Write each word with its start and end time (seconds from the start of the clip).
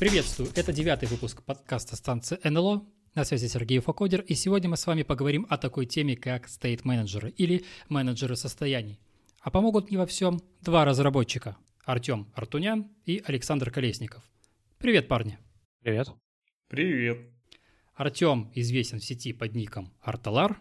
Приветствую, 0.00 0.50
это 0.54 0.72
девятый 0.72 1.08
выпуск 1.08 1.42
подкаста 1.42 1.96
станции 1.96 2.38
НЛО. 2.42 2.84
На 3.14 3.24
связи 3.24 3.46
Сергей 3.48 3.78
Факодер, 3.80 4.22
и 4.22 4.34
сегодня 4.34 4.70
мы 4.70 4.78
с 4.78 4.86
вами 4.86 5.02
поговорим 5.02 5.46
о 5.50 5.58
такой 5.58 5.84
теме, 5.84 6.16
как 6.16 6.48
стейт-менеджеры 6.48 7.28
или 7.30 7.66
менеджеры 7.90 8.36
состояний. 8.36 8.98
А 9.42 9.50
помогут 9.50 9.90
мне 9.90 9.98
во 9.98 10.06
всем 10.06 10.40
два 10.62 10.86
разработчика– 10.86 11.56
Артем 11.84 12.32
Артунян 12.34 12.88
и 13.04 13.22
Александр 13.26 13.70
Колесников. 13.70 14.22
Привет, 14.78 15.06
парни! 15.08 15.38
Привет! 15.82 16.10
Привет! 16.68 17.18
Артем 17.94 18.52
известен 18.54 19.00
в 19.00 19.04
сети 19.04 19.32
под 19.32 19.56
ником 19.56 19.92
Арталар, 20.00 20.60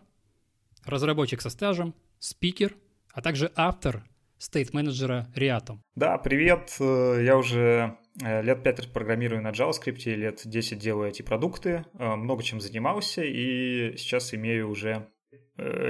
разработчик 0.83 1.41
со 1.41 1.51
стажем, 1.51 1.93
спикер, 2.17 2.75
а 3.13 3.21
также 3.21 3.51
автор 3.55 4.03
стейт-менеджера 4.39 5.27
Reatom. 5.35 5.77
Да, 5.93 6.17
привет. 6.17 6.75
Э, 6.79 7.21
я 7.23 7.37
уже 7.37 7.99
э, 8.19 8.41
лет 8.41 8.63
5 8.63 8.91
программирую 8.91 9.43
на 9.43 9.51
JavaScript, 9.51 10.03
лет 10.15 10.41
10 10.43 10.79
делаю 10.79 11.09
эти 11.09 11.21
продукты, 11.21 11.85
э, 11.99 12.15
много 12.15 12.41
чем 12.41 12.59
занимался, 12.59 13.23
и 13.23 13.95
сейчас 13.97 14.33
имею 14.33 14.71
уже 14.71 15.07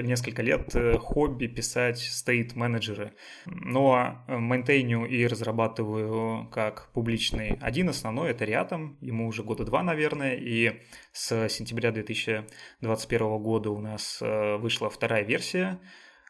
несколько 0.03 0.41
лет 0.41 0.75
хобби 0.99 1.48
писать 1.48 1.99
стейт-менеджеры. 1.99 3.13
Но 3.45 4.23
мейнтейню 4.27 5.05
и 5.05 5.25
разрабатываю 5.25 6.47
как 6.49 6.91
публичный 6.94 7.57
один 7.61 7.89
основной, 7.89 8.31
это 8.31 8.45
Reatom, 8.45 8.97
ему 9.02 9.27
уже 9.27 9.44
года 9.44 9.63
два, 9.63 9.84
наверное, 9.84 10.35
и 10.35 10.81
с 11.11 11.47
сентября 11.50 11.91
2021 11.91 13.38
года 13.38 13.69
у 13.72 13.80
нас 13.80 14.19
вышла 14.22 14.89
вторая 14.89 15.23
версия, 15.23 15.80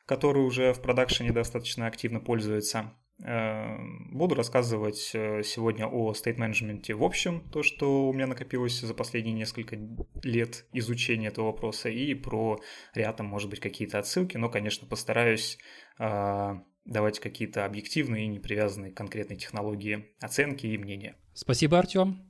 который 0.06 0.44
уже 0.44 0.74
в 0.74 0.82
продакшене 0.82 1.32
достаточно 1.32 1.88
активно 1.88 2.20
пользуется. 2.20 2.94
Буду 3.24 4.34
рассказывать 4.34 5.12
э, 5.14 5.44
сегодня 5.44 5.86
о 5.86 6.12
стейт-менеджменте 6.16 6.96
в 6.96 7.04
общем, 7.04 7.48
то, 7.52 7.62
что 7.62 8.10
у 8.10 8.14
меня 8.14 8.26
накопилось 8.26 8.82
за 8.82 8.96
последние 8.96 9.36
несколько 9.36 9.78
лет 10.24 10.66
изучения 10.74 11.28
этого 11.28 11.46
вопроса, 11.48 11.90
и 11.90 12.16
про 12.16 12.60
рядом, 12.96 13.28
может 13.28 13.50
быть, 13.50 13.60
какие-то 13.60 14.00
отсылки, 14.00 14.38
но, 14.38 14.50
конечно, 14.50 14.88
постараюсь 14.88 15.60
э, 16.00 16.54
давать 16.86 17.20
какие-то 17.20 17.64
объективные 17.66 18.26
и 18.26 18.28
не 18.28 18.40
привязанные 18.40 18.92
к 18.92 18.98
конкретной 18.98 19.38
технологии 19.38 20.08
оценки 20.20 20.66
и 20.66 20.78
мнения. 20.80 21.16
Спасибо, 21.36 21.78
Артем. 21.78 22.26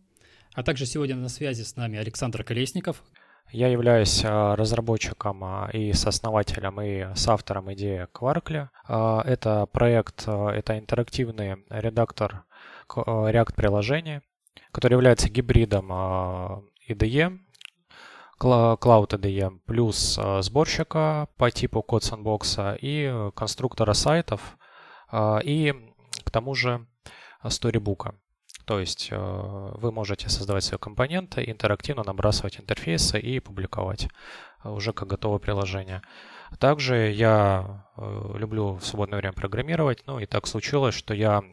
А 0.53 0.63
также 0.63 0.85
сегодня 0.85 1.15
на 1.15 1.29
связи 1.29 1.63
с 1.63 1.77
нами 1.77 1.97
Александр 1.97 2.43
Колесников, 2.43 3.01
я 3.51 3.67
являюсь 3.67 4.23
а, 4.23 4.55
разработчиком 4.55 5.43
а, 5.43 5.69
и 5.73 5.93
сооснователем, 5.93 6.81
и 6.81 7.15
соавтором 7.15 7.71
идеи 7.73 8.07
Quarkly. 8.13 8.69
А, 8.87 9.21
это 9.25 9.65
проект, 9.65 10.27
это 10.27 10.77
интерактивный 10.77 11.57
редактор 11.69 12.45
React-приложений, 12.89 14.21
который 14.71 14.93
является 14.93 15.29
гибридом 15.29 15.91
IDE, 16.89 17.39
Cloud 18.39 19.09
IDE, 19.09 19.59
плюс 19.65 20.19
сборщика 20.39 21.27
по 21.37 21.51
типу 21.51 21.85
Code 21.87 22.01
Sandbox 22.01 22.77
и 22.81 23.31
конструктора 23.33 23.93
сайтов, 23.93 24.57
и 25.13 25.73
к 26.25 26.31
тому 26.31 26.55
же 26.55 26.85
сторибука. 27.47 28.15
То 28.65 28.79
есть 28.79 29.09
э, 29.11 29.17
вы 29.17 29.91
можете 29.91 30.29
создавать 30.29 30.63
свои 30.63 30.77
компоненты, 30.79 31.43
интерактивно 31.45 32.03
набрасывать 32.03 32.59
интерфейсы 32.59 33.19
и 33.19 33.39
публиковать 33.39 34.07
э, 34.63 34.69
уже 34.69 34.93
как 34.93 35.07
готовое 35.07 35.39
приложение. 35.39 36.01
Также 36.59 37.11
я 37.11 37.85
э, 37.97 38.33
люблю 38.35 38.75
в 38.75 38.85
свободное 38.85 39.19
время 39.19 39.33
программировать. 39.33 40.03
Ну 40.05 40.19
и 40.19 40.25
так 40.25 40.47
случилось, 40.47 40.95
что 40.95 41.13
я 41.13 41.43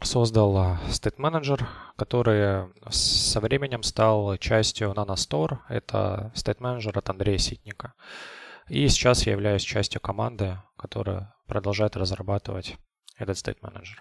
создал 0.00 0.56
State 0.88 1.16
Manager, 1.16 1.64
который 1.96 2.68
со 2.90 3.40
временем 3.40 3.82
стал 3.82 4.36
частью 4.36 4.92
NanoStore. 4.92 5.58
Это 5.68 6.32
State 6.34 6.58
Manager 6.58 6.98
от 6.98 7.08
Андрея 7.10 7.38
Ситника. 7.38 7.94
И 8.68 8.86
сейчас 8.88 9.26
я 9.26 9.32
являюсь 9.32 9.62
частью 9.62 10.00
команды, 10.00 10.58
которая 10.76 11.34
продолжает 11.46 11.96
разрабатывать 11.96 12.76
этот 13.16 13.36
State 13.36 13.60
Manager. 13.62 13.98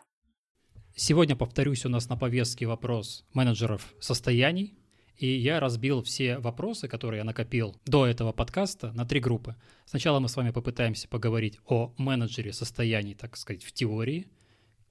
Сегодня, 0.99 1.35
повторюсь, 1.35 1.85
у 1.85 1.89
нас 1.89 2.09
на 2.09 2.17
повестке 2.17 2.65
вопрос 2.65 3.23
менеджеров 3.31 3.93
состояний, 3.99 4.73
и 5.15 5.27
я 5.27 5.59
разбил 5.59 6.01
все 6.01 6.39
вопросы, 6.39 6.87
которые 6.87 7.19
я 7.19 7.23
накопил 7.23 7.79
до 7.85 8.07
этого 8.07 8.31
подкаста, 8.31 8.91
на 8.93 9.05
три 9.05 9.19
группы. 9.19 9.55
Сначала 9.85 10.19
мы 10.19 10.27
с 10.27 10.35
вами 10.35 10.49
попытаемся 10.49 11.07
поговорить 11.07 11.59
о 11.67 11.93
менеджере 11.97 12.51
состояний, 12.51 13.13
так 13.13 13.37
сказать, 13.37 13.63
в 13.63 13.73
теории, 13.73 14.25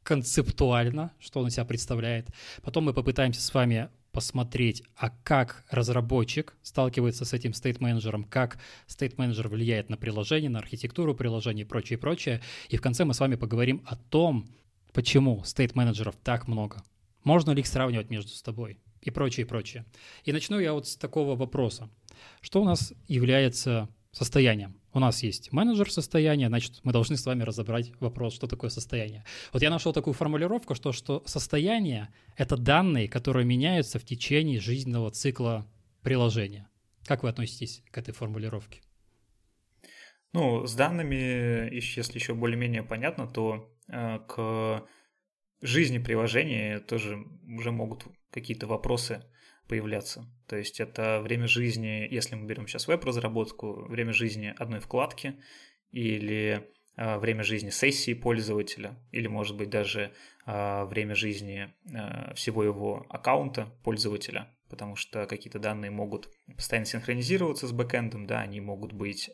концептуально, 0.04 1.10
что 1.18 1.40
он 1.40 1.48
из 1.48 1.54
себя 1.54 1.64
представляет. 1.64 2.28
Потом 2.62 2.84
мы 2.84 2.94
попытаемся 2.94 3.40
с 3.40 3.52
вами 3.52 3.88
посмотреть, 4.12 4.84
а 4.94 5.10
как 5.24 5.64
разработчик 5.70 6.54
сталкивается 6.62 7.24
с 7.24 7.32
этим 7.32 7.52
стейт-менеджером, 7.52 8.22
как 8.22 8.60
стейт-менеджер 8.86 9.48
влияет 9.48 9.90
на 9.90 9.96
приложение, 9.96 10.50
на 10.50 10.60
архитектуру 10.60 11.16
приложения 11.16 11.62
и 11.62 11.66
прочее, 11.66 11.98
прочее. 11.98 12.42
И 12.68 12.76
в 12.76 12.80
конце 12.80 13.04
мы 13.04 13.12
с 13.12 13.18
вами 13.18 13.34
поговорим 13.34 13.82
о 13.86 13.96
том, 13.96 14.46
Почему 14.96 15.44
стейт-менеджеров 15.44 16.16
так 16.24 16.48
много? 16.48 16.82
Можно 17.22 17.50
ли 17.50 17.60
их 17.60 17.66
сравнивать 17.66 18.08
между 18.08 18.30
собой? 18.30 18.80
И 19.02 19.10
прочее, 19.10 19.44
и 19.44 19.46
прочее. 19.46 19.84
И 20.24 20.32
начну 20.32 20.58
я 20.58 20.72
вот 20.72 20.88
с 20.88 20.96
такого 20.96 21.36
вопроса. 21.36 21.90
Что 22.40 22.62
у 22.62 22.64
нас 22.64 22.94
является 23.06 23.90
состоянием? 24.10 24.80
У 24.94 24.98
нас 24.98 25.22
есть 25.22 25.52
менеджер 25.52 25.92
состояния, 25.92 26.48
значит, 26.48 26.80
мы 26.82 26.92
должны 26.92 27.18
с 27.18 27.26
вами 27.26 27.42
разобрать 27.42 27.92
вопрос, 28.00 28.32
что 28.32 28.46
такое 28.46 28.70
состояние. 28.70 29.26
Вот 29.52 29.60
я 29.60 29.68
нашел 29.68 29.92
такую 29.92 30.14
формулировку, 30.14 30.74
что, 30.74 30.92
что 30.92 31.22
состояние— 31.26 32.08
это 32.38 32.56
данные, 32.56 33.06
которые 33.06 33.44
меняются 33.44 33.98
в 33.98 34.04
течение 34.06 34.60
жизненного 34.60 35.10
цикла 35.10 35.66
приложения. 36.00 36.70
Как 37.04 37.22
вы 37.22 37.28
относитесь 37.28 37.82
к 37.90 37.98
этой 37.98 38.14
формулировке? 38.14 38.80
Ну, 40.32 40.66
с 40.66 40.74
данными, 40.74 41.68
если 41.74 42.18
еще 42.18 42.32
более-менее 42.32 42.82
понятно, 42.82 43.26
то 43.26 43.75
к 43.88 44.86
жизни 45.60 45.98
приложения 45.98 46.80
тоже 46.80 47.24
уже 47.46 47.70
могут 47.70 48.06
какие-то 48.30 48.66
вопросы 48.66 49.24
появляться. 49.68 50.26
То 50.46 50.56
есть 50.56 50.80
это 50.80 51.20
время 51.20 51.48
жизни, 51.48 52.06
если 52.10 52.36
мы 52.36 52.46
берем 52.46 52.66
сейчас 52.66 52.86
веб-разработку, 52.86 53.86
время 53.88 54.12
жизни 54.12 54.54
одной 54.56 54.80
вкладки 54.80 55.40
или 55.90 56.68
э, 56.96 57.18
время 57.18 57.42
жизни 57.42 57.70
сессии 57.70 58.14
пользователя, 58.14 58.96
или, 59.10 59.26
может 59.26 59.56
быть, 59.56 59.70
даже 59.70 60.12
э, 60.46 60.84
время 60.84 61.14
жизни 61.14 61.74
всего 62.34 62.62
его 62.62 63.06
аккаунта 63.08 63.76
пользователя, 63.82 64.56
потому 64.68 64.94
что 64.94 65.26
какие-то 65.26 65.58
данные 65.58 65.90
могут 65.90 66.30
постоянно 66.54 66.86
синхронизироваться 66.86 67.66
с 67.66 67.72
бэкэндом, 67.72 68.26
да, 68.26 68.40
они 68.40 68.60
могут 68.60 68.92
быть, 68.92 69.30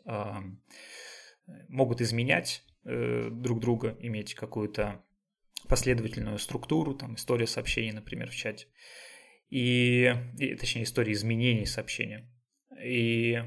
могут 1.68 2.00
изменять 2.00 2.64
э, 2.84 3.28
друг 3.30 3.60
друга, 3.60 3.96
иметь 4.00 4.34
какую-то 4.34 5.04
последовательную 5.68 6.38
структуру, 6.38 6.94
там 6.94 7.14
история 7.14 7.46
сообщений, 7.46 7.92
например, 7.92 8.30
в 8.30 8.34
чате, 8.34 8.66
и, 9.50 10.14
и 10.38 10.54
точнее 10.54 10.84
история 10.84 11.12
изменений 11.12 11.66
сообщения. 11.66 12.28
И 12.82 13.42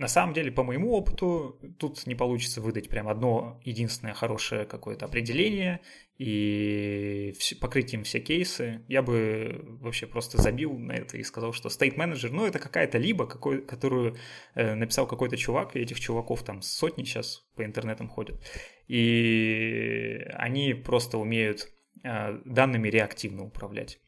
на 0.00 0.08
самом 0.08 0.32
деле, 0.32 0.50
по 0.50 0.64
моему 0.64 0.92
опыту, 0.92 1.60
тут 1.78 2.06
не 2.06 2.14
получится 2.14 2.62
выдать 2.62 2.88
прям 2.88 3.06
одно 3.06 3.60
единственное 3.64 4.14
хорошее 4.14 4.64
какое-то 4.64 5.04
определение 5.04 5.80
и 6.16 7.34
покрыть 7.60 7.92
им 7.92 8.04
все 8.04 8.18
кейсы. 8.18 8.82
Я 8.88 9.02
бы 9.02 9.60
вообще 9.82 10.06
просто 10.06 10.40
забил 10.40 10.72
на 10.78 10.92
это 10.92 11.18
и 11.18 11.22
сказал, 11.22 11.52
что 11.52 11.68
State 11.68 11.96
Manager, 11.96 12.30
ну, 12.30 12.46
это 12.46 12.58
какая-то 12.58 12.96
либо, 12.96 13.26
какой, 13.26 13.60
которую 13.60 14.16
э, 14.54 14.74
написал 14.74 15.06
какой-то 15.06 15.36
чувак, 15.36 15.76
и 15.76 15.80
этих 15.80 16.00
чуваков 16.00 16.44
там 16.44 16.62
сотни 16.62 17.04
сейчас 17.04 17.46
по 17.54 17.62
интернетам 17.62 18.08
ходят. 18.08 18.42
И 18.88 20.18
они 20.32 20.72
просто 20.72 21.18
умеют 21.18 21.68
э, 22.02 22.38
данными 22.46 22.88
реактивно 22.88 23.44
управлять. 23.44 24.00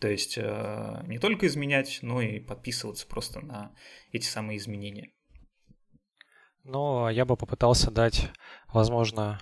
То 0.00 0.06
есть 0.08 0.38
э, 0.38 1.02
не 1.08 1.18
только 1.18 1.48
изменять, 1.48 1.98
но 2.02 2.22
и 2.22 2.38
подписываться 2.38 3.04
просто 3.08 3.40
на 3.40 3.74
эти 4.12 4.26
самые 4.26 4.58
изменения. 4.58 5.10
Ну, 6.70 7.08
я 7.08 7.24
бы 7.24 7.34
попытался 7.34 7.90
дать, 7.90 8.28
возможно, 8.74 9.40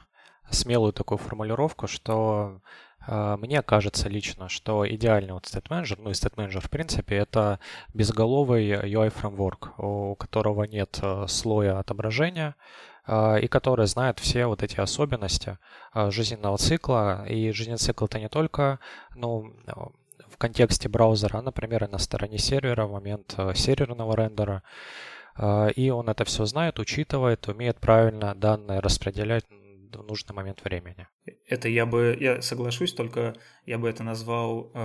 смелую 0.48 0.92
такую 0.92 1.18
формулировку, 1.18 1.88
что 1.88 2.60
э, 3.04 3.36
мне 3.40 3.62
кажется 3.62 4.08
лично, 4.08 4.48
что 4.48 4.88
идеальный 4.88 5.32
вот 5.32 5.42
State 5.42 5.66
Manager, 5.68 5.96
ну 6.00 6.10
и 6.10 6.12
State 6.12 6.36
Manager 6.36 6.60
в 6.60 6.70
принципе, 6.70 7.16
это 7.16 7.58
безголовый 7.92 8.70
UI 8.70 9.10
фреймворк, 9.10 9.76
у 9.76 10.14
которого 10.14 10.62
нет 10.62 11.00
э, 11.02 11.24
слоя 11.26 11.80
отображения, 11.80 12.54
э, 13.08 13.40
и 13.40 13.48
который 13.48 13.88
знает 13.88 14.20
все 14.20 14.46
вот 14.46 14.62
эти 14.62 14.78
особенности 14.78 15.58
жизненного 15.94 16.58
цикла. 16.58 17.26
И 17.26 17.50
жизненный 17.50 17.78
цикл 17.78 18.04
это 18.04 18.20
не 18.20 18.28
только 18.28 18.78
ну, 19.16 19.52
в 20.30 20.36
контексте 20.38 20.88
браузера, 20.88 21.38
а, 21.38 21.42
например, 21.42 21.82
и 21.82 21.88
на 21.88 21.98
стороне 21.98 22.38
сервера 22.38 22.86
в 22.86 22.92
момент 22.92 23.34
серверного 23.56 24.14
рендера. 24.14 24.62
Э, 25.38 25.70
и 25.72 25.90
он 25.90 26.08
это 26.08 26.24
все 26.24 26.44
знает, 26.44 26.78
учитывает, 26.78 27.46
умеет 27.48 27.78
правильно 27.78 28.34
данные 28.34 28.80
распределять 28.80 29.44
в 29.92 30.02
нужный 30.02 30.34
момент 30.34 30.62
времени. 30.64 31.06
Это 31.46 31.68
я 31.68 31.86
бы, 31.86 32.16
я 32.18 32.42
соглашусь, 32.42 32.92
только 32.92 33.34
я 33.64 33.78
бы 33.78 33.88
это 33.88 34.02
назвал 34.02 34.70
э, 34.74 34.78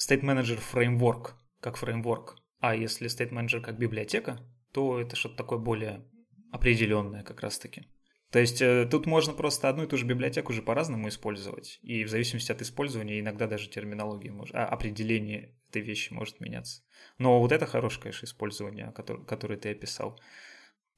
State 0.00 0.22
Manager 0.22 0.60
Framework, 0.72 1.32
как 1.60 1.76
фреймворк. 1.76 2.36
А 2.60 2.74
если 2.74 3.08
State 3.08 3.30
Manager 3.30 3.60
как 3.60 3.78
библиотека, 3.78 4.38
то 4.72 5.00
это 5.00 5.16
что-то 5.16 5.36
такое 5.36 5.58
более 5.58 6.04
определенное 6.52 7.22
как 7.22 7.40
раз-таки. 7.40 7.86
То 8.30 8.38
есть 8.38 8.60
э, 8.60 8.86
тут 8.90 9.06
можно 9.06 9.32
просто 9.32 9.68
одну 9.68 9.84
и 9.84 9.86
ту 9.86 9.96
же 9.96 10.04
библиотеку 10.04 10.52
уже 10.52 10.62
по-разному 10.62 11.08
использовать. 11.08 11.78
И 11.82 12.04
в 12.04 12.08
зависимости 12.08 12.52
от 12.52 12.60
использования 12.60 13.20
иногда 13.20 13.46
даже 13.46 13.70
терминология 13.70 14.30
может, 14.30 14.54
а, 14.54 14.66
определение 14.66 15.57
этой 15.70 15.82
вещи 15.82 16.12
может 16.12 16.40
меняться. 16.40 16.82
Но 17.18 17.40
вот 17.40 17.52
это 17.52 17.66
хорошее, 17.66 18.02
конечно, 18.02 18.26
использование, 18.26 18.92
которое, 18.92 19.24
которое 19.24 19.56
ты 19.56 19.70
описал. 19.70 20.20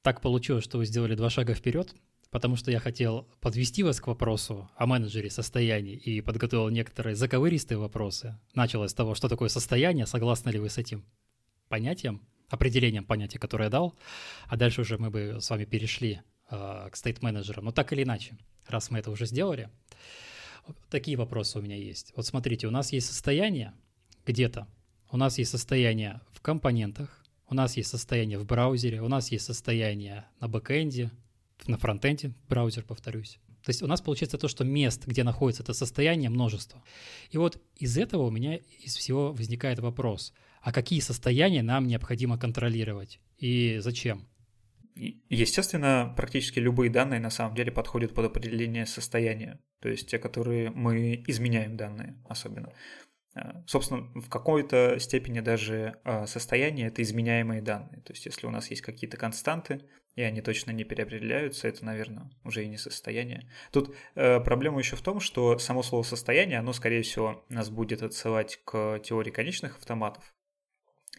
Так 0.01 0.21
получилось, 0.21 0.63
что 0.63 0.77
вы 0.77 0.85
сделали 0.85 1.15
два 1.15 1.29
шага 1.29 1.53
вперед, 1.53 1.93
потому 2.31 2.55
что 2.55 2.71
я 2.71 2.79
хотел 2.79 3.27
подвести 3.39 3.83
вас 3.83 4.01
к 4.01 4.07
вопросу 4.07 4.69
о 4.75 4.87
менеджере 4.87 5.29
состояний 5.29 5.93
и 5.93 6.21
подготовил 6.21 6.69
некоторые 6.69 7.15
заковыристые 7.15 7.77
вопросы. 7.77 8.39
Началось 8.55 8.91
с 8.91 8.95
того, 8.95 9.15
что 9.15 9.29
такое 9.29 9.49
состояние, 9.49 10.05
согласны 10.05 10.49
ли 10.49 10.59
вы 10.59 10.69
с 10.69 10.77
этим 10.77 11.05
понятием, 11.69 12.27
определением 12.49 13.05
понятия, 13.05 13.39
которое 13.39 13.65
я 13.65 13.69
дал, 13.69 13.95
а 14.47 14.57
дальше 14.57 14.81
уже 14.81 14.97
мы 14.97 15.09
бы 15.09 15.37
с 15.39 15.49
вами 15.49 15.65
перешли 15.65 16.21
Э, 16.51 16.89
к 16.91 16.97
стейт-менеджерам. 16.97 17.63
Но 17.63 17.71
так 17.71 17.93
или 17.93 18.03
иначе, 18.03 18.37
раз 18.67 18.91
мы 18.91 18.99
это 18.99 19.09
уже 19.09 19.25
сделали, 19.25 19.69
такие 20.89 21.15
вопросы 21.15 21.57
у 21.57 21.61
меня 21.61 21.77
есть. 21.77 22.11
Вот 22.17 22.25
смотрите, 22.25 22.67
у 22.67 22.71
нас 22.71 22.91
есть 22.91 23.07
состояние 23.07 23.73
где-то, 24.25 24.67
у 25.11 25.17
нас 25.17 25.37
есть 25.37 25.51
состояние 25.51 26.21
в 26.31 26.41
компонентах, 26.41 27.23
у 27.47 27.53
нас 27.53 27.75
есть 27.75 27.89
состояние 27.89 28.37
в 28.37 28.45
браузере, 28.45 29.01
у 29.01 29.07
нас 29.07 29.31
есть 29.31 29.45
состояние 29.45 30.25
на 30.39 30.47
бэкэнде, 30.47 31.11
на 31.67 31.77
фронтенде, 31.77 32.33
браузер, 32.47 32.83
повторюсь. 32.83 33.39
То 33.63 33.69
есть 33.69 33.83
у 33.83 33.87
нас 33.87 34.01
получается 34.01 34.37
то, 34.37 34.47
что 34.47 34.63
мест, 34.63 35.05
где 35.05 35.23
находится 35.23 35.61
это 35.61 35.73
состояние, 35.73 36.29
множество. 36.29 36.83
И 37.29 37.37
вот 37.37 37.61
из 37.75 37.97
этого 37.97 38.23
у 38.23 38.31
меня 38.31 38.55
из 38.55 38.95
всего 38.95 39.31
возникает 39.33 39.79
вопрос, 39.79 40.33
а 40.61 40.71
какие 40.71 40.99
состояния 40.99 41.61
нам 41.61 41.87
необходимо 41.87 42.39
контролировать 42.39 43.19
и 43.37 43.77
зачем? 43.79 44.27
Естественно, 44.95 46.13
практически 46.17 46.59
любые 46.59 46.89
данные 46.89 47.19
на 47.19 47.29
самом 47.29 47.55
деле 47.55 47.71
подходят 47.71 48.13
под 48.13 48.25
определение 48.25 48.85
состояния, 48.85 49.59
то 49.79 49.89
есть 49.89 50.09
те, 50.09 50.19
которые 50.19 50.69
мы 50.71 51.23
изменяем 51.27 51.77
данные 51.77 52.21
особенно. 52.27 52.73
А, 53.33 53.63
собственно, 53.67 54.01
в 54.19 54.29
какой-то 54.29 54.99
степени 54.99 55.39
даже 55.39 55.99
а, 56.03 56.27
состояние– 56.27 56.87
это 56.89 57.01
изменяемые 57.01 57.61
данные. 57.61 58.01
То 58.01 58.13
есть, 58.13 58.25
если 58.25 58.47
у 58.47 58.51
нас 58.51 58.69
есть 58.69 58.81
какие-то 58.81 59.17
константы, 59.17 59.81
и 60.15 60.21
они 60.21 60.41
точно 60.41 60.71
не 60.71 60.83
переопределяются, 60.83 61.67
это, 61.67 61.85
наверное, 61.85 62.29
уже 62.43 62.63
и 62.65 62.67
не 62.67 62.77
состояние. 62.77 63.49
Тут 63.71 63.95
э, 64.15 64.41
проблема 64.41 64.79
еще 64.79 64.97
в 64.97 65.01
том, 65.01 65.21
что 65.21 65.57
само 65.57 65.83
слово 65.83 66.03
«состояние», 66.03 66.59
оно, 66.59 66.73
скорее 66.73 67.01
всего, 67.01 67.45
нас 67.47 67.69
будет 67.69 68.03
отсылать 68.03 68.59
к 68.65 68.99
теории 68.99 69.31
конечных 69.31 69.77
автоматов, 69.77 70.33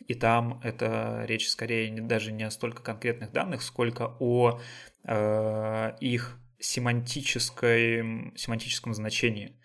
и 0.07 0.15
там 0.15 0.61
это 0.63 1.25
речь 1.27 1.49
скорее 1.49 1.91
даже 2.03 2.33
не 2.33 2.45
о 2.45 2.51
столько 2.51 2.83
конкретных 2.83 3.33
данных, 3.33 3.63
сколько 3.63 4.17
о 4.21 4.61
э, 5.05 5.97
их 6.01 6.39
семантической, 6.59 8.33
семантическом 8.37 8.95
значении. 8.95 9.59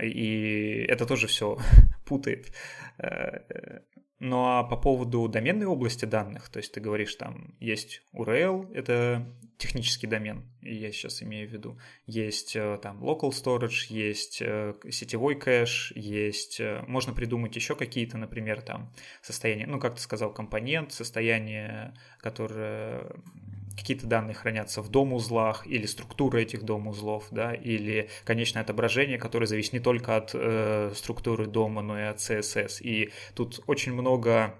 И 0.00 0.86
это 0.88 1.06
тоже 1.06 1.26
все 1.26 1.58
путает. 2.06 2.52
Э, 2.98 3.80
ну 4.18 4.44
а 4.44 4.62
по 4.62 4.76
поводу 4.76 5.28
доменной 5.28 5.66
области 5.66 6.04
данных, 6.04 6.48
то 6.48 6.58
есть 6.58 6.72
ты 6.72 6.80
говоришь, 6.80 7.14
там 7.16 7.56
есть 7.58 8.02
URL, 8.14 8.72
это 8.72 9.26
технический 9.58 10.06
домен, 10.06 10.44
я 10.60 10.92
сейчас 10.92 11.22
имею 11.22 11.48
в 11.48 11.52
виду, 11.52 11.78
есть 12.06 12.54
э, 12.56 12.78
там 12.80 13.02
local 13.02 13.30
storage, 13.30 13.86
есть 13.88 14.40
э, 14.40 14.74
сетевой 14.90 15.34
кэш, 15.34 15.92
есть, 15.96 16.60
можно 16.86 17.12
придумать 17.12 17.56
еще 17.56 17.74
какие-то, 17.74 18.16
например, 18.16 18.62
там 18.62 18.92
состояния, 19.22 19.66
ну 19.66 19.80
как 19.80 19.96
ты 19.96 20.00
сказал, 20.00 20.32
компонент, 20.32 20.92
состояние, 20.92 21.94
которое 22.18 23.10
какие-то 23.76 24.06
данные 24.06 24.34
хранятся 24.34 24.82
в 24.82 24.88
дом-узлах, 24.88 25.66
или 25.66 25.86
структура 25.86 26.38
этих 26.38 26.62
дом-узлов, 26.62 27.26
да, 27.30 27.52
или 27.52 28.08
конечное 28.24 28.62
отображение, 28.62 29.18
которое 29.18 29.46
зависит 29.46 29.72
не 29.72 29.80
только 29.80 30.16
от 30.16 30.30
э, 30.34 30.92
структуры 30.94 31.46
дома, 31.46 31.82
но 31.82 31.98
и 31.98 32.02
от 32.02 32.18
CSS. 32.18 32.82
И 32.82 33.12
тут 33.34 33.60
очень 33.66 33.92
много 33.92 34.54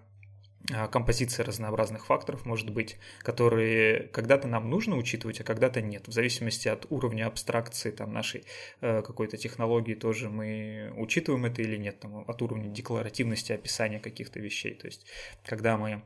а, 0.70 0.86
композиция 0.86 1.44
разнообразных 1.44 2.06
факторов 2.06 2.46
может 2.46 2.70
быть, 2.70 2.96
которые 3.20 4.08
когда-то 4.08 4.46
нам 4.46 4.70
нужно 4.70 4.96
учитывать, 4.96 5.40
а 5.40 5.44
когда-то 5.44 5.80
нет. 5.80 6.06
В 6.06 6.12
зависимости 6.12 6.68
от 6.68 6.86
уровня 6.90 7.26
абстракции 7.26 7.90
там, 7.90 8.12
нашей 8.12 8.44
э, 8.80 9.02
какой-то 9.02 9.36
технологии 9.36 9.94
тоже 9.94 10.30
мы 10.30 10.92
учитываем 10.96 11.46
это 11.46 11.62
или 11.62 11.76
нет, 11.76 11.98
там, 12.00 12.24
от 12.28 12.42
уровня 12.42 12.68
декларативности 12.68 13.52
описания 13.52 13.98
каких-то 13.98 14.38
вещей. 14.38 14.74
То 14.74 14.86
есть, 14.86 15.06
когда 15.44 15.76
мы 15.76 16.02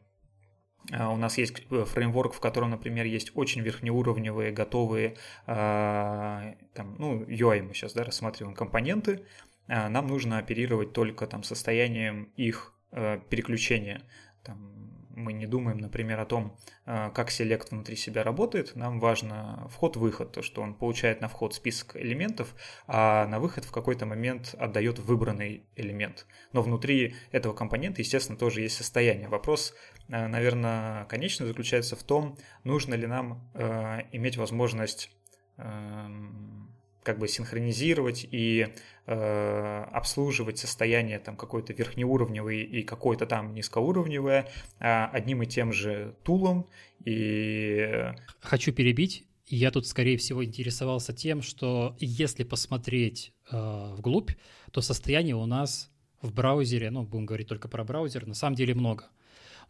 у 0.93 1.17
нас 1.17 1.37
есть 1.39 1.63
э, 1.71 1.85
фреймворк, 1.85 2.33
в 2.35 2.41
котором, 2.41 2.71
например, 2.71 3.07
есть 3.07 3.33
очень 3.35 3.63
верхнеуровневые, 3.63 4.53
готовые, 4.53 5.17
а, 5.47 6.55
там, 6.75 6.95
ну, 6.99 7.23
UI 7.25 7.63
мы 7.63 7.75
сейчас 7.75 7.93
да, 7.93 8.05
рассматриваем 8.05 8.55
компоненты, 8.55 9.25
а, 9.69 9.89
нам 9.89 10.07
нужно 10.07 10.39
оперировать 10.39 10.93
только 10.93 11.27
там 11.27 11.43
состоянием 11.43 12.31
их 12.37 12.73
э, 12.93 13.19
переключения. 13.29 14.03
Там, 14.45 14.76
мы 15.17 15.33
не 15.33 15.47
думаем, 15.47 15.79
например, 15.79 16.21
о 16.21 16.27
том, 16.27 16.57
э, 16.85 17.11
как 17.15 17.31
селект 17.31 17.71
внутри 17.71 17.97
себя 17.97 18.23
работает. 18.23 18.77
Нам 18.77 19.01
важно 19.01 19.67
вход-выход, 19.73 20.33
то, 20.33 20.43
что 20.43 20.61
он 20.61 20.75
получает 20.75 21.21
на 21.23 21.29
вход 21.29 21.55
список 21.55 21.97
элементов, 21.97 22.55
а 22.87 23.27
на 23.27 23.41
выход 23.41 23.65
в 23.65 23.73
какой-то 23.73 24.05
момент 24.05 24.55
отдает 24.59 24.99
выбранный 24.99 25.65
элемент. 25.75 26.27
Но 26.53 26.63
внутри 26.63 27.17
этого 27.33 27.55
компонента, 27.55 28.03
естественно, 28.03 28.39
тоже 28.39 28.61
есть 28.61 28.77
состояние. 28.77 29.29
Вопрос, 29.29 29.75
э, 30.09 30.27
наверное, 30.27 31.07
конечно 31.07 31.47
заключается 31.47 31.97
в 31.97 32.03
том, 32.03 32.37
нужно 32.63 32.95
ли 32.95 33.07
нам 33.07 33.51
э, 33.55 34.03
иметь 34.13 34.37
возможность 34.37 35.11
эм, 35.57 36.77
как 37.03 37.19
бы 37.19 37.29
синхронизировать 37.29 38.27
и 38.31 38.75
обслуживать 39.07 40.59
состояние 40.59 41.19
там 41.19 41.37
какое-то 41.37 41.73
верхнеуровневое 41.73 42.65
и 42.65 42.83
какое-то 42.83 43.27
там 43.27 43.55
низкоуровневое 43.55 44.49
э, 44.81 45.05
одним 45.13 45.43
и 45.43 45.47
тем 45.47 45.73
же 45.73 46.17
тулом. 46.25 46.67
И... 47.05 48.13
Хочу 48.41 48.73
перебить. 48.73 49.25
Я 49.47 49.71
тут, 49.71 49.87
скорее 49.87 50.17
всего, 50.17 50.45
интересовался 50.45 51.13
тем, 51.13 51.41
что 51.41 51.97
если 52.01 52.43
посмотреть 52.43 53.33
э, 53.51 53.57
вглубь, 53.97 54.33
то 54.73 54.81
состояние 54.81 55.37
у 55.37 55.47
нас 55.47 55.93
в 56.21 56.33
браузере, 56.33 56.91
ну, 56.91 57.05
будем 57.05 57.27
говорить 57.27 57.47
только 57.47 57.69
про 57.69 57.85
браузер, 57.85 58.27
на 58.27 58.35
самом 58.35 58.57
деле 58.57 58.75
много. 58.75 59.05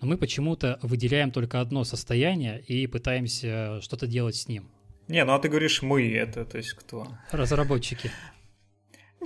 Но 0.00 0.08
мы 0.08 0.16
почему-то 0.16 0.78
выделяем 0.82 1.30
только 1.30 1.60
одно 1.60 1.84
состояние 1.84 2.62
и 2.62 2.86
пытаемся 2.86 3.80
что-то 3.82 4.06
делать 4.06 4.36
с 4.36 4.48
ним. 4.48 4.70
Не, 5.08 5.24
ну 5.24 5.34
а 5.34 5.38
ты 5.38 5.48
говоришь 5.48 5.82
мы, 5.82 6.10
это 6.12 6.44
то 6.44 6.56
есть 6.56 6.72
кто? 6.72 7.06
Разработчики. 7.30 8.10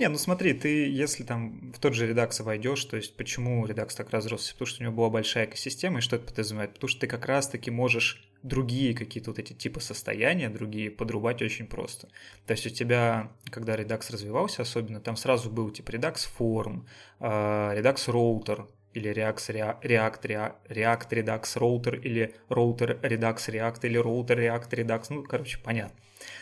Не, 0.01 0.09
ну 0.09 0.17
смотри, 0.17 0.53
ты 0.53 0.89
если 0.89 1.21
там 1.21 1.71
в 1.75 1.79
тот 1.79 1.93
же 1.93 2.11
Redux 2.11 2.41
войдешь, 2.41 2.83
то 2.85 2.97
есть 2.97 3.15
почему 3.15 3.67
Redux 3.67 3.95
так 3.95 4.09
разросся? 4.09 4.53
Потому 4.53 4.65
что 4.65 4.81
у 4.81 4.83
него 4.85 4.95
была 4.95 5.11
большая 5.11 5.45
экосистема, 5.45 5.99
и 5.99 6.01
что 6.01 6.15
это 6.15 6.25
подразумевает? 6.25 6.73
Потому 6.73 6.87
что 6.87 7.01
ты 7.01 7.05
как 7.05 7.27
раз-таки 7.27 7.69
можешь 7.69 8.27
другие 8.41 8.95
какие-то 8.95 9.29
вот 9.29 9.37
эти 9.37 9.53
типы 9.53 9.79
состояния, 9.79 10.49
другие 10.49 10.89
подрубать 10.89 11.43
очень 11.43 11.67
просто. 11.67 12.07
То 12.47 12.53
есть 12.53 12.65
у 12.65 12.71
тебя, 12.71 13.31
когда 13.51 13.75
Redux 13.75 14.11
развивался 14.11 14.63
особенно, 14.63 15.01
там 15.01 15.15
сразу 15.15 15.51
был 15.51 15.69
типа 15.69 15.91
Redux 15.91 16.27
Form, 16.39 16.87
а, 17.19 17.75
Redux 17.75 18.07
Router, 18.07 18.67
или 18.95 19.11
React, 19.11 19.83
React, 19.83 20.55
React 20.67 21.09
Redux 21.11 21.43
Router, 21.57 22.01
или 22.01 22.33
Router 22.49 22.99
Redux 23.01 23.35
React, 23.35 23.79
или 23.83 24.01
Router 24.01 24.35
React 24.35 24.69
Redux. 24.71 25.05
Ну, 25.11 25.23
короче, 25.25 25.59
понятно, 25.63 25.95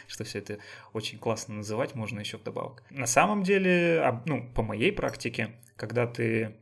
что 0.07 0.23
все 0.23 0.39
это 0.39 0.59
очень 0.93 1.17
классно 1.19 1.55
называть 1.55 1.95
можно 1.95 2.19
еще 2.19 2.37
вдобавок. 2.37 2.83
На 2.89 3.07
самом 3.07 3.43
деле, 3.43 4.21
ну, 4.25 4.49
по 4.53 4.61
моей 4.61 4.91
практике, 4.91 5.51
когда 5.75 6.07
ты 6.07 6.55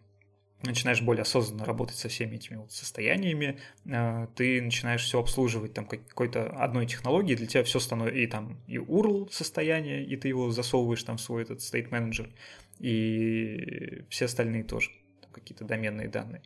начинаешь 0.64 1.02
более 1.02 1.22
осознанно 1.22 1.66
работать 1.66 1.98
со 1.98 2.10
всеми 2.10 2.36
этими 2.36 2.58
вот 2.58 2.72
состояниями, 2.72 3.60
а, 3.90 4.28
ты 4.36 4.62
начинаешь 4.62 5.04
все 5.04 5.20
обслуживать 5.20 5.74
там 5.74 5.86
какой-то 5.86 6.50
одной 6.50 6.88
технологии, 6.88 7.36
для 7.36 7.48
тебя 7.48 7.64
все 7.64 7.80
становится, 7.80 8.20
и 8.20 8.28
там 8.28 8.58
и 8.68 8.78
URL 8.78 9.32
состояние, 9.32 10.04
и 10.04 10.16
ты 10.16 10.28
его 10.30 10.50
засовываешь 10.52 11.04
там 11.04 11.18
в 11.18 11.22
свой 11.22 11.44
этот 11.44 11.60
state 11.60 11.90
manager, 11.90 12.32
и 12.80 14.04
все 14.10 14.26
остальные 14.26 14.64
тоже 14.64 14.92
какие-то 15.32 15.66
доменные 15.66 16.08
данные. 16.08 16.42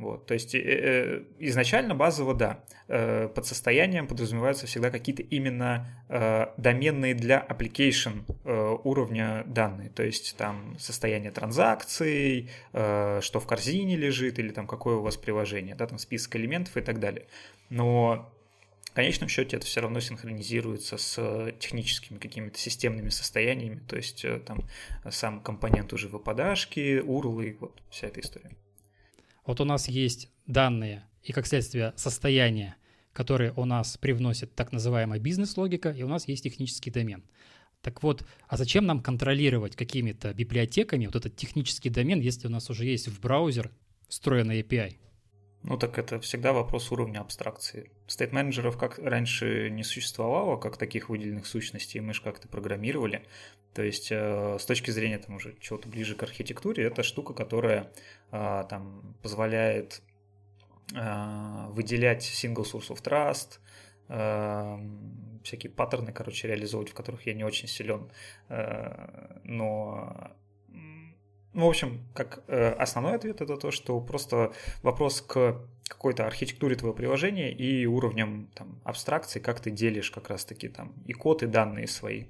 Вот, 0.00 0.24
то 0.24 0.32
есть 0.32 0.54
э, 0.54 0.58
э, 0.58 1.24
изначально 1.40 1.94
базово, 1.94 2.32
да, 2.32 2.64
э, 2.88 3.28
под 3.28 3.44
состоянием 3.44 4.06
подразумеваются 4.06 4.66
всегда 4.66 4.90
какие-то 4.90 5.22
именно 5.22 5.94
доменные 6.56 7.14
для 7.14 7.46
application 7.48 8.24
уровня 8.82 9.44
данные, 9.46 9.90
то 9.90 10.02
есть 10.02 10.36
там 10.36 10.76
состояние 10.78 11.30
транзакций, 11.30 12.50
что 12.72 13.40
в 13.40 13.46
корзине 13.46 13.96
лежит 13.96 14.38
или 14.38 14.48
там 14.50 14.66
какое 14.66 14.96
у 14.96 15.02
вас 15.02 15.16
приложение, 15.16 15.74
да, 15.74 15.86
там 15.86 15.98
список 15.98 16.34
элементов 16.36 16.76
и 16.76 16.80
так 16.80 16.98
далее. 16.98 17.26
Но 17.68 18.32
в 18.90 18.92
конечном 18.92 19.28
счете 19.28 19.58
это 19.58 19.66
все 19.66 19.82
равно 19.82 20.00
синхронизируется 20.00 20.96
с 20.96 21.52
техническими 21.60 22.18
какими-то 22.18 22.58
системными 22.58 23.10
состояниями, 23.10 23.80
то 23.86 23.96
есть 23.96 24.24
там 24.46 24.64
сам 25.10 25.40
компонент 25.42 25.92
уже 25.92 26.08
выпадашки, 26.08 26.98
урлы, 26.98 27.56
вот 27.60 27.80
вся 27.90 28.08
эта 28.08 28.20
история. 28.20 28.50
Вот 29.44 29.60
у 29.60 29.64
нас 29.64 29.88
есть 29.88 30.30
данные 30.46 31.04
и, 31.22 31.32
как 31.32 31.46
следствие, 31.46 31.92
состояния, 31.96 32.76
которые 33.12 33.52
у 33.56 33.64
нас 33.64 33.96
привносит 33.96 34.54
так 34.54 34.72
называемая 34.72 35.18
бизнес-логика, 35.18 35.90
и 35.90 36.02
у 36.02 36.08
нас 36.08 36.28
есть 36.28 36.44
технический 36.44 36.90
домен. 36.90 37.24
Так 37.82 38.02
вот, 38.02 38.24
а 38.46 38.56
зачем 38.56 38.84
нам 38.84 39.02
контролировать 39.02 39.74
какими-то 39.74 40.34
библиотеками 40.34 41.06
вот 41.06 41.16
этот 41.16 41.36
технический 41.36 41.88
домен, 41.88 42.20
если 42.20 42.46
у 42.46 42.50
нас 42.50 42.68
уже 42.68 42.84
есть 42.84 43.08
в 43.08 43.20
браузер 43.20 43.70
встроенный 44.08 44.60
API? 44.60 44.96
Ну 45.62 45.76
так 45.76 45.98
это 45.98 46.20
всегда 46.20 46.52
вопрос 46.52 46.90
уровня 46.90 47.20
абстракции. 47.20 47.90
Стейт-менеджеров 48.06 48.78
как 48.78 48.98
раньше 48.98 49.68
не 49.70 49.84
существовало, 49.84 50.56
как 50.56 50.78
таких 50.78 51.10
выделенных 51.10 51.46
сущностей, 51.46 52.00
мы 52.00 52.14
же 52.14 52.22
как-то 52.22 52.48
программировали. 52.48 53.26
То 53.74 53.82
есть 53.82 54.08
э, 54.10 54.56
с 54.58 54.64
точки 54.64 54.90
зрения 54.90 55.18
там 55.18 55.36
уже 55.36 55.54
чего-то 55.60 55.88
ближе 55.88 56.14
к 56.14 56.22
архитектуре, 56.22 56.84
это 56.84 57.02
штука, 57.02 57.34
которая 57.34 57.92
там 58.30 59.16
позволяет 59.22 60.02
э, 60.94 61.66
выделять 61.70 62.22
single 62.22 62.64
source 62.64 62.90
of 62.90 63.02
trust, 63.02 63.58
всякие 65.44 65.70
паттерны, 65.70 66.12
короче, 66.12 66.48
реализовывать, 66.48 66.90
в 66.90 66.94
которых 66.94 67.26
я 67.26 67.34
не 67.34 67.44
очень 67.44 67.68
силен. 67.68 68.10
Но 69.44 70.32
ну, 71.52 71.66
в 71.66 71.68
общем, 71.68 72.06
как 72.14 72.44
э, 72.46 72.70
основной 72.72 73.16
ответ 73.16 73.40
это 73.40 73.56
то, 73.56 73.72
что 73.72 74.00
просто 74.00 74.52
вопрос 74.82 75.20
к 75.20 75.60
какой-то 75.88 76.26
архитектуре 76.26 76.76
твоего 76.76 76.94
приложения 76.94 77.52
и 77.52 77.86
уровнем 77.86 78.50
там, 78.54 78.80
абстракции, 78.84 79.40
как 79.40 79.58
ты 79.58 79.72
делишь 79.72 80.12
как 80.12 80.28
раз-таки 80.28 80.68
там 80.68 80.94
и 81.06 81.12
код, 81.12 81.42
и 81.42 81.46
данные 81.46 81.88
свои. 81.88 82.26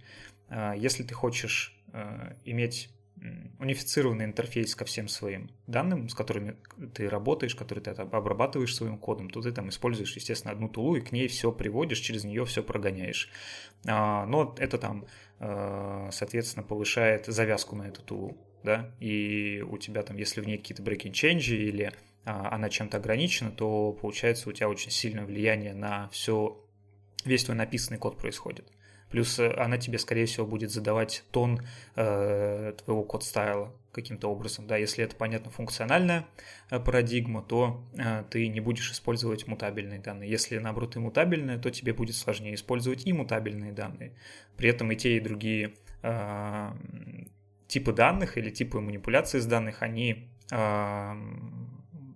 А, 0.48 0.74
если 0.74 1.02
ты 1.02 1.12
хочешь 1.12 1.78
э, 1.92 2.34
иметь 2.44 2.88
унифицированный 3.58 4.24
интерфейс 4.24 4.74
ко 4.74 4.84
всем 4.84 5.08
своим 5.08 5.50
данным, 5.66 6.08
с 6.08 6.14
которыми 6.14 6.56
ты 6.94 7.08
работаешь, 7.08 7.54
которые 7.54 7.84
ты 7.84 7.90
обрабатываешь 7.90 8.74
своим 8.74 8.98
кодом, 8.98 9.28
то 9.28 9.42
ты 9.42 9.52
там 9.52 9.68
используешь, 9.68 10.16
естественно, 10.16 10.52
одну 10.52 10.68
тулу 10.68 10.96
и 10.96 11.00
к 11.00 11.12
ней 11.12 11.28
все 11.28 11.52
приводишь, 11.52 11.98
через 11.98 12.24
нее 12.24 12.44
все 12.46 12.62
прогоняешь. 12.62 13.30
А, 13.86 14.24
но 14.26 14.54
это 14.58 14.78
там, 14.78 15.06
э, 15.38 16.08
соответственно, 16.12 16.64
повышает 16.64 17.26
завязку 17.26 17.76
на 17.76 17.88
эту 17.88 18.02
тулу, 18.02 18.38
да, 18.62 18.94
и 19.00 19.62
у 19.68 19.76
тебя 19.76 20.02
там, 20.02 20.16
если 20.16 20.40
в 20.40 20.46
ней 20.46 20.56
какие-то 20.56 20.82
breaking 20.82 21.12
change 21.12 21.54
или 21.54 21.92
а, 22.24 22.54
она 22.54 22.70
чем-то 22.70 22.96
ограничена, 22.96 23.50
то 23.50 23.92
получается 23.92 24.48
у 24.48 24.52
тебя 24.52 24.68
очень 24.70 24.90
сильное 24.90 25.26
влияние 25.26 25.74
на 25.74 26.08
все, 26.08 26.64
весь 27.26 27.44
твой 27.44 27.56
написанный 27.56 27.98
код 27.98 28.16
происходит. 28.16 28.66
Плюс 29.10 29.38
э, 29.38 29.52
она 29.56 29.76
тебе, 29.78 29.98
скорее 29.98 30.26
всего, 30.26 30.46
будет 30.46 30.70
задавать 30.70 31.24
тон 31.30 31.60
э, 31.96 32.72
твоего 32.84 33.02
код-стайла 33.02 33.74
каким-то 33.92 34.28
образом. 34.28 34.66
Да, 34.66 34.76
если 34.76 35.04
это, 35.04 35.16
понятно, 35.16 35.50
функциональная 35.50 36.26
э, 36.70 36.78
парадигма, 36.78 37.42
то 37.42 37.84
э, 37.98 38.24
ты 38.30 38.46
не 38.48 38.60
будешь 38.60 38.90
использовать 38.92 39.46
мутабельные 39.46 39.98
данные. 39.98 40.30
Если, 40.30 40.58
наоборот, 40.58 40.96
и 40.96 41.00
мутабельные, 41.00 41.58
то 41.58 41.70
тебе 41.70 41.92
будет 41.92 42.16
сложнее 42.16 42.54
использовать 42.54 43.06
и 43.06 43.12
мутабельные 43.12 43.72
данные. 43.72 44.12
При 44.56 44.68
этом 44.68 44.92
и 44.92 44.96
те, 44.96 45.16
и 45.16 45.20
другие 45.20 45.74
э, 46.02 46.70
типы 47.66 47.92
данных 47.92 48.38
или 48.38 48.50
типы 48.50 48.80
манипуляции 48.80 49.40
с 49.40 49.46
данных, 49.46 49.82
они 49.82 50.28
э, 50.52 51.14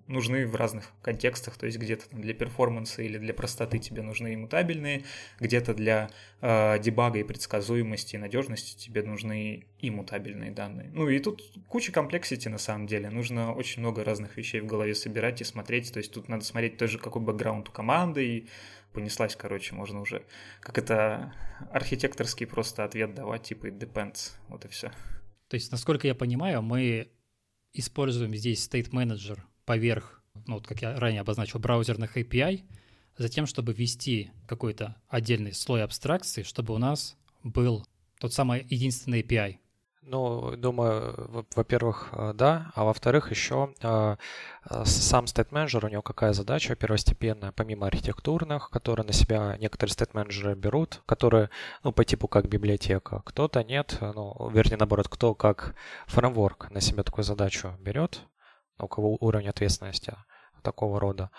нужны 0.07 0.47
в 0.47 0.55
разных 0.57 0.93
контекстах, 1.03 1.57
то 1.57 1.67
есть 1.67 1.79
где-то 1.79 2.05
для 2.15 2.35
перформанса 2.35 3.03
или 3.03 3.19
для 3.19 3.33
простоты 3.33 3.79
тебе 3.79 4.03
нужны 4.03 4.35
иммутабельные, 4.35 5.05
где-то 5.41 5.75
для 5.75 6.11
э, 6.41 6.79
дебага 6.79 7.19
и 7.19 7.25
предсказуемости 7.25 8.17
и 8.17 8.19
надежности 8.19 8.77
тебе 8.77 9.03
нужны 9.03 9.67
иммутабельные 9.81 10.51
данные. 10.51 10.91
Ну 10.93 11.09
и 11.09 11.19
тут 11.19 11.43
куча 11.69 11.93
комплексити 11.93 12.49
на 12.49 12.59
самом 12.59 12.87
деле, 12.87 13.11
нужно 13.11 13.53
очень 13.53 13.81
много 13.81 14.05
разных 14.05 14.37
вещей 14.37 14.61
в 14.61 14.67
голове 14.67 14.95
собирать 14.95 15.41
и 15.41 15.45
смотреть, 15.45 15.93
то 15.93 15.99
есть 15.99 16.13
тут 16.13 16.29
надо 16.29 16.45
смотреть 16.45 16.77
тоже 16.77 16.99
какой 16.99 17.23
бэкграунд 17.23 17.69
у 17.69 17.73
команды 17.73 18.27
и 18.27 18.49
понеслась, 18.93 19.37
короче, 19.37 19.75
можно 19.75 20.01
уже 20.01 20.25
как 20.61 20.79
это 20.79 21.35
архитекторский 21.73 22.47
просто 22.47 22.85
ответ 22.85 23.15
давать, 23.15 23.43
типа 23.45 23.67
it 23.67 23.79
depends, 23.79 24.33
вот 24.49 24.65
и 24.65 24.69
все. 24.69 24.93
То 25.49 25.57
есть, 25.57 25.71
насколько 25.73 26.07
я 26.07 26.15
понимаю, 26.15 26.63
мы 26.63 27.09
используем 27.73 28.35
здесь 28.35 28.67
state 28.67 28.91
manager 28.91 29.41
поверх, 29.65 30.23
ну, 30.47 30.55
вот 30.55 30.67
как 30.67 30.83
я 30.83 30.99
ранее 30.99 31.21
обозначил, 31.21 31.59
браузерных 31.59 32.17
API, 32.17 32.63
затем, 33.17 33.47
чтобы 33.47 33.73
ввести 33.73 34.31
какой-то 34.47 34.97
отдельный 35.09 35.53
слой 35.53 35.83
абстракции, 35.83 36.43
чтобы 36.43 36.75
у 36.75 36.79
нас 36.79 37.17
был 37.43 37.87
тот 38.19 38.33
самый 38.33 38.67
единственный 38.69 39.23
API. 39.23 39.59
Ну, 40.07 40.55
думаю, 40.57 41.47
во-первых, 41.57 42.11
э, 42.13 42.33
да, 42.35 42.71
а 42.75 42.85
во-вторых, 42.85 43.31
еще 43.31 43.73
э, 43.81 44.17
э, 44.69 44.85
сам 44.85 45.25
Manager, 45.25 45.87
у 45.87 45.89
него 45.89 46.03
какая 46.03 46.35
задача 46.35 46.77
первостепенная, 46.77 47.53
помимо 47.53 47.87
архитектурных, 47.87 48.69
которые 48.69 49.07
на 49.07 49.15
себя 49.15 49.57
некоторые 49.59 49.95
Manager 49.95 50.55
берут, 50.55 51.01
которые, 51.07 51.49
ну, 51.85 51.93
по 51.93 52.05
типу 52.05 52.29
как 52.29 52.49
библиотека, 52.49 53.23
кто-то 53.25 53.65
нет, 53.65 53.97
ну, 54.01 54.51
вернее, 54.53 54.77
наоборот, 54.77 55.09
кто 55.09 55.35
как 55.35 55.75
фреймворк 56.07 56.71
на 56.71 56.83
себя 56.83 57.03
такую 57.03 57.25
задачу 57.25 57.73
берет, 57.81 58.21
у 58.79 58.89
кого 58.89 59.17
уровень 59.21 59.49
ответственности 59.49 60.15
такого 60.63 61.01
рода. 61.01 61.31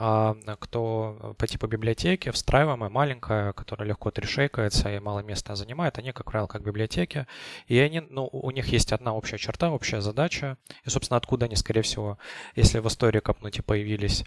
А 0.00 0.36
кто 0.60 1.34
по 1.38 1.46
типу 1.48 1.66
библиотеки, 1.66 2.30
встраиваемая, 2.30 2.88
маленькая, 2.88 3.52
которая 3.52 3.88
легко 3.88 4.12
трешейкается 4.12 4.94
и 4.94 5.00
мало 5.00 5.20
места 5.20 5.56
занимает, 5.56 5.98
они, 5.98 6.12
как 6.12 6.30
правило, 6.30 6.46
как 6.46 6.62
библиотеки. 6.62 7.26
И 7.66 7.76
они, 7.80 7.98
ну, 7.98 8.28
у 8.30 8.52
них 8.52 8.68
есть 8.68 8.92
одна 8.92 9.12
общая 9.12 9.38
черта, 9.38 9.72
общая 9.72 10.00
задача. 10.00 10.56
И, 10.84 10.88
собственно, 10.88 11.16
откуда 11.16 11.46
они, 11.46 11.56
скорее 11.56 11.82
всего, 11.82 12.16
если 12.54 12.78
в 12.78 12.86
истории 12.86 13.18
копнуть 13.18 13.58
и 13.58 13.62
появились, 13.62 14.24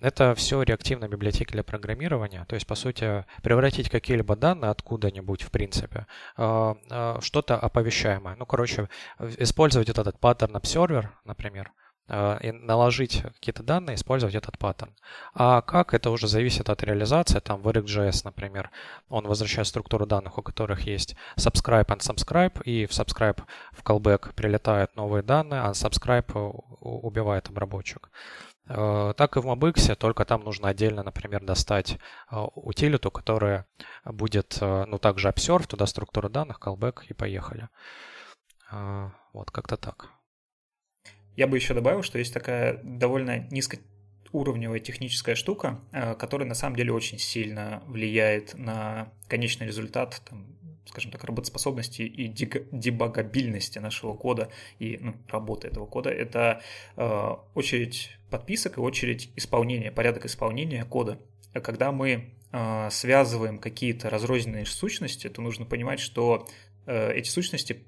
это 0.00 0.34
все 0.34 0.60
реактивные 0.62 1.08
библиотеки 1.08 1.52
для 1.52 1.62
программирования. 1.62 2.44
То 2.48 2.56
есть, 2.56 2.66
по 2.66 2.74
сути, 2.74 3.24
превратить 3.40 3.90
какие-либо 3.90 4.34
данные 4.34 4.72
откуда-нибудь, 4.72 5.42
в 5.42 5.52
принципе, 5.52 6.08
что-то 6.34 7.56
оповещаемое. 7.56 8.34
Ну, 8.34 8.46
короче, 8.46 8.88
использовать 9.38 9.90
этот 9.90 10.18
паттерн 10.18 10.56
observer, 10.56 11.10
например, 11.24 11.70
и 12.06 12.52
наложить 12.52 13.22
какие-то 13.22 13.62
данные, 13.62 13.94
использовать 13.94 14.34
этот 14.34 14.58
паттерн. 14.58 14.94
А 15.32 15.62
как, 15.62 15.94
это 15.94 16.10
уже 16.10 16.28
зависит 16.28 16.68
от 16.68 16.82
реализации. 16.82 17.40
Там 17.40 17.62
в 17.62 17.68
React.js, 17.68 18.20
например, 18.24 18.70
он 19.08 19.26
возвращает 19.26 19.68
структуру 19.68 20.04
данных, 20.04 20.36
у 20.36 20.42
которых 20.42 20.82
есть 20.82 21.16
subscribe 21.38 21.86
and 21.86 22.00
subscribe, 22.00 22.62
и 22.64 22.84
в 22.84 22.90
subscribe 22.90 23.42
в 23.72 23.82
callback 23.82 24.34
прилетают 24.34 24.94
новые 24.96 25.22
данные, 25.22 25.62
а 25.62 25.70
subscribe 25.70 26.30
убивает 26.80 27.48
обработчик. 27.48 28.10
Э, 28.68 29.14
так 29.16 29.36
и 29.36 29.40
в 29.40 29.46
MobX, 29.46 29.94
только 29.94 30.26
там 30.26 30.44
нужно 30.44 30.68
отдельно, 30.68 31.02
например, 31.02 31.42
достать 31.42 31.98
э, 32.30 32.36
утилиту, 32.54 33.10
которая 33.10 33.66
будет, 34.04 34.58
ну, 34.60 34.98
также 34.98 35.28
observe, 35.28 35.66
туда 35.66 35.86
структура 35.86 36.28
данных, 36.28 36.58
callback 36.60 37.04
и 37.08 37.14
поехали. 37.14 37.70
Вот, 39.32 39.50
как-то 39.50 39.76
так. 39.78 40.10
Я 41.36 41.46
бы 41.48 41.56
еще 41.56 41.74
добавил, 41.74 42.02
что 42.02 42.18
есть 42.18 42.32
такая 42.32 42.80
довольно 42.82 43.48
низкоуровневая 43.50 44.78
техническая 44.78 45.34
штука, 45.34 45.80
э, 45.92 46.14
которая 46.14 46.48
на 46.48 46.54
самом 46.54 46.76
деле 46.76 46.92
очень 46.92 47.18
сильно 47.18 47.82
влияет 47.86 48.54
на 48.54 49.12
конечный 49.28 49.66
результат, 49.66 50.22
там, 50.28 50.46
скажем 50.86 51.10
так, 51.10 51.24
работоспособности 51.24 52.02
и 52.02 52.28
дебагабильности 52.28 53.80
нашего 53.80 54.14
кода 54.14 54.48
и 54.78 54.98
ну, 55.00 55.16
работы 55.28 55.66
этого 55.66 55.86
кода. 55.86 56.10
Это 56.10 56.62
э, 56.96 57.30
очередь 57.54 58.10
подписок 58.30 58.78
и 58.78 58.80
очередь 58.80 59.30
исполнения, 59.34 59.90
порядок 59.90 60.26
исполнения 60.26 60.84
кода. 60.84 61.18
Когда 61.52 61.90
мы 61.90 62.32
э, 62.52 62.88
связываем 62.92 63.58
какие-то 63.58 64.08
разрозненные 64.08 64.66
сущности, 64.66 65.28
то 65.28 65.42
нужно 65.42 65.64
понимать, 65.64 66.00
что 66.00 66.46
эти 66.86 67.30
сущности 67.30 67.82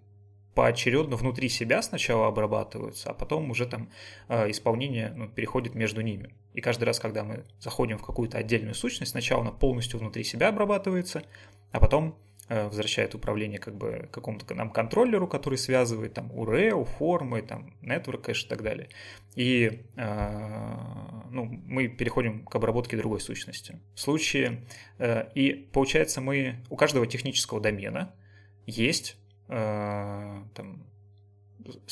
поочередно 0.57 1.17
внутри 1.17 1.51
себя 1.51 1.83
сначала 1.83 2.29
обрабатываются, 2.29 3.11
а 3.11 3.15
потом 3.15 3.51
уже 3.51 3.67
там 3.67 3.91
э, 4.29 4.51
исполнение 4.51 5.13
ну, 5.15 5.29
переходит 5.29 5.75
между 5.75 6.01
ними. 6.01 6.35
И 6.55 6.63
каждый 6.63 6.85
раз, 6.85 6.99
когда 6.99 7.25
мы 7.25 7.45
заходим 7.61 7.99
в 7.99 8.03
какую-то 8.03 8.39
отдельную 8.39 8.75
сущность, 8.75 9.11
сначала 9.13 9.43
она 9.43 9.51
полностью 9.51 10.01
внутри 10.01 10.25
себя 10.25 10.49
обрабатывается, 10.49 11.25
а 11.73 11.79
потом 11.79 12.19
э, 12.49 12.69
возвращает 12.69 13.15
управление 13.15 13.59
как 13.59 13.77
бы 13.77 14.09
какому-то 14.11 14.55
нам 14.55 14.71
контроллеру, 14.71 15.29
который 15.29 15.59
связывает 15.59 16.15
там 16.15 16.33
URL, 16.33 16.87
формы, 16.87 17.43
там 17.43 17.75
network 17.83 18.23
кэш 18.23 18.47
и 18.47 18.49
так 18.49 18.63
далее. 18.63 18.89
И 19.35 19.83
э, 19.95 20.77
ну, 21.33 21.45
мы 21.67 21.89
переходим 21.89 22.47
к 22.47 22.57
обработке 22.57 22.97
другой 22.97 23.21
сущности. 23.21 23.79
В 23.95 24.01
случае, 24.01 24.65
и 25.35 25.69
получается 25.71 26.23
мы, 26.23 26.65
у 26.71 26.77
каждого 26.77 27.07
технического 27.07 27.61
домена 27.61 28.15
есть 28.65 29.19
там, 29.49 30.87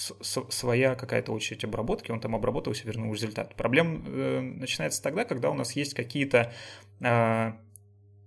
своя 0.06 0.94
какая-то 0.94 1.32
очередь 1.32 1.64
обработки, 1.64 2.10
он 2.10 2.20
там 2.20 2.34
обработался, 2.34 2.86
вернул 2.86 3.12
результат. 3.12 3.54
Проблема 3.54 4.02
э, 4.06 4.40
начинается 4.40 5.02
тогда, 5.02 5.24
когда 5.24 5.50
у 5.50 5.54
нас 5.54 5.72
есть 5.72 5.94
какие-то 5.94 6.52
э, 7.00 7.52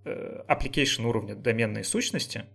э, 0.05 0.43
application 0.47 1.05
уровня 1.05 1.35
доменной 1.35 1.83
сущности, 1.83 2.45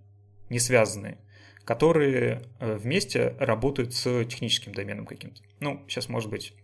не 0.50 0.58
связанные, 0.58 1.18
которые 1.64 2.42
э, 2.58 2.76
вместе 2.76 3.34
работают 3.38 3.94
с 3.94 4.24
техническим 4.24 4.72
доменом 4.72 5.06
каким-то. 5.06 5.40
Ну, 5.60 5.82
сейчас, 5.88 6.08
может 6.08 6.30
быть, 6.30 6.54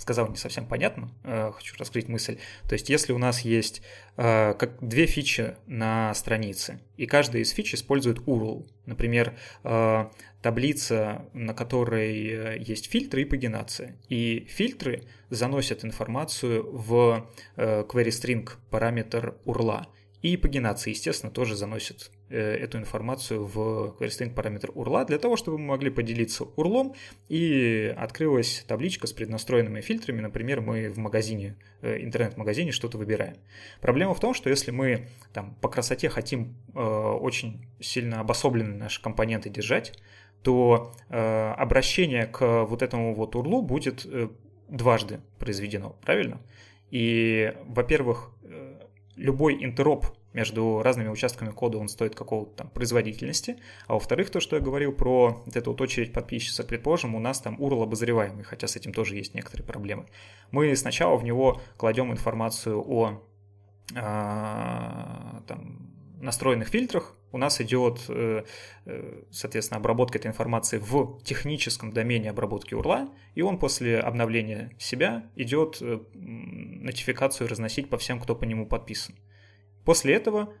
сказал 0.00 0.28
не 0.28 0.36
совсем 0.36 0.66
понятно, 0.66 1.10
э, 1.24 1.52
хочу 1.54 1.74
раскрыть 1.78 2.08
мысль. 2.08 2.38
То 2.68 2.72
есть, 2.72 2.88
если 2.88 3.12
у 3.12 3.18
нас 3.18 3.42
есть 3.42 3.82
э, 4.16 4.54
как 4.54 4.78
две 4.80 5.06
фичи 5.06 5.56
на 5.66 6.14
странице, 6.14 6.80
и 6.96 7.06
каждая 7.06 7.42
из 7.42 7.50
фич 7.50 7.74
использует 7.74 8.18
URL, 8.20 8.66
например, 8.86 9.36
э, 9.62 10.06
таблица, 10.42 11.26
на 11.34 11.52
которой 11.52 12.58
есть 12.58 12.90
фильтры 12.90 13.22
и 13.22 13.24
пагинация, 13.26 13.96
и 14.08 14.46
фильтры 14.48 15.04
заносят 15.28 15.84
информацию 15.84 16.66
в 16.72 17.28
query 17.56 18.08
string 18.08 18.48
параметр 18.70 19.36
URL, 19.44 19.86
и 20.22 20.36
пагинация, 20.38 20.92
естественно, 20.92 21.30
тоже 21.30 21.56
заносит 21.56 22.10
эту 22.36 22.78
информацию 22.78 23.44
в 23.44 23.96
query 23.98 24.30
параметр 24.32 24.70
URL 24.70 25.06
для 25.06 25.18
того, 25.18 25.36
чтобы 25.36 25.58
мы 25.58 25.66
могли 25.66 25.90
поделиться 25.90 26.44
URL 26.44 26.94
и 27.28 27.94
открылась 27.96 28.64
табличка 28.66 29.06
с 29.06 29.12
преднастроенными 29.12 29.80
фильтрами. 29.80 30.20
Например, 30.20 30.60
мы 30.60 30.90
в 30.90 30.98
магазине, 30.98 31.56
э, 31.82 32.02
интернет-магазине 32.02 32.72
что-то 32.72 32.98
выбираем. 32.98 33.36
Проблема 33.80 34.14
в 34.14 34.20
том, 34.20 34.34
что 34.34 34.48
если 34.48 34.70
мы 34.70 35.08
там, 35.32 35.56
по 35.60 35.68
красоте 35.68 36.08
хотим 36.08 36.56
э, 36.74 36.80
очень 36.80 37.66
сильно 37.80 38.20
обособленные 38.20 38.78
наши 38.78 39.02
компоненты 39.02 39.50
держать, 39.50 39.98
то 40.42 40.92
э, 41.08 41.52
обращение 41.56 42.26
к 42.26 42.64
вот 42.64 42.82
этому 42.82 43.14
вот 43.14 43.34
URL 43.34 43.62
будет 43.62 44.06
э, 44.06 44.28
дважды 44.68 45.20
произведено, 45.38 45.96
правильно? 46.02 46.40
И, 46.90 47.54
во-первых, 47.66 48.32
любой 49.16 49.62
интероп 49.62 50.06
между 50.32 50.82
разными 50.82 51.08
участками 51.08 51.50
кода, 51.50 51.78
он 51.78 51.88
стоит 51.88 52.14
какого-то 52.14 52.56
там 52.56 52.70
производительности. 52.70 53.56
А 53.86 53.94
во-вторых, 53.94 54.30
то, 54.30 54.40
что 54.40 54.56
я 54.56 54.62
говорил 54.62 54.92
про 54.92 55.42
вот 55.44 55.56
эту 55.56 55.70
вот 55.70 55.80
очередь 55.80 56.12
подписчиков, 56.12 56.66
предположим, 56.66 57.14
у 57.14 57.20
нас 57.20 57.40
там 57.40 57.56
URL 57.56 57.82
обозреваемый, 57.82 58.44
хотя 58.44 58.68
с 58.68 58.76
этим 58.76 58.92
тоже 58.92 59.16
есть 59.16 59.34
некоторые 59.34 59.66
проблемы. 59.66 60.06
Мы 60.50 60.74
сначала 60.76 61.16
в 61.16 61.24
него 61.24 61.60
кладем 61.76 62.12
информацию 62.12 62.80
о 62.80 63.22
а, 63.96 65.42
там, 65.46 65.90
настроенных 66.20 66.68
фильтрах, 66.68 67.16
у 67.32 67.38
нас 67.38 67.60
идет, 67.60 68.00
э, 68.08 68.44
э, 68.86 69.22
соответственно, 69.30 69.78
обработка 69.78 70.18
этой 70.18 70.26
информации 70.26 70.78
в 70.78 71.20
техническом 71.22 71.92
домене 71.92 72.30
обработки 72.30 72.74
URL, 72.74 73.08
и 73.34 73.42
он 73.42 73.58
после 73.58 74.00
обновления 74.00 74.72
себя 74.78 75.24
идет 75.36 75.78
э, 75.80 76.00
нотификацию 76.14 77.48
разносить 77.48 77.88
по 77.88 77.98
всем, 77.98 78.18
кто 78.18 78.34
по 78.34 78.44
нему 78.44 78.66
подписан. 78.66 79.14
После 79.90 80.14
этого 80.14 80.54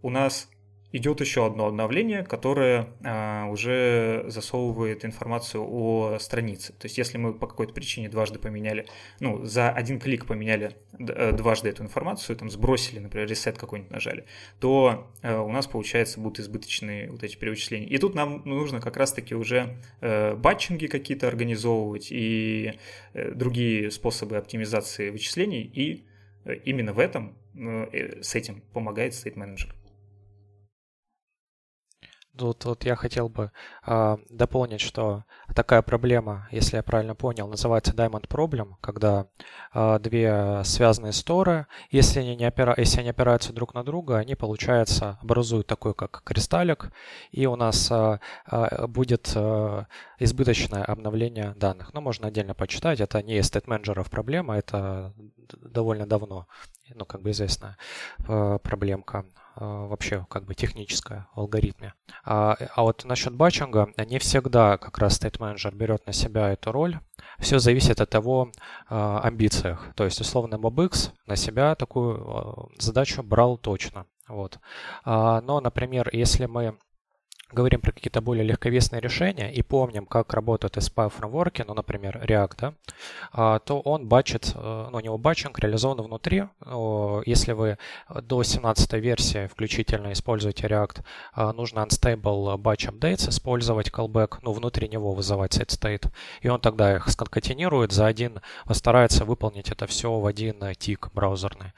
у 0.00 0.10
нас 0.10 0.48
идет 0.92 1.20
еще 1.20 1.44
одно 1.44 1.66
обновление, 1.66 2.22
которое 2.22 2.90
а, 3.04 3.46
уже 3.46 4.26
засовывает 4.28 5.04
информацию 5.04 5.66
о 5.68 6.18
странице. 6.20 6.72
То 6.72 6.86
есть, 6.86 6.96
если 6.96 7.18
мы 7.18 7.34
по 7.34 7.48
какой-то 7.48 7.72
причине 7.72 8.08
дважды 8.08 8.38
поменяли, 8.38 8.86
ну, 9.18 9.44
за 9.44 9.70
один 9.70 9.98
клик 9.98 10.26
поменяли 10.26 10.76
э, 11.00 11.32
дважды 11.32 11.68
эту 11.68 11.82
информацию, 11.82 12.36
там 12.36 12.48
сбросили, 12.48 13.00
например, 13.00 13.28
ресет 13.28 13.58
какой-нибудь 13.58 13.90
нажали, 13.90 14.24
то 14.60 15.10
э, 15.20 15.36
у 15.36 15.50
нас, 15.50 15.66
получается, 15.66 16.20
будут 16.20 16.38
избыточные 16.38 17.10
вот 17.10 17.24
эти 17.24 17.34
перевычисления. 17.34 17.88
И 17.88 17.98
тут 17.98 18.14
нам 18.14 18.42
нужно 18.44 18.80
как 18.80 18.96
раз-таки 18.96 19.34
уже 19.34 19.78
э, 20.00 20.36
батчинги 20.36 20.86
какие-то 20.86 21.26
организовывать 21.26 22.12
и 22.12 22.78
другие 23.14 23.90
способы 23.90 24.36
оптимизации 24.36 25.10
вычислений, 25.10 25.62
и 25.62 26.06
именно 26.52 26.92
в 26.92 26.98
этом, 26.98 27.36
э, 27.54 28.22
с 28.22 28.34
этим 28.34 28.62
помогает 28.72 29.12
State 29.12 29.34
Manager. 29.34 29.72
Тут 32.36 32.64
вот 32.66 32.84
я 32.84 32.96
хотел 32.96 33.28
бы 33.28 33.50
э, 33.86 34.16
дополнить, 34.28 34.80
что 34.80 35.24
такая 35.54 35.80
проблема, 35.80 36.48
если 36.50 36.76
я 36.76 36.82
правильно 36.82 37.14
понял, 37.14 37.48
называется 37.48 37.94
Diamond 37.94 38.28
Problem, 38.28 38.74
когда 38.82 39.26
э, 39.72 39.98
две 40.00 40.62
связанные 40.64 41.12
сторы, 41.12 41.66
если 41.90 42.20
они, 42.20 42.36
не 42.36 42.44
опира... 42.44 42.74
если 42.76 43.00
они 43.00 43.08
опираются 43.08 43.54
друг 43.54 43.74
на 43.74 43.84
друга, 43.84 44.18
они, 44.18 44.34
получается, 44.34 45.18
образуют 45.22 45.66
такой, 45.66 45.94
как 45.94 46.22
кристаллик, 46.24 46.92
и 47.30 47.46
у 47.46 47.56
нас 47.56 47.90
э, 47.90 48.18
э, 48.50 48.86
будет 48.86 49.32
э, 49.34 49.84
избыточное 50.18 50.84
обновление 50.84 51.54
данных. 51.56 51.94
Но 51.94 52.02
можно 52.02 52.28
отдельно 52.28 52.54
почитать, 52.54 53.00
это 53.00 53.22
не 53.22 53.38
state 53.38 53.64
менеджеров 53.66 54.10
проблема, 54.10 54.58
это 54.58 55.14
довольно 55.62 56.06
давно, 56.06 56.48
ну, 56.94 57.06
как 57.06 57.22
бы 57.22 57.30
известная 57.30 57.78
э, 58.28 58.58
проблемка 58.62 59.24
вообще 59.56 60.26
как 60.28 60.44
бы 60.44 60.54
техническая 60.54 61.28
в 61.34 61.40
алгоритме. 61.40 61.94
А, 62.24 62.56
а 62.74 62.82
вот 62.82 63.04
насчет 63.04 63.34
батчинга, 63.34 63.92
не 64.04 64.18
всегда 64.18 64.78
как 64.78 64.98
раз 64.98 65.20
Manager 65.20 65.74
берет 65.74 66.06
на 66.06 66.12
себя 66.12 66.50
эту 66.50 66.72
роль. 66.72 66.98
Все 67.38 67.58
зависит 67.58 68.00
от 68.00 68.14
его 68.14 68.50
а, 68.88 69.20
амбициях. 69.20 69.92
То 69.94 70.04
есть, 70.04 70.20
условно, 70.20 70.56
MobX 70.56 71.10
на 71.26 71.36
себя 71.36 71.74
такую 71.74 72.16
а, 72.16 72.68
задачу 72.78 73.22
брал 73.22 73.58
точно. 73.58 74.06
Вот. 74.28 74.58
А, 75.04 75.40
но, 75.40 75.60
например, 75.60 76.08
если 76.12 76.46
мы 76.46 76.78
говорим 77.52 77.80
про 77.80 77.92
какие-то 77.92 78.20
более 78.20 78.44
легковесные 78.44 79.00
решения 79.00 79.52
и 79.52 79.62
помним, 79.62 80.06
как 80.06 80.34
работают 80.34 80.76
SPI 80.76 81.10
фреймворки, 81.10 81.64
ну, 81.66 81.74
например, 81.74 82.20
React, 82.24 82.54
да, 82.58 82.74
а, 83.32 83.58
то 83.60 83.80
он 83.80 84.08
бачит, 84.08 84.52
э, 84.54 84.88
ну, 84.90 85.00
него 85.00 85.16
батчинг 85.16 85.58
реализован 85.58 86.02
внутри. 86.02 86.44
Если 87.26 87.52
вы 87.52 87.78
до 88.22 88.42
17 88.42 88.92
версии 88.94 89.46
включительно 89.46 90.12
используете 90.12 90.66
React, 90.66 91.02
а, 91.32 91.52
нужно 91.52 91.80
unstable 91.80 92.56
batch 92.56 92.90
updates 92.90 93.28
использовать 93.28 93.90
callback, 93.90 94.38
ну, 94.42 94.52
внутри 94.52 94.88
него 94.88 95.12
вызывать 95.12 95.56
set 95.56 95.68
state, 95.68 96.10
и 96.40 96.48
он 96.48 96.60
тогда 96.60 96.96
их 96.96 97.08
сконкатинирует 97.08 97.92
за 97.92 98.06
один, 98.06 98.40
постарается 98.64 99.24
выполнить 99.24 99.70
это 99.70 99.86
все 99.86 100.18
в 100.18 100.26
один 100.26 100.74
тик 100.78 101.10
браузерный. 101.14 101.72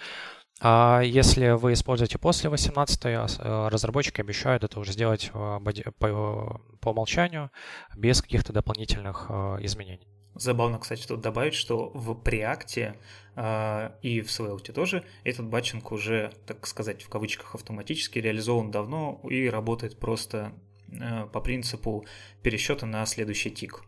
А 0.61 1.03
если 1.03 1.51
вы 1.51 1.75
используете 1.75 2.19
после 2.19 2.51
18 2.51 3.05
э, 3.05 3.69
разработчики 3.69 4.21
обещают 4.21 4.65
это 4.65 4.81
уже 4.81 4.93
сделать 4.93 5.31
э, 5.33 5.61
по, 5.99 6.61
по 6.81 6.91
умолчанию 6.91 7.51
без 7.97 8.21
каких-то 8.21 8.53
дополнительных 8.53 9.27
э, 9.29 9.59
изменений. 9.61 10.09
Забавно, 10.35 10.79
кстати, 10.79 11.07
тут 11.07 11.21
добавить, 11.21 11.55
что 11.55 11.91
в 11.95 12.11
Preact 12.11 12.97
э, 13.37 13.91
и 14.03 14.21
в 14.21 14.27
Svelte 14.27 14.73
тоже 14.73 15.05
этот 15.25 15.47
батчинг 15.47 15.93
уже, 15.93 16.33
так 16.47 16.67
сказать, 16.67 17.03
в 17.03 17.09
кавычках 17.09 17.55
автоматически 17.55 18.19
реализован 18.19 18.71
давно 18.71 19.21
и 19.29 19.49
работает 19.49 19.99
просто 19.99 20.53
э, 20.89 21.27
по 21.33 21.41
принципу 21.41 22.05
пересчета 22.43 22.87
на 22.87 23.07
следующий 23.07 23.51
тик. 23.51 23.85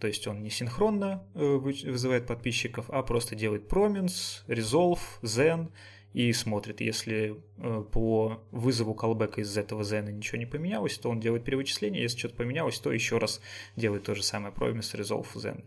То 0.00 0.06
есть 0.06 0.26
он 0.26 0.42
не 0.42 0.50
синхронно 0.50 1.22
э, 1.34 1.56
вызывает 1.56 2.26
подписчиков, 2.26 2.86
а 2.88 3.02
просто 3.02 3.36
делает 3.36 3.70
prominence, 3.70 4.46
resolve, 4.48 5.00
then 5.22 5.70
и 6.12 6.32
смотрит. 6.32 6.80
Если 6.80 7.40
э, 7.58 7.84
по 7.92 8.42
вызову 8.50 8.94
колбека 8.94 9.40
из 9.40 9.56
этого 9.56 9.84
зена 9.84 10.08
ничего 10.08 10.38
не 10.38 10.46
поменялось, 10.46 10.98
то 10.98 11.08
он 11.08 11.20
делает 11.20 11.44
перевычисление. 11.44 12.02
Если 12.02 12.18
что-то 12.18 12.36
поменялось, 12.36 12.78
то 12.78 12.92
еще 12.92 13.18
раз 13.18 13.40
делает 13.76 14.04
то 14.04 14.14
же 14.14 14.22
самое 14.22 14.52
promise 14.52 14.98
resolve 14.98 15.28
zen. 15.36 15.64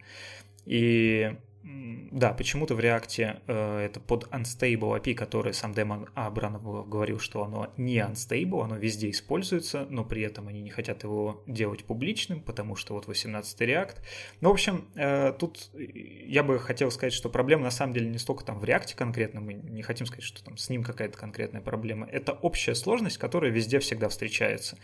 И 0.66 1.36
да, 1.64 2.34
почему-то 2.34 2.76
в 2.76 2.80
React 2.80 3.42
э, 3.48 3.86
это 3.86 4.00
под 4.00 4.26
unstable 4.32 5.02
API, 5.02 5.16
который 5.16 5.54
сам 5.54 5.74
Дэмон 5.74 6.10
Абранов 6.14 6.62
говорил, 6.88 7.20
что 7.20 7.44
оно 7.44 7.72
не 7.78 7.98
unstable, 7.98 8.64
оно 8.64 8.76
везде 8.76 9.10
используется, 9.10 9.88
но 9.90 10.04
при 10.04 10.22
этом 10.24 10.48
они 10.50 10.62
не 10.62 10.70
хотят 10.70 11.04
его 11.04 11.44
делать 11.48 11.86
публичным, 11.86 12.42
потому 12.42 12.76
что 12.76 12.94
вот 12.94 13.08
18 13.08 13.62
React. 13.62 13.96
Ну, 14.42 14.50
в 14.50 14.52
общем, 14.52 14.86
э, 14.96 15.34
тут 15.40 15.70
я 15.74 16.44
бы 16.44 16.60
хотел 16.60 16.92
сказать, 16.92 17.14
что 17.14 17.30
проблема 17.30 17.64
на 17.64 17.72
самом 17.72 17.94
деле 17.94 18.10
не 18.10 18.18
столько 18.18 18.44
там 18.44 18.60
в 18.60 18.64
React 18.64 18.96
конкретно, 18.96 19.40
мы 19.40 19.54
не 19.54 19.82
хотим 19.82 20.06
сказать, 20.06 20.26
что 20.26 20.44
там 20.44 20.58
с 20.58 20.70
ним 20.70 20.84
какая-то 20.84 21.18
конкретная 21.18 21.62
проблема. 21.62 22.08
Это 22.12 22.34
общая 22.34 22.76
сложность, 22.76 23.18
которая 23.18 23.52
везде 23.52 23.80
всегда 23.80 24.10
встречается. 24.10 24.78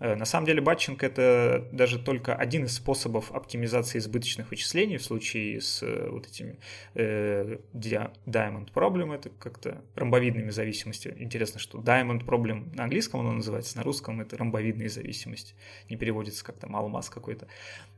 Э, 0.00 0.14
на 0.14 0.26
самом 0.26 0.46
деле 0.46 0.60
батчинг 0.60 1.02
это 1.02 1.66
даже 1.72 1.98
только 1.98 2.34
один 2.34 2.66
из 2.66 2.74
способов 2.74 3.32
оптимизации 3.32 3.98
избыточных 3.98 4.50
вычислений 4.50 4.98
в 4.98 5.02
случае 5.02 5.60
с 5.60 5.82
э, 5.82 6.08
вот 6.10 6.25
этими 6.26 6.58
э, 6.94 7.58
Diamond 7.74 8.72
Problem, 8.72 9.14
это 9.14 9.30
как-то 9.30 9.82
ромбовидными 9.94 10.50
зависимостями. 10.50 11.22
Интересно, 11.22 11.60
что 11.60 11.78
Diamond 11.80 12.24
Problem 12.24 12.74
на 12.74 12.84
английском 12.84 13.20
оно 13.20 13.32
называется, 13.32 13.76
на 13.76 13.82
русском 13.82 14.20
это 14.20 14.36
ромбовидные 14.36 14.88
зависимости. 14.88 15.54
Не 15.90 15.96
переводится 15.96 16.44
как 16.44 16.58
там 16.58 16.76
алмаз 16.76 17.10
какой-то. 17.10 17.48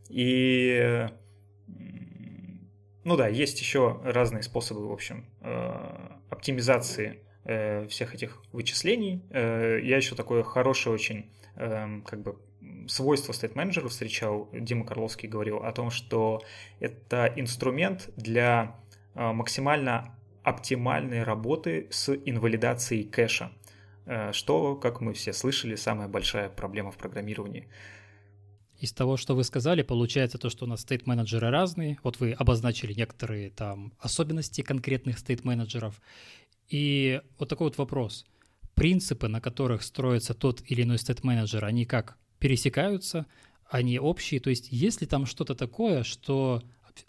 И 0.09 1.07
ну 3.05 3.17
да, 3.17 3.27
есть 3.27 3.59
еще 3.61 4.01
разные 4.05 4.43
способы, 4.43 4.87
в 4.87 4.93
общем, 4.93 5.25
э, 5.41 6.19
оптимизации 6.29 7.23
э, 7.45 7.87
всех 7.87 8.15
этих 8.15 8.43
вычислений. 8.53 9.25
Э, 9.31 9.81
я 9.83 9.97
еще 9.97 10.15
такое 10.15 10.43
хорошее 10.43 10.95
очень 10.95 11.31
эм, 11.57 12.03
как 12.03 12.21
бы 12.21 12.39
свойство 12.87 13.33
State 13.33 13.55
Manager 13.55 13.89
встречал, 13.89 14.49
Дима 14.53 14.85
Карловский 14.85 15.29
говорил 15.29 15.59
о 15.59 15.73
том, 15.73 15.91
что 15.91 16.43
это 16.81 17.33
инструмент 17.37 18.11
для 18.17 18.77
максимально 19.15 20.15
оптимальной 20.43 21.23
работы 21.23 21.89
с 21.91 22.15
инвалидацией 22.15 23.05
кэша, 23.05 23.53
что, 24.33 24.77
как 24.77 25.01
мы 25.01 25.13
все 25.13 25.33
слышали, 25.33 25.75
самая 25.75 26.09
большая 26.09 26.49
проблема 26.49 26.91
в 26.91 26.97
программировании. 26.97 27.69
Из 28.79 28.93
того, 28.93 29.17
что 29.17 29.35
вы 29.35 29.43
сказали, 29.43 29.83
получается 29.83 30.39
то, 30.39 30.51
что 30.51 30.65
у 30.65 30.69
нас 30.69 30.83
стейт-менеджеры 30.83 31.51
разные. 31.51 31.99
Вот 32.05 32.21
вы 32.21 32.33
обозначили 32.33 32.93
некоторые 32.93 33.51
там 33.51 33.93
особенности 33.99 34.63
конкретных 34.63 35.19
стейт-менеджеров. 35.19 36.01
И 36.69 37.21
вот 37.39 37.49
такой 37.49 37.67
вот 37.67 37.77
вопрос. 37.77 38.25
Принципы, 38.75 39.27
на 39.27 39.41
которых 39.41 39.83
строится 39.83 40.33
тот 40.33 40.63
или 40.65 40.83
иной 40.85 40.99
стейт-менеджер, 40.99 41.65
они 41.65 41.87
как 41.87 42.17
пересекаются, 42.39 43.27
они 43.69 43.99
общие. 43.99 44.41
То 44.41 44.51
есть 44.51 44.69
есть 44.71 45.01
ли 45.01 45.07
там 45.07 45.27
что-то 45.27 45.55
такое, 45.55 46.03
что 46.03 46.63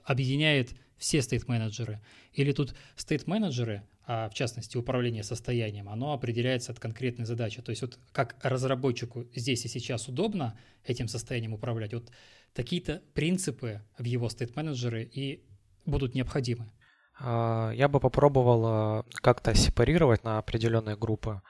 объединяет 0.04 0.72
все 0.98 1.22
стейт-менеджеры? 1.22 2.02
Или 2.34 2.52
тут 2.52 2.76
стейт-менеджеры, 2.96 3.84
а 4.06 4.30
в 4.30 4.34
частности 4.34 4.76
управление 4.76 5.24
состоянием, 5.24 5.88
оно 5.88 6.14
определяется 6.14 6.72
от 6.72 6.80
конкретной 6.80 7.26
задачи. 7.26 7.62
То 7.62 7.70
есть 7.70 7.82
вот 7.82 8.00
как 8.12 8.36
разработчику 8.42 9.28
здесь 9.36 9.64
и 9.66 9.68
сейчас 9.68 10.08
удобно 10.08 10.58
этим 10.84 11.08
состоянием 11.08 11.54
управлять, 11.54 11.94
вот 11.94 12.12
такие-то 12.54 13.04
принципы 13.14 13.82
в 13.98 14.04
его 14.04 14.28
стейт-менеджеры 14.30 15.04
и 15.04 15.44
будут 15.86 16.16
необходимы. 16.16 16.72
А, 17.20 17.72
я 17.72 17.88
бы 17.88 18.00
попробовал 18.00 18.66
а, 18.66 19.04
как-то 19.22 19.54
сепарировать 19.54 20.24
на 20.24 20.38
определенные 20.38 20.96
группы 20.96 21.42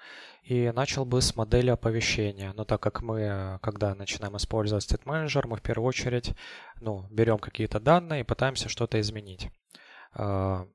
и 0.43 0.71
начал 0.71 1.05
бы 1.05 1.21
с 1.21 1.35
модели 1.35 1.69
оповещения. 1.69 2.53
Но 2.53 2.65
так 2.65 2.81
как 2.81 3.01
мы, 3.01 3.59
когда 3.61 3.93
начинаем 3.93 4.35
использовать 4.37 4.91
State 4.91 5.03
Manager, 5.03 5.47
мы 5.47 5.57
в 5.57 5.61
первую 5.61 5.87
очередь 5.87 6.33
ну, 6.81 7.05
берем 7.11 7.37
какие-то 7.37 7.79
данные 7.79 8.21
и 8.21 8.25
пытаемся 8.25 8.67
что-то 8.67 8.99
изменить. 8.99 9.49
А, 10.13 10.65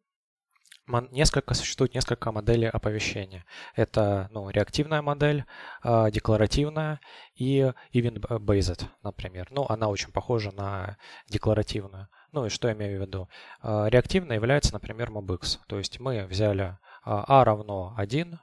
несколько, 1.11 1.55
существует 1.55 1.95
несколько 1.95 2.31
моделей 2.31 2.69
оповещения. 2.69 3.45
Это 3.75 4.29
ну, 4.31 4.49
реактивная 4.51 5.03
модель, 5.03 5.45
декларативная 5.83 7.01
и 7.35 7.73
event-based, 7.95 8.85
например. 9.03 9.49
Ну, 9.51 9.67
она 9.69 9.89
очень 9.89 10.13
похожа 10.13 10.53
на 10.53 10.99
декларативную. 11.29 12.09
Ну 12.35 12.47
и 12.47 12.49
что 12.49 12.67
я 12.67 12.75
имею 12.75 12.99
в 12.99 13.03
виду? 13.03 13.29
Э, 13.63 13.87
реактивная 13.89 14.37
является, 14.37 14.73
например, 14.73 15.11
mobx. 15.11 15.59
То 15.69 15.79
есть 15.79 16.01
мы 16.01 16.27
взяли 16.27 16.77
a 17.05 17.45
равно 17.45 17.95
1 17.97 18.41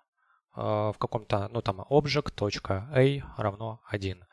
в 0.56 0.96
каком-то, 1.00 1.50
ну 1.52 1.62
там, 1.62 1.82
object.a 1.82 3.24
равно 3.42 3.82
1 3.90 4.24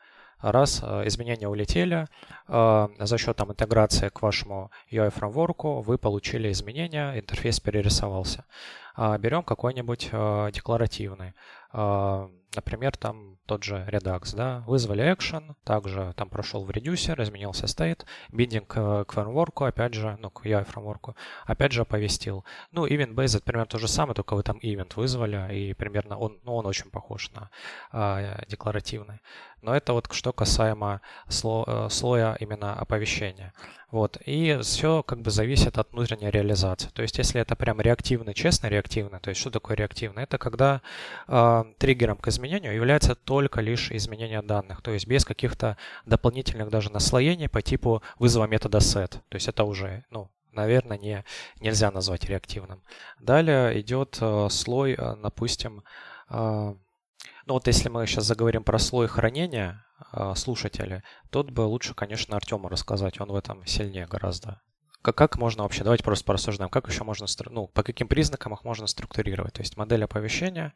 раз 0.41 0.83
изменения 0.83 1.47
улетели, 1.47 2.07
за 2.47 3.17
счет 3.17 3.35
там, 3.37 3.51
интеграции 3.51 4.09
к 4.09 4.21
вашему 4.21 4.69
UI-фреймворку 4.91 5.81
вы 5.81 5.97
получили 5.97 6.51
изменения, 6.51 7.19
интерфейс 7.19 7.59
перерисовался. 7.59 8.45
А, 8.95 9.17
берем 9.17 9.43
какой-нибудь 9.43 10.11
декларативный. 10.53 11.33
Например, 11.73 12.95
там 12.97 13.38
тот 13.49 13.63
же 13.63 13.83
Redux, 13.89 14.35
да, 14.35 14.63
вызвали 14.67 15.03
action, 15.11 15.55
также 15.63 16.13
там 16.15 16.29
прошел 16.29 16.63
в 16.63 16.69
редюсер, 16.69 17.19
изменился 17.19 17.65
state, 17.65 18.05
биндинг 18.31 18.67
к, 18.67 19.05
фреймворку, 19.09 19.63
опять 19.65 19.95
же, 19.95 20.17
ну, 20.21 20.29
к 20.29 20.45
UI 20.45 20.63
фреймворку, 20.65 21.15
опять 21.47 21.71
же 21.71 21.81
оповестил. 21.81 22.45
Ну, 22.71 22.85
event 22.85 23.15
based 23.15 23.41
примерно 23.43 23.65
то 23.65 23.79
же 23.79 23.87
самое, 23.87 24.13
только 24.13 24.35
вы 24.35 24.43
там 24.43 24.59
event 24.59 24.91
вызвали, 24.95 25.55
и 25.55 25.73
примерно 25.73 26.19
он, 26.19 26.37
ну, 26.43 26.53
он 26.53 26.67
очень 26.67 26.91
похож 26.91 27.31
на 27.31 27.49
а, 27.91 28.45
декларативный. 28.47 29.19
Но 29.61 29.75
это 29.75 29.93
вот 29.93 30.07
что 30.11 30.31
касаемо 30.31 31.01
сло, 31.27 31.65
э, 31.67 31.87
слоя 31.89 32.37
именно 32.39 32.75
оповещения. 32.75 33.53
Вот. 33.91 34.17
И 34.25 34.57
все 34.61 35.03
как 35.03 35.21
бы 35.21 35.31
зависит 35.31 35.77
от 35.77 35.91
внутренней 35.91 36.29
реализации. 36.29 36.89
То 36.93 37.01
есть, 37.01 37.17
если 37.17 37.41
это 37.41 37.55
прям 37.55 37.81
реактивно, 37.81 38.33
честно 38.33 38.67
реактивно, 38.67 39.19
то 39.19 39.29
есть, 39.31 39.41
что 39.41 39.49
такое 39.49 39.75
реактивно? 39.75 40.19
Это 40.19 40.37
когда 40.37 40.81
э, 41.27 41.63
триггером 41.77 42.17
к 42.17 42.27
изменению 42.27 42.75
является 42.75 43.15
только 43.39 43.61
лишь 43.61 43.89
изменение 43.89 44.41
данных, 44.41 44.81
то 44.81 44.91
есть 44.91 45.07
без 45.07 45.23
каких-то 45.23 45.77
дополнительных 46.05 46.69
даже 46.69 46.91
наслоений 46.91 47.47
по 47.47 47.61
типу 47.61 48.03
вызова 48.17 48.47
метода 48.47 48.79
set. 48.79 49.11
То 49.29 49.35
есть, 49.35 49.47
это 49.47 49.63
уже, 49.63 50.03
ну, 50.09 50.29
наверное, 50.51 50.97
не, 50.97 51.23
нельзя 51.61 51.89
назвать 51.89 52.25
реактивным. 52.25 52.83
Далее 53.17 53.79
идет 53.79 54.17
э, 54.19 54.49
слой, 54.49 54.91
э, 54.91 55.15
допустим, 55.23 55.83
э, 56.29 56.35
ну 56.35 57.53
вот 57.53 57.67
если 57.67 57.87
мы 57.87 58.05
сейчас 58.07 58.25
заговорим 58.25 58.65
про 58.65 58.77
слой 58.77 59.07
хранения 59.07 59.85
слушателя, 60.35 61.03
тот 61.29 61.49
бы 61.49 61.61
лучше, 61.61 61.93
конечно, 61.93 62.35
Артему 62.35 62.67
рассказать, 62.67 63.21
он 63.21 63.31
в 63.31 63.35
этом 63.35 63.65
сильнее 63.65 64.05
гораздо. 64.05 64.61
Как, 65.01 65.15
как 65.15 65.37
можно 65.37 65.63
вообще, 65.63 65.83
давайте 65.83 66.03
просто 66.03 66.25
порассуждаем, 66.25 66.69
как 66.69 66.89
еще 66.89 67.05
можно, 67.05 67.25
ну, 67.49 67.67
по 67.67 67.83
каким 67.83 68.09
признакам 68.09 68.53
их 68.53 68.65
можно 68.65 68.85
структурировать. 68.85 69.53
То 69.53 69.61
есть 69.61 69.77
модель 69.77 70.03
оповещения, 70.03 70.73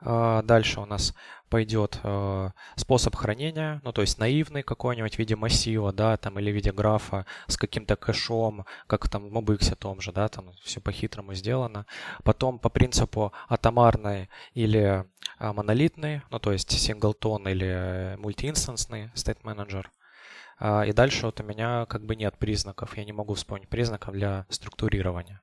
э, 0.00 0.42
дальше 0.44 0.80
у 0.80 0.86
нас 0.86 1.12
пойдет 1.48 1.98
э, 2.04 2.50
способ 2.76 3.16
хранения, 3.16 3.80
ну, 3.82 3.92
то 3.92 4.02
есть 4.02 4.18
наивный 4.18 4.62
какой-нибудь 4.62 5.16
в 5.16 5.18
виде 5.18 5.34
массива, 5.34 5.92
да, 5.92 6.16
там, 6.16 6.38
или 6.38 6.52
в 6.52 6.54
виде 6.54 6.70
графа 6.70 7.26
с 7.48 7.56
каким-то 7.56 7.96
кэшом, 7.96 8.64
как 8.86 9.08
там 9.08 9.28
в 9.28 9.36
MobX 9.36 9.74
том 9.74 10.00
же, 10.00 10.12
да, 10.12 10.28
там 10.28 10.52
все 10.62 10.80
по-хитрому 10.80 11.34
сделано. 11.34 11.86
Потом 12.22 12.60
по 12.60 12.68
принципу 12.68 13.32
атомарной 13.48 14.28
или 14.54 15.04
э, 15.40 15.52
монолитный, 15.52 16.22
ну, 16.30 16.38
то 16.38 16.52
есть 16.52 16.70
синглтон 16.70 17.48
или 17.48 18.16
мультиинстансный 18.18 19.10
state 19.14 19.38
а, 19.44 19.84
и 20.60 20.92
дальше 20.92 21.26
вот 21.26 21.40
у 21.40 21.44
меня 21.44 21.86
как 21.86 22.04
бы 22.04 22.16
нет 22.16 22.38
признаков. 22.38 22.96
Я 22.96 23.04
не 23.04 23.12
могу 23.12 23.34
вспомнить 23.34 23.68
признаков 23.68 24.14
для 24.14 24.46
структурирования. 24.48 25.42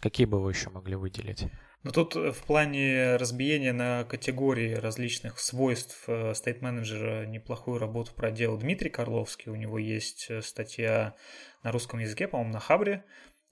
Какие 0.00 0.26
бы 0.26 0.42
вы 0.42 0.52
еще 0.52 0.70
могли 0.70 0.94
выделить? 0.94 1.46
Ну 1.86 1.92
тут 1.92 2.16
э, 2.16 2.32
в 2.32 2.42
плане 2.42 3.14
разбиения 3.14 3.72
на 3.72 4.02
категории 4.02 4.74
различных 4.74 5.38
свойств 5.38 6.02
э, 6.08 6.32
State 6.32 6.60
Manager 6.60 7.26
неплохую 7.26 7.78
работу 7.78 8.12
проделал 8.12 8.58
Дмитрий 8.58 8.90
Карловский. 8.90 9.52
У 9.52 9.54
него 9.54 9.78
есть 9.78 10.26
э, 10.28 10.42
статья 10.42 11.14
на 11.62 11.70
русском 11.70 12.00
языке, 12.00 12.26
по-моему, 12.26 12.52
на 12.52 12.60
Хабре. 12.60 13.04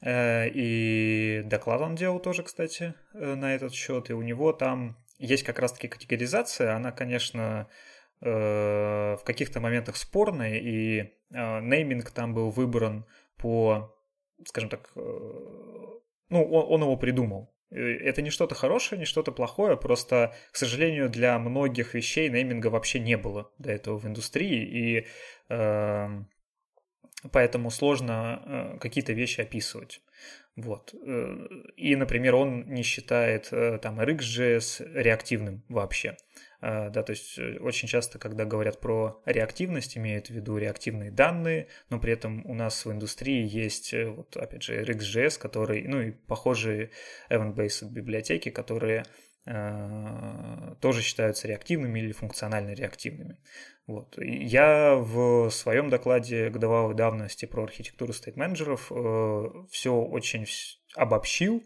И 0.04 1.42
доклад 1.46 1.80
он 1.80 1.94
делал 1.94 2.18
тоже, 2.18 2.42
кстати, 2.42 2.94
на 3.14 3.54
этот 3.54 3.72
счет. 3.72 4.10
И 4.10 4.12
у 4.12 4.20
него 4.20 4.52
там 4.52 4.98
есть 5.16 5.44
как 5.44 5.60
раз-таки 5.60 5.88
категоризация. 5.88 6.74
Она, 6.74 6.92
конечно, 6.92 7.68
в 8.24 9.20
каких-то 9.24 9.60
моментах 9.60 9.96
спорный, 9.96 10.58
и 10.58 11.00
э, 11.00 11.60
нейминг 11.60 12.10
там 12.10 12.32
был 12.32 12.50
выбран 12.50 13.04
по, 13.36 13.94
скажем 14.46 14.70
так, 14.70 14.90
э, 14.96 15.00
ну, 15.00 16.44
он, 16.44 16.72
он 16.72 16.82
его 16.82 16.96
придумал. 16.96 17.54
Это 17.70 18.22
не 18.22 18.30
что-то 18.30 18.54
хорошее, 18.54 18.98
не 18.98 19.04
что-то 19.04 19.32
плохое, 19.32 19.76
просто, 19.76 20.34
к 20.52 20.56
сожалению, 20.56 21.10
для 21.10 21.38
многих 21.38 21.94
вещей 21.94 22.28
нейминга 22.30 22.68
вообще 22.68 23.00
не 23.00 23.16
было 23.16 23.50
до 23.58 23.72
этого 23.72 23.98
в 23.98 24.06
индустрии, 24.06 24.62
и 24.64 25.06
э, 25.50 26.08
поэтому 27.32 27.70
сложно 27.70 28.42
э, 28.74 28.78
какие-то 28.78 29.12
вещи 29.12 29.40
описывать. 29.40 30.00
Вот. 30.56 30.94
И, 31.76 31.96
например, 31.96 32.36
он 32.36 32.68
не 32.68 32.84
считает 32.84 33.50
там 33.82 34.00
RxJS 34.00 34.84
реактивным 34.94 35.64
вообще. 35.68 36.16
А, 36.66 36.88
да, 36.88 37.02
то 37.02 37.10
есть 37.10 37.38
э, 37.38 37.58
очень 37.58 37.88
часто, 37.88 38.18
когда 38.18 38.46
говорят 38.46 38.80
про 38.80 39.20
реактивность, 39.26 39.98
имеют 39.98 40.28
в 40.28 40.30
виду 40.30 40.56
реактивные 40.56 41.10
данные, 41.10 41.68
но 41.90 42.00
при 42.00 42.14
этом 42.14 42.42
у 42.46 42.54
нас 42.54 42.86
в 42.86 42.90
индустрии 42.90 43.46
есть, 43.46 43.92
э, 43.92 44.08
вот, 44.08 44.34
опять 44.38 44.62
же, 44.62 44.80
RxJS, 44.82 45.38
который, 45.38 45.86
ну 45.86 46.00
и 46.00 46.12
похожие 46.12 46.90
event-based 47.28 47.90
библиотеки, 47.90 48.48
которые 48.48 49.04
э, 49.44 50.74
тоже 50.80 51.02
считаются 51.02 51.48
реактивными 51.48 52.00
или 52.00 52.12
функционально 52.12 52.72
реактивными. 52.72 53.36
Вот. 53.86 54.16
Я 54.16 54.94
в 54.94 55.50
своем 55.50 55.90
докладе 55.90 56.48
годовалой 56.48 56.94
давности 56.94 57.44
про 57.44 57.64
архитектуру 57.64 58.14
стейт-менеджеров 58.14 58.90
э, 58.90 59.50
все 59.70 59.94
очень 59.94 60.46
обобщил 60.96 61.62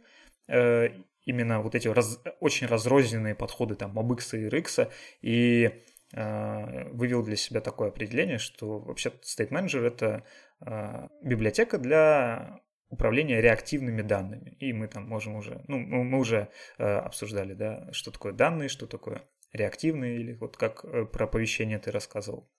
э, 0.49 0.89
именно 1.29 1.61
вот 1.61 1.75
эти 1.75 1.89
раз, 1.89 2.21
очень 2.41 2.67
разрозненные 2.67 3.35
подходы 3.35 3.75
там 3.75 3.97
MobX 3.97 4.39
и 4.39 4.49
RX, 4.49 4.91
и 5.21 5.71
э, 6.15 6.89
вывел 6.91 7.23
для 7.23 7.37
себя 7.37 7.61
такое 7.61 7.89
определение, 7.89 8.39
что 8.39 8.79
вообще 8.79 9.11
State 9.23 9.51
Manager— 9.51 9.87
это 9.87 10.25
э, 10.65 11.09
библиотека 11.23 11.77
для 11.79 12.61
управления 12.89 13.43
реактивными 13.43 14.01
данными. 14.01 14.57
И 14.59 14.73
мы 14.73 14.89
там 14.89 15.07
можем 15.07 15.37
уже, 15.37 15.63
ну, 15.69 15.79
мы 15.79 16.19
уже 16.19 16.49
э, 16.79 16.85
обсуждали, 16.85 17.53
да, 17.53 17.93
что 17.93 18.11
такое 18.11 18.33
данные, 18.33 18.71
что 18.71 18.87
такое 18.87 19.23
реактивные, 19.53 20.17
или 20.17 20.33
вот 20.33 20.57
как 20.57 20.85
э, 20.85 21.05
про 21.05 21.27
оповещение 21.27 21.79
ты 21.79 21.91
рассказывал. 21.91 22.51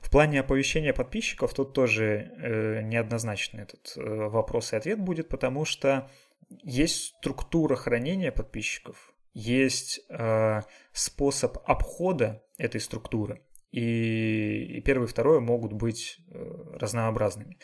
В 0.00 0.10
плане 0.10 0.40
оповещения 0.40 0.92
подписчиков 0.92 1.52
тут 1.54 1.72
тоже 1.72 2.30
э, 2.36 2.82
неоднозначный 2.82 3.62
этот 3.62 3.94
э, 3.96 4.00
вопрос 4.02 4.72
и 4.72 4.76
ответ 4.76 5.00
будет, 5.00 5.28
потому 5.28 5.64
что 5.64 6.08
есть 6.48 7.14
структура 7.18 7.76
хранения 7.76 8.32
подписчиков, 8.32 9.14
есть 9.32 10.00
э, 10.08 10.60
способ 10.92 11.58
обхода 11.66 12.42
этой 12.56 12.80
структуры, 12.80 13.42
и, 13.72 14.76
и 14.76 14.80
первое 14.80 15.06
и 15.06 15.10
второе 15.10 15.40
могут 15.40 15.72
быть 15.72 16.18
э, 16.28 16.76
разнообразными. 16.78 17.58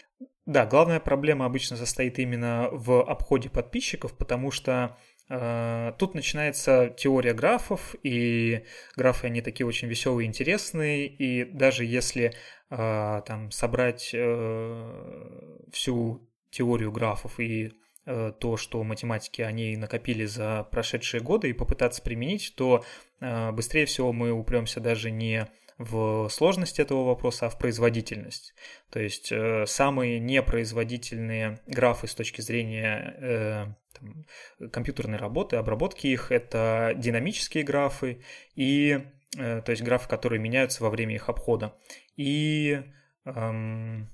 Да, 0.47 0.67
главная 0.67 0.99
проблема 0.99 1.47
обычно 1.47 1.77
состоит 1.77 2.19
именно 2.19 2.69
в 2.73 3.03
обходе 3.03 3.49
подписчиков, 3.49 4.17
потому 4.17 4.51
что 4.51 4.97
э, 5.29 5.93
тут 5.97 6.15
начинается 6.15 6.93
теория 6.99 7.35
графов, 7.35 7.95
и 8.03 8.65
графы 8.97 9.29
они 9.29 9.43
такие 9.43 9.67
очень 9.67 9.87
веселые 9.87 10.27
интересные, 10.27 11.07
и 11.07 11.45
даже 11.45 11.85
если 11.85 12.35
э, 12.71 13.23
там 13.27 13.53
собрать 13.53 14.11
э, 14.13 15.57
всю 15.73 16.29
теорию 16.51 16.91
графов 16.91 17.39
и 17.39 17.73
то, 18.05 18.57
что 18.57 18.83
математики 18.83 19.43
они 19.43 19.77
накопили 19.77 20.25
за 20.25 20.67
прошедшие 20.71 21.21
годы 21.23 21.51
и 21.51 21.53
попытаться 21.53 22.03
применить, 22.03 22.55
то 22.57 22.85
э, 23.21 23.53
быстрее 23.53 23.87
всего 23.87 24.13
мы 24.13 24.33
упремся 24.33 24.81
даже 24.81 25.11
не 25.11 25.47
в 25.81 26.29
сложность 26.29 26.79
этого 26.79 27.07
вопроса, 27.07 27.47
а 27.47 27.49
в 27.49 27.59
производительность. 27.59 28.53
То 28.91 29.01
есть 29.01 29.33
э, 29.33 29.65
самые 29.67 30.19
непроизводительные 30.19 31.59
графы 31.67 32.07
с 32.07 32.15
точки 32.15 32.43
зрения 32.43 33.15
э, 33.19 33.67
там, 33.99 34.71
компьютерной 34.71 35.17
работы, 35.17 35.57
обработки 35.57 36.07
их, 36.07 36.33
это 36.33 36.93
динамические 36.97 37.65
графы 37.65 38.23
и 38.55 39.07
э, 39.39 39.63
то 39.63 39.71
есть 39.71 39.83
графы, 39.83 40.07
которые 40.07 40.39
меняются 40.39 40.83
во 40.83 40.91
время 40.91 41.15
их 41.15 41.31
обхода. 41.31 41.75
И 42.15 42.83
эм, 43.25 44.11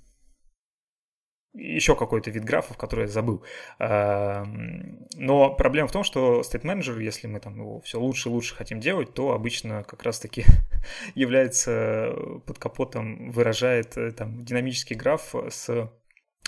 еще 1.57 1.97
какой-то 1.97 2.31
вид 2.31 2.45
графов, 2.45 2.77
который 2.77 3.03
я 3.03 3.09
забыл. 3.09 3.43
Эм, 3.79 5.07
но 5.15 5.55
проблема 5.55 5.89
в 5.89 5.93
том, 5.93 6.05
что 6.05 6.41
State 6.41 6.63
Manager, 6.63 7.03
если 7.03 7.27
мы 7.27 7.41
там 7.41 7.59
его 7.59 7.81
все 7.81 7.99
лучше 7.99 8.29
и 8.29 8.33
лучше 8.33 8.55
хотим 8.55 8.81
делать, 8.81 9.15
то 9.15 9.33
обычно 9.33 9.83
как 9.85 10.03
раз-таки 10.03 10.45
является 11.15 12.15
под 12.47 12.59
капотом, 12.59 13.31
выражает 13.31 13.97
э, 13.97 14.13
там 14.13 14.45
динамический 14.45 14.97
граф 14.97 15.35
с 15.49 15.91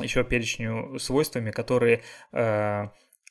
еще 0.00 0.22
перечню 0.24 0.98
свойствами, 0.98 1.50
которые 1.50 2.02
э, 2.32 2.88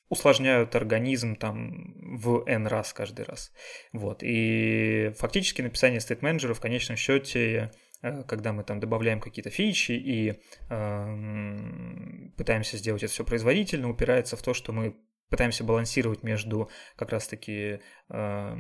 усложняют 0.10 0.76
организм 0.76 1.36
там 1.36 1.94
в 2.18 2.44
n 2.48 2.68
раз 2.68 2.92
каждый 2.94 3.26
раз. 3.26 3.54
Вот. 3.94 4.20
И 4.22 5.14
фактически 5.18 5.62
написание 5.62 6.00
manager 6.00 6.54
в 6.54 6.60
конечном 6.60 6.98
счете 6.98 7.72
Э, 7.72 7.87
когда 8.28 8.54
мы 8.54 8.64
там 8.64 8.80
добавляем 8.80 9.20
какие-то 9.20 9.50
фичи 9.50 9.92
и 9.92 10.40
э, 10.70 12.30
пытаемся 12.38 12.78
сделать 12.78 13.04
это 13.04 13.12
все 13.12 13.24
производительно, 13.24 13.90
упирается 13.90 14.36
в 14.38 14.42
то, 14.42 14.54
что 14.54 14.72
мы 14.72 14.96
пытаемся 15.30 15.64
балансировать 15.64 16.24
между 16.24 16.70
как 16.96 17.12
раз-таки 17.12 17.80
э, 18.10 18.56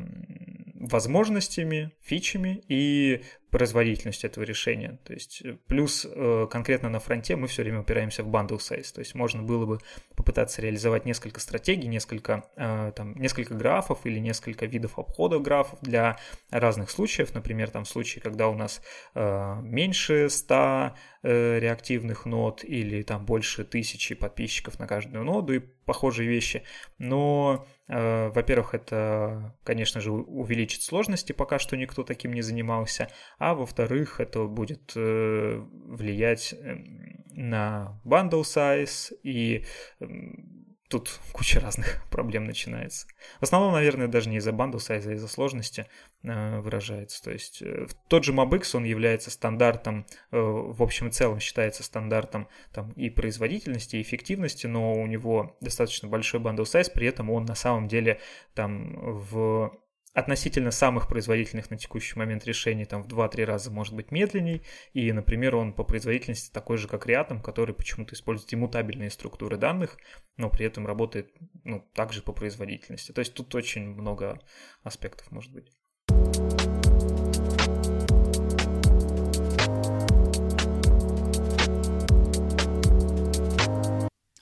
возможностями, 0.76 1.92
фичами 2.02 2.64
и 2.68 3.24
производительностью 3.52 4.30
этого 4.30 4.44
решения. 4.44 5.00
То 5.06 5.14
есть 5.14 5.42
э, 5.44 5.58
плюс 5.68 6.06
э, 6.10 6.48
конкретно 6.52 6.90
на 6.90 7.00
фронте 7.00 7.36
мы 7.36 7.48
все 7.48 7.64
время 7.64 7.82
упираемся 7.82 8.24
в 8.24 8.28
bundle 8.28 8.58
size. 8.58 8.94
То 8.94 9.00
есть 9.00 9.16
можно 9.16 9.42
было 9.42 9.66
бы 9.66 9.80
попытаться 10.16 10.62
реализовать 10.62 11.06
несколько 11.06 11.40
стратегий, 11.40 11.88
несколько, 11.88 12.44
э, 12.58 12.92
там, 12.96 13.16
несколько 13.16 13.54
графов 13.54 14.06
или 14.06 14.20
несколько 14.20 14.66
видов 14.66 15.00
обхода 15.00 15.40
графов 15.40 15.80
для 15.82 16.18
разных 16.52 16.90
случаев. 16.90 17.34
Например, 17.34 17.70
там 17.70 17.86
в 17.86 17.90
случае, 17.90 18.22
когда 18.22 18.50
у 18.50 18.56
нас 18.56 18.82
меньше 19.16 20.30
100 20.30 20.94
реактивных 21.24 22.26
нод 22.26 22.64
или 22.64 23.02
там 23.02 23.26
больше 23.26 23.64
тысячи 23.64 24.16
подписчиков 24.16 24.80
на 24.80 24.88
каждую 24.88 25.24
ноду 25.24 25.54
и 25.54 25.60
похожие 25.60 26.30
вещи. 26.30 26.64
Но 26.98 27.66
во-первых, 27.88 28.74
это, 28.74 29.56
конечно 29.64 30.02
же, 30.02 30.12
увеличит 30.12 30.84
сложности, 30.84 31.32
пока 31.32 31.60
что 31.60 31.78
никто 31.78 32.04
таким 32.04 32.34
не 32.34 32.42
занимался, 32.42 33.10
а 33.38 33.54
во-вторых, 33.54 34.20
это 34.20 34.46
будет 34.46 34.94
э, 34.96 35.62
влиять 35.86 36.54
эм, 36.54 37.24
на 37.30 38.02
bundle 38.04 38.42
size 38.42 39.14
и 39.24 39.64
эм, 40.00 40.68
тут 40.90 41.20
куча 41.34 41.60
разных 41.60 42.02
проблем 42.12 42.46
начинается. 42.46 43.08
В 43.40 43.44
основном, 43.44 43.74
наверное, 43.74 44.08
даже 44.08 44.30
не 44.30 44.38
из-за 44.38 44.52
bundle 44.52 44.80
size 44.80 45.01
а, 45.01 45.12
а 45.12 45.14
из-за 45.14 45.28
сложности 45.28 45.86
э, 46.24 46.60
выражается. 46.60 47.22
То 47.24 47.32
есть 47.32 47.62
э, 47.62 47.88
тот 48.08 48.24
же 48.24 48.34
MobX, 48.34 48.76
он 48.76 48.84
является 48.86 49.30
стандартом, 49.30 50.06
э, 50.32 50.38
в 50.40 50.82
общем 50.82 51.08
и 51.08 51.12
целом 51.12 51.40
считается 51.40 51.84
стандартом 51.84 52.48
там, 52.74 52.92
и 52.92 53.10
производительности, 53.10 53.98
и 53.98 54.02
эффективности, 54.02 54.68
но 54.68 54.94
у 54.94 55.08
него 55.08 55.58
достаточно 55.62 56.08
большой 56.08 56.40
bundle 56.40 56.64
size, 56.64 56.90
при 56.90 57.08
этом 57.08 57.30
он 57.30 57.46
на 57.46 57.56
самом 57.56 57.88
деле 57.88 58.20
там 58.54 58.96
в 58.98 59.78
относительно 60.14 60.72
самых 60.72 61.08
производительных 61.08 61.70
на 61.70 61.78
текущий 61.78 62.18
момент 62.18 62.46
решений 62.46 62.86
там 62.86 63.04
в 63.04 63.08
2-3 63.08 63.46
раза 63.46 63.72
может 63.72 63.94
быть 63.94 64.12
медленней, 64.12 64.64
и, 64.94 65.12
например, 65.12 65.56
он 65.56 65.74
по 65.74 65.84
производительности 65.84 66.52
такой 66.52 66.78
же, 66.78 66.88
как 66.88 67.08
Reatom, 67.08 67.42
который 67.42 67.76
почему-то 67.76 68.16
использует 68.16 68.54
иммутабельные 68.54 69.12
структуры 69.12 69.58
данных, 69.58 69.98
но 70.38 70.50
при 70.50 70.66
этом 70.66 70.88
работает 70.88 71.32
ну, 71.64 71.88
также 71.94 72.22
по 72.22 72.34
производительности. 72.34 73.12
То 73.12 73.20
есть 73.20 73.34
тут 73.34 73.54
очень 73.56 73.90
много 73.90 74.40
аспектов 74.84 75.32
может 75.32 75.52
быть. 75.54 75.72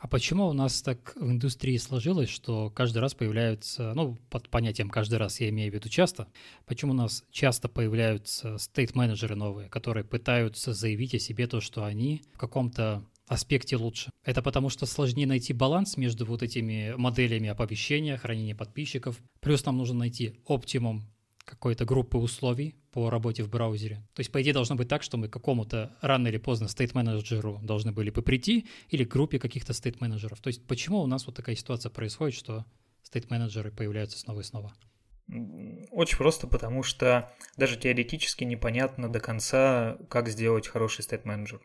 А 0.06 0.08
почему 0.08 0.46
у 0.46 0.54
нас 0.54 0.84
так 0.84 1.16
в 1.16 1.32
индустрии 1.32 1.78
сложилось, 1.78 2.30
что 2.30 2.70
каждый 2.70 3.00
раз 3.00 3.16
появляются, 3.16 3.92
ну, 3.96 4.20
под 4.30 4.50
понятием 4.50 4.88
каждый 4.88 5.18
раз 5.18 5.40
я 5.40 5.50
имею 5.50 5.72
в 5.72 5.74
виду 5.74 5.90
часто, 5.90 6.28
почему 6.68 6.92
у 6.92 6.96
нас 6.96 7.24
часто 7.32 7.70
появляются 7.70 8.60
стейт-менеджеры 8.60 9.34
новые, 9.34 9.68
которые 9.68 10.04
пытаются 10.04 10.74
заявить 10.74 11.16
о 11.16 11.20
себе 11.20 11.48
то, 11.48 11.60
что 11.60 11.86
они 11.86 12.22
в 12.36 12.38
каком-то 12.38 13.04
аспекте 13.26 13.78
лучше. 13.78 14.12
Это 14.24 14.44
потому, 14.44 14.70
что 14.70 14.86
сложнее 14.86 15.26
найти 15.26 15.54
баланс 15.54 15.98
между 15.98 16.24
вот 16.28 16.44
этими 16.44 16.94
моделями 16.96 17.50
оповещения, 17.50 18.16
хранения 18.16 18.54
подписчиков. 18.54 19.20
Плюс 19.40 19.66
нам 19.66 19.80
нужно 19.80 19.98
найти 19.98 20.36
оптимум 20.46 21.02
какой-то 21.46 21.86
группы 21.86 22.20
условий 22.20 22.76
по 22.96 23.10
работе 23.10 23.44
в 23.44 23.50
браузере. 23.50 23.98
То 24.14 24.22
есть, 24.22 24.32
по 24.32 24.42
идее, 24.42 24.54
должно 24.54 24.78
быть 24.78 24.88
так, 24.88 25.04
что 25.04 25.18
мы 25.18 25.28
какому-то 25.28 25.98
рано 26.00 26.30
или 26.30 26.38
поздно 26.38 26.70
стейт-менеджеру 26.70 27.60
должны 27.62 27.92
были 27.92 28.10
бы 28.10 28.22
прийти 28.22 28.68
или 28.88 29.04
к 29.04 29.12
группе 29.12 29.38
каких-то 29.38 29.74
стейт-менеджеров. 29.74 30.40
То 30.40 30.48
есть, 30.48 30.66
почему 30.66 31.02
у 31.02 31.06
нас 31.06 31.28
вот 31.28 31.36
такая 31.36 31.58
ситуация 31.58 31.90
происходит, 31.90 32.36
что 32.36 32.64
стейт-менеджеры 33.04 33.72
появляются 33.72 34.18
снова 34.18 34.40
и 34.40 34.44
снова? 34.44 34.74
Очень 35.92 36.18
просто, 36.18 36.48
потому 36.48 36.84
что 36.84 37.30
даже 37.58 37.76
теоретически 37.78 38.46
непонятно 38.46 39.12
до 39.12 39.20
конца, 39.20 39.98
как 40.10 40.30
сделать 40.30 40.70
хороший 40.70 41.04
стейт-менеджер 41.04 41.60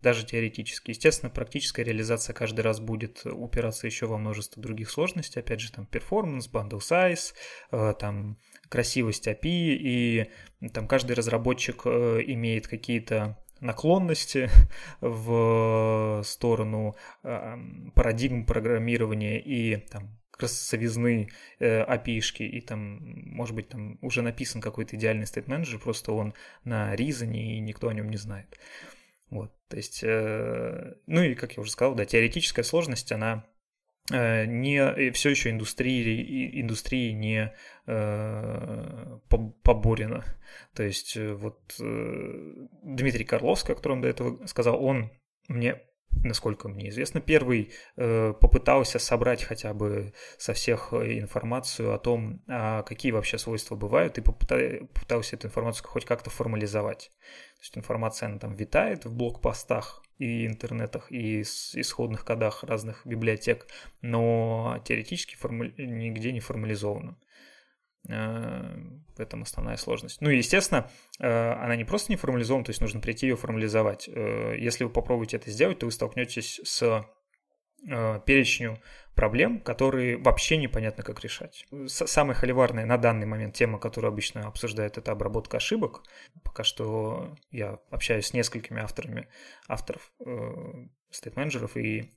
даже 0.00 0.24
теоретически. 0.24 0.90
Естественно, 0.90 1.30
практическая 1.30 1.82
реализация 1.82 2.32
каждый 2.32 2.60
раз 2.60 2.80
будет 2.80 3.26
упираться 3.26 3.86
еще 3.86 4.06
во 4.06 4.18
множество 4.18 4.62
других 4.62 4.90
сложностей, 4.90 5.40
опять 5.40 5.60
же, 5.60 5.72
там, 5.72 5.88
performance, 5.90 6.50
bundle 6.50 6.78
size, 6.78 7.34
э, 7.72 7.94
там, 7.98 8.38
красивость 8.68 9.28
API, 9.28 9.76
и 9.78 10.30
там 10.72 10.88
каждый 10.88 11.12
разработчик 11.12 11.82
э, 11.84 12.20
имеет 12.26 12.66
какие-то 12.66 13.38
наклонности 13.60 14.50
в 15.00 16.22
сторону 16.24 16.96
э, 17.22 17.56
парадигм 17.94 18.44
программирования 18.44 19.40
и 19.40 19.76
там 19.76 20.18
красовизны 20.30 21.30
э, 21.58 21.84
API-шки, 21.84 22.42
и 22.42 22.60
там, 22.60 23.00
может 23.26 23.54
быть, 23.54 23.68
там 23.68 23.98
уже 24.02 24.22
написан 24.22 24.60
какой-то 24.60 24.96
идеальный 24.96 25.26
стейт-менеджер, 25.26 25.78
просто 25.78 26.12
он 26.12 26.34
на 26.64 26.94
ризане, 26.94 27.56
и 27.56 27.60
никто 27.60 27.88
о 27.88 27.94
нем 27.94 28.10
не 28.10 28.18
знает. 28.18 28.58
Вот, 29.30 29.52
то 29.68 29.76
есть, 29.76 30.00
э, 30.02 30.94
ну 31.06 31.22
и, 31.22 31.34
как 31.34 31.56
я 31.56 31.62
уже 31.62 31.70
сказал, 31.70 31.94
да, 31.94 32.04
теоретическая 32.04 32.62
сложность, 32.62 33.12
она 33.12 33.46
не 34.10 35.10
все 35.12 35.30
еще 35.30 35.50
индустрии, 35.50 36.60
индустрии 36.60 37.10
не 37.10 37.52
э, 37.86 39.18
поборена. 39.28 40.24
То 40.74 40.82
есть, 40.82 41.16
э, 41.16 41.34
вот 41.34 41.74
э, 41.80 42.66
Дмитрий 42.82 43.24
Карловский, 43.24 43.72
о 43.72 43.76
котором 43.76 44.00
до 44.00 44.08
этого 44.08 44.46
сказал, 44.46 44.82
он 44.82 45.10
мне 45.48 45.80
насколько 46.10 46.68
мне 46.68 46.88
известно, 46.88 47.20
первый 47.20 47.72
э, 47.96 48.32
попытался 48.40 48.98
собрать 48.98 49.42
хотя 49.42 49.74
бы 49.74 50.12
со 50.38 50.52
всех 50.52 50.92
э, 50.92 51.18
информацию 51.18 51.94
о 51.94 51.98
том, 51.98 52.42
а 52.48 52.82
какие 52.82 53.12
вообще 53.12 53.38
свойства 53.38 53.76
бывают, 53.76 54.18
и 54.18 54.22
попытался 54.22 55.36
эту 55.36 55.48
информацию 55.48 55.86
хоть 55.86 56.04
как-то 56.04 56.30
формализовать. 56.30 57.10
То 57.56 57.62
есть 57.62 57.78
информация 57.78 58.28
она 58.28 58.38
там 58.38 58.54
витает 58.54 59.04
в 59.04 59.14
блокпостах 59.14 60.02
и 60.18 60.46
интернетах, 60.46 61.10
и 61.10 61.42
исходных 61.42 62.24
кодах 62.24 62.64
разных 62.64 63.06
библиотек, 63.06 63.66
но 64.00 64.80
теоретически 64.84 65.36
форму... 65.36 65.64
нигде 65.76 66.32
не 66.32 66.40
формализована. 66.40 67.16
Э, 68.08 68.76
в 69.16 69.20
этом 69.20 69.42
основная 69.42 69.76
сложность. 69.76 70.20
Ну 70.20 70.30
и, 70.30 70.36
естественно, 70.36 70.90
э, 71.18 71.26
она 71.26 71.74
не 71.76 71.84
просто 71.84 72.12
не 72.12 72.16
формализована, 72.16 72.64
то 72.64 72.70
есть 72.70 72.80
нужно 72.80 73.00
прийти 73.00 73.26
ее 73.26 73.36
формализовать. 73.36 74.08
Э, 74.08 74.54
если 74.58 74.84
вы 74.84 74.90
попробуете 74.90 75.38
это 75.38 75.50
сделать, 75.50 75.78
то 75.78 75.86
вы 75.86 75.92
столкнетесь 75.92 76.60
с 76.64 77.04
перечню 78.24 78.80
проблем, 79.14 79.60
которые 79.60 80.16
вообще 80.16 80.56
непонятно, 80.56 81.04
как 81.04 81.22
решать. 81.22 81.66
Самая 81.86 82.34
холиварная 82.34 82.84
на 82.84 82.96
данный 82.96 83.26
момент 83.26 83.54
тема, 83.54 83.78
которую 83.78 84.08
обычно 84.08 84.48
обсуждают, 84.48 84.98
это 84.98 85.12
обработка 85.12 85.58
ошибок. 85.58 86.02
Пока 86.42 86.64
что 86.64 87.36
я 87.50 87.78
общаюсь 87.90 88.26
с 88.26 88.32
несколькими 88.32 88.80
авторами, 88.80 89.28
авторов 89.68 90.10
стейт-менеджеров, 91.10 91.76
и, 91.76 92.16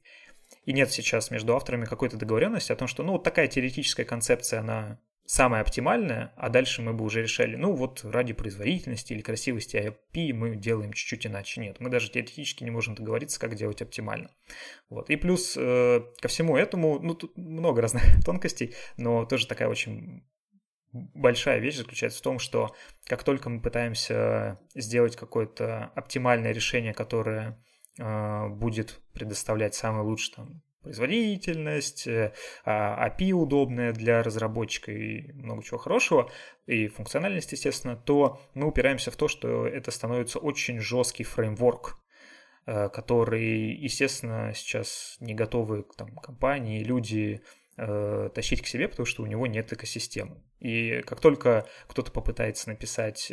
и 0.65 0.73
нет 0.73 0.91
сейчас 0.91 1.30
между 1.30 1.56
авторами 1.56 1.86
какой-то 1.86 2.17
договоренности 2.17 2.71
о 2.71 2.75
том, 2.78 2.88
что 2.88 3.04
ну, 3.04 3.12
вот 3.12 3.23
такая 3.23 3.47
теоретическая 3.47 4.06
концепция, 4.06 4.62
она 4.62 4.99
самое 5.30 5.62
оптимальное, 5.62 6.34
а 6.38 6.50
дальше 6.50 6.82
мы 6.82 6.92
бы 6.94 7.06
уже 7.06 7.22
решали, 7.22 7.56
ну 7.56 7.76
вот 7.76 8.04
ради 8.04 8.34
производительности 8.34 9.13
или 9.13 9.22
красивости 9.22 9.76
IP 9.78 10.34
мы 10.34 10.56
делаем 10.56 10.92
чуть-чуть 10.92 11.28
иначе. 11.28 11.62
Нет, 11.62 11.80
мы 11.80 11.92
даже 11.92 12.10
теоретически 12.10 12.63
не 12.63 12.72
можем 12.72 12.96
договориться, 12.96 13.39
как 13.39 13.54
делать 13.54 13.84
оптимально. 13.84 14.32
Вот. 14.89 15.12
И 15.12 15.15
плюс 15.18 15.56
э, 15.56 16.02
ко 16.20 16.28
всему 16.30 16.58
этому, 16.58 16.98
ну 17.00 17.13
тут 17.13 17.38
много 17.38 17.80
разных 17.80 18.02
тонкостей, 18.26 18.74
но 18.98 19.24
тоже 19.24 19.46
такая 19.46 19.70
очень 19.70 20.24
большая 20.92 21.60
вещь 21.60 21.78
заключается 21.78 22.18
в 22.18 22.24
том, 22.24 22.39
что 22.39 22.76
как 23.06 23.24
только 23.24 23.52
мы 23.52 23.62
пытаемся 23.62 24.60
сделать 24.74 25.15
какое-то 25.15 25.92
оптимальное 25.94 26.54
решение, 26.54 26.96
которое 26.96 27.63
э, 28.00 28.48
будет 28.48 29.00
предоставлять 29.13 29.76
самый 29.76 30.02
лучший 30.02 30.34
там, 30.34 30.63
производительность, 30.82 32.08
API 32.08 32.32
э, 32.65 33.32
а, 33.32 33.36
удобная 33.36 33.94
для 33.94 34.24
разработчика 34.24 34.92
и 34.92 35.32
много 35.34 35.63
чего 35.63 35.78
хорошего, 35.78 36.32
и 36.65 36.88
функциональность, 36.88 37.52
естественно, 37.52 37.96
то 37.96 38.42
мы 38.54 38.68
упираемся 38.68 39.12
в 39.12 39.15
то, 39.15 39.28
что 39.28 39.68
это 39.68 39.92
становится 39.92 40.39
очень 40.39 40.80
жесткий 40.80 41.24
фреймворк, 41.24 41.98
э, 42.65 42.89
который, 42.89 43.74
естественно, 43.76 44.54
сейчас 44.56 45.18
не 45.20 45.34
готовы 45.34 45.86
там, 45.98 46.15
компании, 46.15 46.84
люди 46.84 47.42
э, 47.78 48.30
тащить 48.34 48.62
к 48.62 48.68
себе, 48.68 48.88
потому 48.88 49.06
что 49.06 49.24
у 49.24 49.26
него 49.26 49.48
нет 49.48 49.74
экосистемы. 49.74 50.42
И 50.60 51.02
как 51.06 51.20
только 51.20 51.65
кто-то 51.88 52.12
попытается 52.12 52.70
написать 52.70 53.32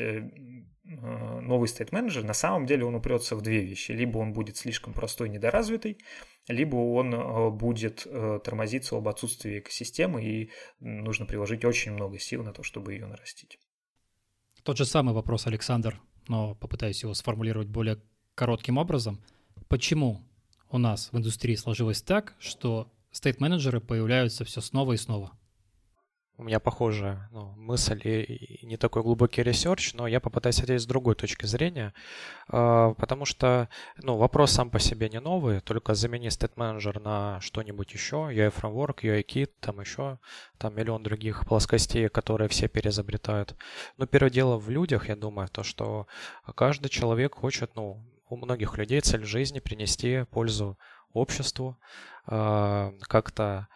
новый 0.85 1.67
стейт-менеджер, 1.67 2.23
на 2.23 2.33
самом 2.33 2.67
деле 2.67 2.85
он 2.85 2.95
упрется 2.95 3.35
в 3.35 3.43
две 3.43 3.61
вещи. 3.61 3.91
Либо 3.91 4.19
он 4.19 4.33
будет 4.33 4.57
слишком 4.57 4.93
простой, 4.93 5.29
недоразвитый, 5.29 5.99
либо 6.49 6.77
он 6.77 7.15
э, 7.15 7.51
будет 7.51 8.07
э, 8.07 8.41
тормозиться 8.45 8.97
об 8.97 9.09
отсутствии 9.09 9.59
экосистемы, 9.59 10.25
и 10.25 10.51
нужно 10.81 11.27
приложить 11.27 11.65
очень 11.65 11.93
много 11.93 12.19
сил 12.19 12.45
на 12.45 12.53
то, 12.53 12.63
чтобы 12.63 12.93
ее 12.93 13.07
нарастить. 13.07 13.59
Тот 14.63 14.77
же 14.77 14.85
самый 14.85 15.15
вопрос, 15.15 15.47
Александр, 15.47 16.01
но 16.29 16.55
попытаюсь 16.55 17.03
его 17.03 17.15
сформулировать 17.15 17.69
более 17.69 18.01
коротким 18.35 18.79
образом. 18.79 19.23
Почему 19.69 20.23
у 20.71 20.79
нас 20.79 21.11
в 21.13 21.17
индустрии 21.17 21.55
сложилось 21.55 22.03
так, 22.03 22.35
что 22.39 22.93
state-менеджеры 23.11 23.81
появляются 23.81 24.45
все 24.45 24.61
снова 24.61 24.93
и 24.93 24.97
снова? 24.97 25.39
У 26.39 26.45
меня 26.45 26.61
похожая 26.61 27.29
ну, 27.33 27.55
мысль 27.57 28.01
и, 28.05 28.67
не 28.67 28.77
такой 28.77 29.03
глубокий 29.03 29.43
research, 29.43 29.95
но 29.95 30.07
я 30.07 30.21
попытаюсь 30.21 30.59
ответить 30.59 30.83
с 30.83 30.87
другой 30.87 31.15
точки 31.15 31.47
зрения, 31.47 31.95
э, 32.53 32.95
потому 32.99 33.25
что 33.25 33.69
ну, 34.03 34.17
вопрос 34.17 34.53
сам 34.53 34.71
по 34.71 34.79
себе 34.79 35.09
не 35.09 35.21
новый, 35.21 35.61
только 35.61 35.95
замени 35.95 36.29
state 36.29 36.55
manager 36.55 37.01
на 37.01 37.41
что-нибудь 37.41 37.93
еще, 37.93 38.17
UI 38.17 38.53
Framework, 38.55 38.99
UI 39.03 39.25
Kit, 39.25 39.51
там 39.61 39.81
еще 39.81 40.19
там 40.59 40.75
миллион 40.75 41.03
других 41.03 41.47
плоскостей, 41.47 42.09
которые 42.09 42.49
все 42.49 42.69
переизобретают. 42.69 43.57
Но 43.97 44.07
первое 44.07 44.31
дело 44.31 44.59
в 44.59 44.69
людях, 44.69 45.09
я 45.09 45.17
думаю, 45.17 45.49
то, 45.49 45.63
что 45.63 46.07
каждый 46.55 46.89
человек 46.91 47.35
хочет, 47.35 47.75
ну, 47.77 48.05
у 48.29 48.37
многих 48.37 48.77
людей 48.77 49.01
цель 49.01 49.25
жизни 49.25 49.61
принести 49.61 50.25
пользу 50.31 50.79
обществу, 51.13 51.79
э, 52.27 52.93
как-то 53.09 53.69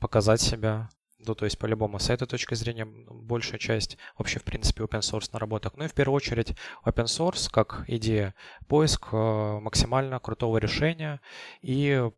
показать 0.00 0.40
себя, 0.40 0.88
ну, 1.18 1.34
то 1.34 1.44
есть, 1.44 1.58
по-любому, 1.58 1.98
с 1.98 2.10
этой 2.10 2.26
точки 2.28 2.54
зрения, 2.54 2.84
большая 2.84 3.58
часть 3.58 3.98
вообще, 4.16 4.38
в 4.38 4.44
принципе, 4.44 4.84
open 4.84 5.00
source 5.00 5.30
наработок. 5.32 5.76
Ну 5.76 5.84
и 5.84 5.88
в 5.88 5.94
первую 5.94 6.16
очередь, 6.16 6.54
open 6.84 7.06
source 7.06 7.50
как 7.50 7.84
идея, 7.88 8.34
поиск 8.68 9.08
э, 9.12 9.58
максимально 9.60 10.20
крутого 10.20 10.58
решения, 10.58 11.20
и 11.60 11.90
э, 11.90 12.10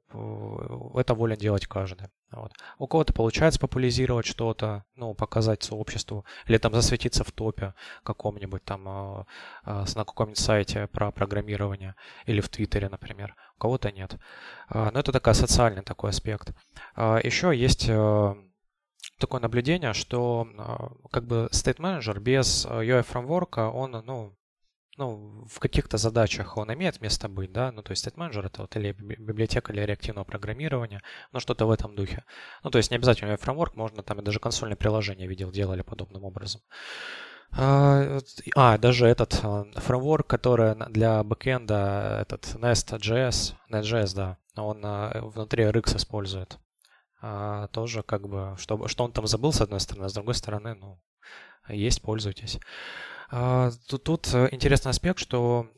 это 0.97 1.15
волен 1.15 1.39
делать 1.39 1.67
каждый. 1.67 2.09
Вот. 2.31 2.53
У 2.79 2.87
кого-то 2.87 3.13
получается 3.13 3.59
популяризировать 3.59 4.27
что-то, 4.27 4.85
ну, 4.97 5.15
показать 5.15 5.63
сообществу, 5.63 6.27
или 6.47 6.59
там 6.59 6.75
засветиться 6.75 7.25
в 7.25 7.33
топе 7.33 7.75
каком-нибудь 8.05 8.65
там 8.65 8.87
э, 8.87 9.25
на 9.65 10.05
каком-нибудь 10.05 10.39
сайте 10.39 10.89
про 10.89 11.11
программирование, 11.11 11.95
или 12.27 12.41
в 12.41 12.51
Твиттере, 12.51 12.91
например. 12.91 13.35
У 13.57 13.61
кого-то 13.61 13.91
нет. 13.91 14.17
Но 14.71 14.91
это 14.91 15.13
такой 15.13 15.35
социальный 15.35 15.83
такой 15.83 16.11
аспект. 16.11 16.55
Еще 16.97 17.55
есть 17.55 17.91
такое 19.19 19.41
наблюдение, 19.41 19.93
что 19.93 20.49
а, 20.59 20.93
как 21.11 21.27
бы 21.27 21.49
State 21.53 21.79
Manager 21.79 22.19
без 22.19 22.67
а, 22.67 22.83
UI 22.83 23.03
фреймворка, 23.03 23.71
он, 23.71 23.93
ну, 24.05 24.37
ну, 24.97 25.47
в 25.49 25.61
каких-то 25.61 25.97
задачах 25.97 26.57
он 26.57 26.73
имеет 26.75 27.01
место 27.01 27.29
быть, 27.29 27.53
да, 27.53 27.73
ну, 27.73 27.83
то 27.83 27.93
есть 27.93 28.07
State 28.07 28.17
Manager 28.17 28.47
это 28.47 28.63
вот 28.63 28.77
или 28.77 28.93
библиотека 28.93 29.73
или 29.73 29.81
реактивного 29.81 30.25
программирования, 30.25 31.03
ну, 31.33 31.41
что-то 31.41 31.67
в 31.67 31.71
этом 31.71 31.95
духе. 31.95 32.25
Ну, 32.63 32.71
то 32.71 32.79
есть 32.79 32.91
не 32.91 32.97
обязательно 32.97 33.37
фреймворк, 33.37 33.77
можно 33.77 34.03
там 34.03 34.21
и 34.21 34.23
даже 34.23 34.41
консольное 34.41 34.77
приложение 34.77 35.27
видел, 35.29 35.51
делали 35.51 35.83
подобным 35.83 36.25
образом. 36.25 36.61
А, 37.53 38.19
а 38.55 38.79
даже 38.79 39.07
этот 39.07 39.33
фреймворк, 39.33 40.27
который 40.27 40.75
для 40.91 41.23
бэкэнда, 41.25 42.19
этот 42.23 42.45
Nest.js, 42.57 43.55
Nest.js, 43.71 44.15
да, 44.15 44.39
он 44.57 44.83
внутри 45.31 45.65
RX 45.65 45.97
использует 45.97 46.59
а, 47.21 47.69
тоже 47.69 48.03
как 48.03 48.29
бы, 48.29 48.55
что, 48.59 48.89
что 48.89 49.05
он 49.05 49.13
там 49.13 49.27
забыл, 49.27 49.53
с 49.53 49.61
одной 49.61 49.81
стороны, 49.81 50.07
а 50.07 50.09
с 50.09 50.15
другой 50.15 50.35
стороны, 50.35 50.75
ну, 50.75 51.01
есть, 51.69 52.03
пользуйтесь. 52.03 52.59
А, 53.31 53.71
тут, 53.89 54.05
тут 54.05 54.29
интересный 54.51 54.91
аспект, 54.91 55.19
что 55.19 55.69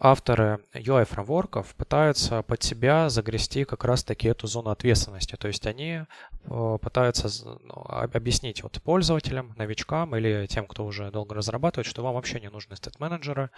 авторы 0.00 0.64
UI 0.72 1.04
фреймворков 1.04 1.74
пытаются 1.74 2.42
под 2.42 2.62
себя 2.62 3.10
загрести 3.10 3.64
как 3.64 3.84
раз-таки 3.84 4.28
эту 4.28 4.46
зону 4.46 4.70
ответственности. 4.70 5.36
То 5.36 5.48
есть 5.48 5.66
они 5.66 6.04
э, 6.44 6.78
пытаются 6.80 7.28
ну, 7.44 7.74
объяснить 7.86 8.62
вот 8.62 8.80
пользователям, 8.82 9.54
новичкам 9.58 10.16
или 10.16 10.46
тем, 10.46 10.66
кто 10.66 10.86
уже 10.86 11.10
долго 11.10 11.34
разрабатывает, 11.34 11.86
что 11.86 12.02
вам 12.02 12.14
вообще 12.14 12.40
не 12.40 12.48
нужны 12.48 12.76
стейт-менеджеры. 12.76 13.50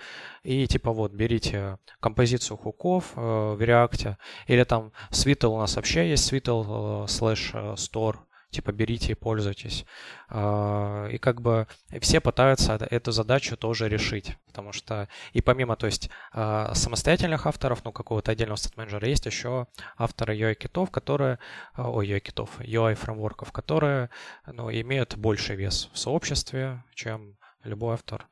И 0.42 0.66
типа 0.66 0.92
вот 0.92 1.12
берите 1.12 1.78
композицию 2.00 2.56
хуков 2.56 3.12
э, 3.14 3.20
в 3.20 3.62
React 3.62 4.16
или 4.48 4.64
там 4.64 4.92
Sweetle 5.10 5.54
у 5.54 5.58
нас 5.58 5.76
вообще 5.76 6.10
есть 6.10 6.30
Sweetle 6.30 7.06
slash 7.06 7.76
store 7.76 8.16
типа 8.52 8.70
берите 8.70 9.12
и 9.12 9.14
пользуйтесь. 9.14 9.84
А, 10.28 11.08
и 11.08 11.18
как 11.18 11.40
бы 11.40 11.66
все 12.00 12.20
пытаются 12.20 12.74
эту 12.74 13.10
задачу 13.10 13.56
тоже 13.56 13.88
решить, 13.88 14.36
потому 14.46 14.72
что 14.72 15.08
и 15.32 15.40
помимо, 15.40 15.74
то 15.74 15.86
есть 15.86 16.10
а, 16.32 16.74
самостоятельных 16.74 17.46
авторов, 17.46 17.84
ну 17.84 17.92
какого-то 17.92 18.30
отдельного 18.30 18.56
стат-менеджера, 18.56 19.08
есть 19.08 19.26
еще 19.26 19.66
авторы 19.96 20.36
UI-китов, 20.36 20.90
которые, 20.90 21.38
а, 21.72 21.90
ой, 21.90 22.06
UI-китов, 22.06 22.60
UI-фреймворков, 22.60 23.50
которые 23.52 24.10
ну, 24.46 24.70
имеют 24.70 25.16
больший 25.16 25.56
вес 25.56 25.88
в 25.92 25.98
сообществе, 25.98 26.84
чем 26.94 27.36
любой 27.64 27.94
автор 27.94 28.28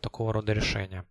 такого 0.00 0.32
рода 0.32 0.52
решения. 0.52 1.06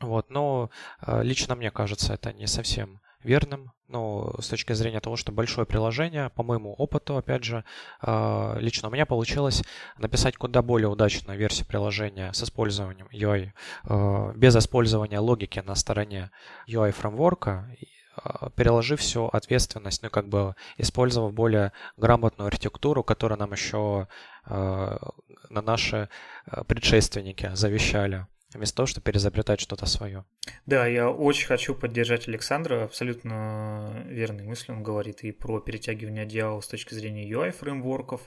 Вот, 0.00 0.30
но 0.30 0.70
лично 1.06 1.56
мне 1.56 1.70
кажется, 1.70 2.14
это 2.14 2.32
не 2.32 2.46
совсем 2.46 3.00
верным, 3.24 3.72
ну, 3.88 4.34
с 4.40 4.48
точки 4.48 4.72
зрения 4.72 5.00
того, 5.00 5.16
что 5.16 5.32
большое 5.32 5.66
приложение, 5.66 6.30
по 6.30 6.42
моему 6.42 6.74
опыту, 6.74 7.16
опять 7.16 7.44
же, 7.44 7.64
а, 8.00 8.56
лично 8.58 8.88
у 8.88 8.90
меня 8.90 9.06
получилось 9.06 9.62
написать 9.98 10.36
куда 10.36 10.62
более 10.62 10.88
удачную 10.88 11.38
версию 11.38 11.66
приложения 11.66 12.32
с 12.32 12.42
использованием 12.42 13.08
UI, 13.12 13.52
а, 13.84 14.32
без 14.34 14.56
использования 14.56 15.18
логики 15.18 15.60
на 15.60 15.74
стороне 15.74 16.30
UI 16.68 16.92
фреймворка, 16.92 17.68
а, 18.16 18.50
переложив 18.50 19.00
всю 19.00 19.26
ответственность, 19.26 20.02
ну, 20.02 20.10
как 20.10 20.28
бы 20.28 20.54
использовав 20.78 21.32
более 21.32 21.72
грамотную 21.96 22.48
архитектуру, 22.48 23.02
которую 23.02 23.38
нам 23.38 23.52
еще 23.52 24.08
на 24.46 25.62
наши 25.62 26.10
предшественники 26.66 27.50
завещали 27.54 28.26
вместо 28.54 28.76
того, 28.76 28.86
чтобы 28.86 29.04
переизобретать 29.04 29.60
что-то 29.60 29.86
свое. 29.86 30.24
Да, 30.66 30.86
я 30.86 31.10
очень 31.10 31.46
хочу 31.46 31.74
поддержать 31.74 32.28
Александра, 32.28 32.84
абсолютно 32.84 34.04
верные 34.08 34.46
мысли 34.46 34.72
он 34.72 34.82
говорит 34.82 35.22
и 35.24 35.32
про 35.32 35.60
перетягивание 35.60 36.22
одеяла 36.22 36.60
с 36.60 36.68
точки 36.68 36.94
зрения 36.94 37.30
UI-фреймворков, 37.30 38.20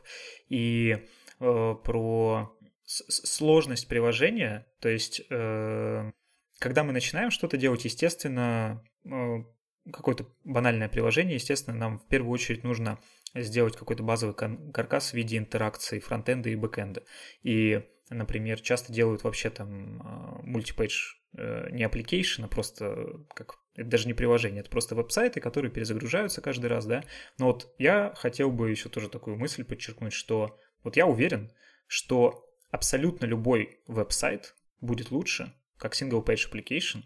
и 0.49 0.97
э, 1.39 1.75
про 1.83 2.53
сложность 2.85 3.87
приложения, 3.87 4.67
то 4.79 4.89
есть 4.89 5.21
э, 5.29 6.11
когда 6.59 6.83
мы 6.83 6.93
начинаем 6.93 7.31
что-то 7.31 7.57
делать, 7.57 7.85
естественно, 7.85 8.83
э, 9.05 9.43
какое-то 9.91 10.25
банальное 10.43 10.89
приложение, 10.89 11.35
естественно, 11.35 11.77
нам 11.77 11.99
в 11.99 12.07
первую 12.07 12.31
очередь 12.31 12.63
нужно 12.63 12.99
сделать 13.35 13.75
какой-то 13.75 14.03
базовый 14.03 14.35
каркас 14.35 15.11
в 15.11 15.13
виде 15.13 15.37
интеракции 15.37 15.99
фронтенда 15.99 16.49
и 16.49 16.55
бэкенда. 16.55 17.03
И, 17.43 17.83
например, 18.09 18.59
часто 18.61 18.93
делают 18.93 19.23
вообще 19.23 19.49
там 19.49 20.01
а, 20.03 20.39
multipage 20.43 21.15
э, 21.37 21.69
не 21.71 21.83
application, 21.83 22.45
а 22.45 22.47
просто 22.47 23.25
как 23.33 23.59
это 23.75 23.89
даже 23.89 24.07
не 24.07 24.13
приложение, 24.13 24.61
это 24.61 24.69
просто 24.69 24.95
веб-сайты, 24.95 25.39
которые 25.39 25.71
перезагружаются 25.71 26.41
каждый 26.41 26.67
раз, 26.67 26.85
да. 26.85 27.03
Но 27.37 27.47
вот 27.47 27.73
я 27.77 28.13
хотел 28.15 28.51
бы 28.51 28.71
еще 28.71 28.89
тоже 28.89 29.09
такую 29.09 29.37
мысль 29.37 29.63
подчеркнуть, 29.63 30.13
что 30.13 30.59
вот 30.83 30.97
я 30.97 31.05
уверен, 31.05 31.51
что 31.85 32.49
абсолютно 32.71 33.25
любой 33.25 33.79
веб-сайт 33.87 34.55
будет 34.81 35.11
лучше, 35.11 35.53
как 35.77 35.93
single-page 35.93 36.51
application, 36.51 37.03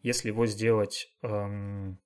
если 0.00 0.28
его 0.28 0.46
сделать 0.46 1.14
эм, 1.22 1.98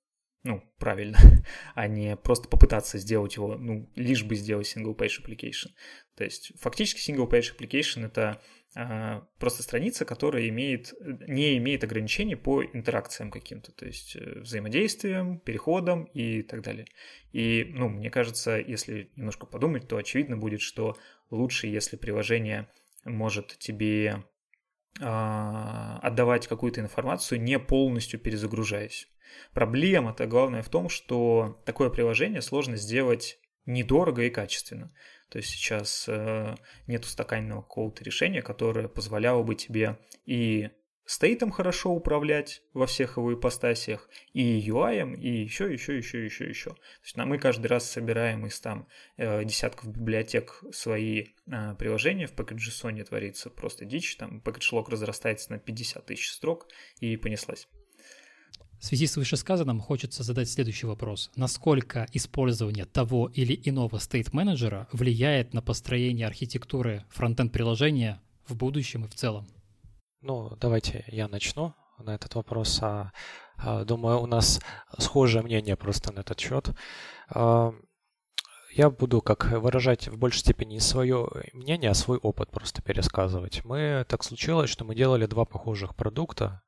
ну, 0.43 0.63
правильно, 0.77 1.17
а 1.75 1.87
не 1.87 2.15
просто 2.15 2.47
попытаться 2.47 2.97
сделать 2.97 3.35
его, 3.35 3.55
ну, 3.57 3.89
лишь 3.95 4.23
бы 4.23 4.35
сделать 4.35 4.73
single-page 4.75 5.23
application. 5.25 5.69
То 6.15 6.23
есть 6.23 6.53
фактически 6.59 7.11
single-page 7.11 7.55
application— 7.57 8.05
это 8.07 8.41
а, 8.75 9.27
просто 9.39 9.63
страница, 9.63 10.05
которая 10.05 10.47
имеет, 10.49 10.93
не 11.27 11.57
имеет 11.57 11.83
ограничений 11.83 12.35
по 12.35 12.63
интеракциям 12.63 13.31
каким-то, 13.31 13.71
то 13.71 13.85
есть 13.85 14.15
э, 14.15 14.39
взаимодействием, 14.41 15.39
переходом 15.39 16.03
и 16.05 16.43
так 16.43 16.61
далее. 16.61 16.85
И, 17.31 17.65
ну, 17.73 17.89
мне 17.89 18.11
кажется, 18.11 18.57
если 18.59 19.11
немножко 19.15 19.47
подумать, 19.47 19.87
то 19.87 19.97
очевидно 19.97 20.37
будет, 20.37 20.61
что 20.61 20.97
лучше, 21.31 21.67
если 21.67 21.97
приложение 21.97 22.69
может 23.05 23.57
тебе 23.57 24.23
отдавать 24.99 26.47
какую-то 26.47 26.81
информацию, 26.81 27.41
не 27.41 27.57
полностью 27.59 28.19
перезагружаясь. 28.19 29.07
Проблема-то 29.53 30.25
главная 30.25 30.61
в 30.61 30.69
том, 30.69 30.89
что 30.89 31.61
такое 31.65 31.89
приложение 31.89 32.41
сложно 32.41 32.75
сделать 32.75 33.39
недорого 33.65 34.23
и 34.23 34.29
качественно. 34.29 34.91
То 35.29 35.37
есть 35.37 35.49
сейчас 35.49 36.05
э, 36.07 36.55
нет 36.87 37.05
устаканенного 37.05 37.61
какого-то 37.61 38.03
решения, 38.03 38.41
которое 38.41 38.87
позволяло 38.87 39.43
бы 39.43 39.53
тебе 39.53 39.99
и 40.25 40.71
стейтом 41.09 41.49
хорошо 41.49 41.89
управлять 41.89 42.61
во 42.73 42.85
всех 42.85 43.17
его 43.17 43.33
ипостасиях, 43.33 44.07
и 44.33 44.59
UI, 44.59 45.15
и 45.15 45.41
еще, 45.41 45.73
еще, 45.73 45.97
еще, 45.97 46.23
еще, 46.23 46.47
еще. 46.47 46.69
То 46.69 47.03
есть 47.03 47.17
мы 47.17 47.39
каждый 47.39 47.65
раз 47.65 47.89
собираем 47.89 48.45
из 48.45 48.59
там 48.59 48.87
э, 49.17 49.43
десятков 49.43 49.87
библиотек 49.87 50.63
свои 50.71 51.29
э, 51.47 51.75
приложения, 51.79 52.27
в 52.27 52.33
Package.json 52.33 53.03
творится 53.05 53.49
просто 53.49 53.85
дичь, 53.85 54.17
там 54.17 54.39
package 54.45 54.85
разрастается 54.87 55.51
на 55.51 55.57
50 55.57 56.05
тысяч 56.05 56.29
строк, 56.29 56.67
и 56.99 57.17
понеслась. 57.17 57.67
В 58.79 58.85
связи 58.85 59.07
с 59.07 59.17
вышесказанным 59.17 59.79
хочется 59.79 60.21
задать 60.21 60.47
следующий 60.47 60.85
вопрос. 60.85 61.31
Насколько 61.35 62.07
использование 62.13 62.85
того 62.85 63.31
или 63.33 63.59
иного 63.65 63.97
стейт-менеджера 63.97 64.87
влияет 64.91 65.55
на 65.55 65.63
построение 65.63 66.27
архитектуры 66.27 67.03
фронтенд-приложения 67.09 68.21
в 68.47 68.55
будущем 68.55 69.05
и 69.05 69.07
в 69.07 69.15
целом? 69.15 69.47
Ну, 70.21 70.53
давайте 70.57 71.05
я 71.07 71.29
начну 71.29 71.73
на 71.97 72.13
этот 72.13 72.35
вопрос. 72.35 72.79
А, 72.81 73.13
а, 73.55 73.85
думаю, 73.85 74.19
у 74.19 74.25
нас 74.25 74.59
схожее 74.97 75.43
мнение 75.43 75.77
просто 75.77 76.11
на 76.11 76.19
этот 76.19 76.37
счет. 76.37 76.71
А, 77.29 77.73
я 78.71 78.89
буду 78.89 79.21
как 79.21 79.45
выражать 79.45 80.09
в 80.09 80.17
большей 80.17 80.39
степени 80.39 80.77
свое 80.79 81.29
мнение, 81.53 81.91
а 81.91 81.93
свой 81.93 82.17
опыт 82.17 82.51
просто 82.51 82.81
пересказывать. 82.81 83.63
Мы 83.63 84.05
так 84.09 84.23
случилось, 84.23 84.69
что 84.69 84.83
мы 84.83 84.93
делали 84.93 85.25
два 85.25 85.45
похожих 85.45 85.95
продукта 85.95 86.63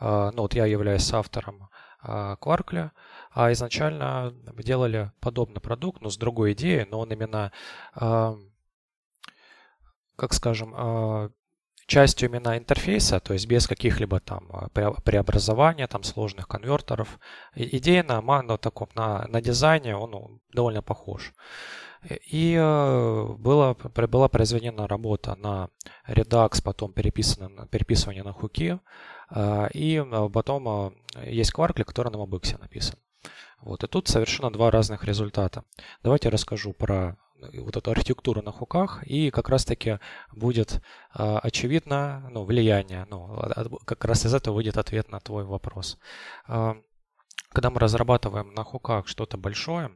ну 0.00 0.32
вот 0.36 0.54
я 0.54 0.64
являюсь 0.64 1.12
автором 1.12 1.68
Кваркля, 2.00 2.92
а 3.32 3.52
изначально 3.52 4.32
делали 4.56 5.12
подобный 5.20 5.60
продукт, 5.60 6.00
но 6.00 6.08
с 6.08 6.16
другой 6.16 6.54
идеей, 6.54 6.86
но 6.90 7.00
он 7.00 7.12
именно, 7.12 7.52
как 7.92 8.38
скажем, 10.32 11.34
частью 11.90 12.28
именно 12.28 12.56
интерфейса, 12.56 13.18
то 13.20 13.34
есть 13.34 13.46
без 13.48 13.66
каких-либо 13.66 14.20
там 14.20 14.48
преобразования, 15.04 15.86
там 15.88 16.04
сложных 16.04 16.46
конвертеров. 16.46 17.18
Идея 17.56 18.04
на, 18.04 18.22
на, 18.22 18.56
таком, 18.56 18.88
на, 18.94 19.26
на 19.28 19.40
дизайне, 19.42 19.96
он 19.96 20.10
ну, 20.10 20.40
довольно 20.54 20.82
похож. 20.82 21.32
И 22.32 22.54
э, 22.58 23.26
была, 23.38 23.74
была 24.08 24.28
произведена 24.28 24.86
работа 24.86 25.34
на 25.34 25.68
Redux, 26.08 26.62
потом 26.62 26.92
переписано, 26.92 27.66
переписывание 27.66 28.22
на 28.22 28.32
хуки, 28.32 28.78
а, 29.28 29.68
и 29.74 29.98
а, 29.98 30.28
потом 30.28 30.68
а, 30.68 30.92
есть 31.26 31.52
Quarkly, 31.52 31.84
который 31.84 32.10
на 32.10 32.16
Mobix 32.16 32.58
написан. 32.58 32.98
Вот, 33.62 33.84
и 33.84 33.86
тут 33.86 34.08
совершенно 34.08 34.52
два 34.52 34.70
разных 34.70 35.04
результата. 35.04 35.64
Давайте 36.02 36.28
расскажу 36.28 36.72
про 36.72 37.16
э, 37.40 37.60
вот 37.60 37.76
эту 37.76 37.90
архитектуру 37.90 38.42
на 38.42 38.52
хуках, 38.52 39.02
и 39.04 39.30
как 39.30 39.48
раз-таки 39.48 39.98
будет 40.32 40.82
очевидно 41.12 42.28
ну, 42.30 42.44
влияние. 42.44 43.06
Ну, 43.10 43.42
как 43.84 44.04
раз 44.04 44.26
из 44.26 44.34
этого 44.34 44.54
выйдет 44.54 44.78
ответ 44.78 45.10
на 45.10 45.20
твой 45.20 45.44
вопрос. 45.44 45.98
Когда 47.52 47.70
мы 47.70 47.80
разрабатываем 47.80 48.54
на 48.54 48.62
хуках 48.62 49.08
что-то 49.08 49.36
большое, 49.36 49.90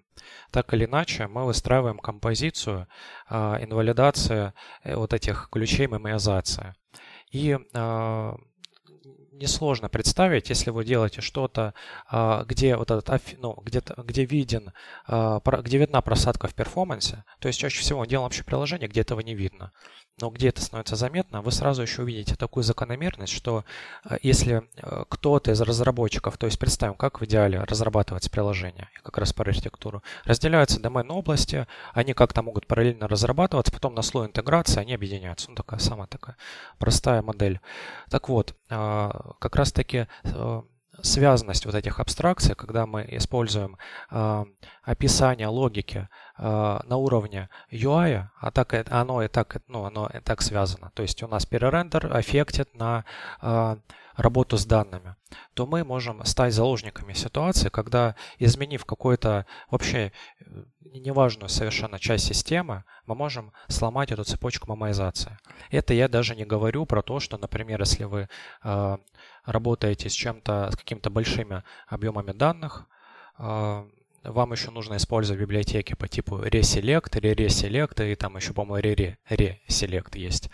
так 0.50 0.74
или 0.74 0.86
иначе 0.86 1.28
мы 1.28 1.44
выстраиваем 1.44 1.98
композицию 1.98 2.88
инвалидации 3.30 4.52
э, 4.82 4.96
вот 4.96 5.14
этих 5.14 5.48
ключей 5.52 5.86
мемоизации. 5.86 6.74
И 7.30 7.56
несложно 9.34 9.88
представить, 9.88 10.48
если 10.48 10.70
вы 10.70 10.84
делаете 10.84 11.20
что-то, 11.20 11.74
а, 12.08 12.44
где 12.44 12.76
вот 12.76 12.90
этот, 12.90 13.08
ну, 13.38 13.54
где, 13.64 13.82
где 13.98 14.24
виден, 14.24 14.72
а, 15.06 15.40
где 15.62 15.78
видна 15.78 16.00
просадка 16.00 16.48
в 16.48 16.54
перформансе, 16.54 17.24
то 17.40 17.48
есть 17.48 17.58
чаще 17.58 17.80
всего 17.80 18.00
мы 18.00 18.06
делаем 18.06 18.24
вообще 18.24 18.44
приложение, 18.44 18.88
где 18.88 19.00
этого 19.00 19.20
не 19.20 19.34
видно 19.34 19.72
но 20.20 20.30
где 20.30 20.48
это 20.48 20.62
становится 20.62 20.96
заметно, 20.96 21.42
вы 21.42 21.50
сразу 21.50 21.82
еще 21.82 22.02
увидите 22.02 22.36
такую 22.36 22.62
закономерность, 22.62 23.32
что 23.32 23.64
э, 24.04 24.18
если 24.22 24.68
э, 24.76 25.04
кто-то 25.08 25.50
из 25.50 25.60
разработчиков, 25.60 26.38
то 26.38 26.46
есть 26.46 26.58
представим, 26.58 26.94
как 26.94 27.20
в 27.20 27.24
идеале 27.24 27.60
разрабатывается 27.60 28.30
приложение, 28.30 28.88
как 29.02 29.18
раз 29.18 29.32
по 29.32 29.42
архитектуру, 29.42 30.02
разделяются 30.24 30.80
домен 30.80 31.10
области, 31.10 31.66
они 31.92 32.14
как-то 32.14 32.42
могут 32.42 32.66
параллельно 32.66 33.08
разрабатываться, 33.08 33.72
потом 33.72 33.94
на 33.94 34.02
слой 34.02 34.26
интеграции 34.26 34.80
они 34.80 34.94
объединяются. 34.94 35.50
Ну, 35.50 35.56
такая 35.56 35.80
самая 35.80 36.06
такая 36.06 36.36
простая 36.78 37.22
модель. 37.22 37.60
Так 38.08 38.28
вот, 38.28 38.54
э, 38.70 39.10
как 39.40 39.56
раз 39.56 39.72
таки 39.72 40.06
связанность 41.02 41.66
вот 41.66 41.74
этих 41.74 42.00
абстракций, 42.00 42.54
когда 42.54 42.86
мы 42.86 43.06
используем 43.10 43.76
э, 44.10 44.44
описание 44.82 45.48
логики 45.48 46.08
э, 46.38 46.78
на 46.84 46.96
уровне 46.96 47.48
UI, 47.70 48.28
а 48.40 48.50
так 48.50 48.74
оно 48.90 49.22
и 49.22 49.28
так, 49.28 49.56
ну, 49.68 49.84
оно 49.84 50.10
и 50.12 50.20
так 50.20 50.42
связано. 50.42 50.90
То 50.94 51.02
есть 51.02 51.22
у 51.22 51.28
нас 51.28 51.46
перерендер 51.46 52.14
аффектит 52.14 52.74
на 52.74 53.04
э, 53.42 53.76
работу 54.16 54.56
с 54.56 54.64
данными, 54.64 55.16
то 55.54 55.66
мы 55.66 55.84
можем 55.84 56.24
стать 56.24 56.54
заложниками 56.54 57.12
ситуации, 57.12 57.68
когда, 57.68 58.14
изменив 58.38 58.84
какую-то 58.84 59.46
вообще 59.70 60.12
э, 60.40 60.64
неважную 60.80 61.48
совершенно 61.48 61.98
часть 61.98 62.26
системы, 62.26 62.84
мы 63.06 63.14
можем 63.14 63.52
сломать 63.68 64.12
эту 64.12 64.24
цепочку 64.24 64.72
мемоизации. 64.72 65.38
Это 65.70 65.94
я 65.94 66.08
даже 66.08 66.36
не 66.36 66.44
говорю 66.44 66.86
про 66.86 67.02
то, 67.02 67.20
что, 67.20 67.36
например, 67.38 67.80
если 67.80 68.04
вы 68.04 68.28
э, 68.62 68.98
работаете 69.44 70.08
с 70.08 70.12
чем-то, 70.12 70.70
с 70.72 70.76
какими-то 70.76 71.10
большими 71.10 71.62
объемами 71.86 72.32
данных, 72.32 72.86
э, 73.38 73.84
вам 74.24 74.52
еще 74.52 74.70
нужно 74.70 74.96
использовать 74.96 75.40
библиотеки 75.40 75.94
по 75.94 76.08
типу 76.08 76.38
reselect 76.38 77.10
reselect, 77.20 78.10
и 78.10 78.14
там 78.14 78.36
еще, 78.36 78.52
по-моему, 78.54 78.94
re-reselect 79.28 80.18
есть. 80.18 80.50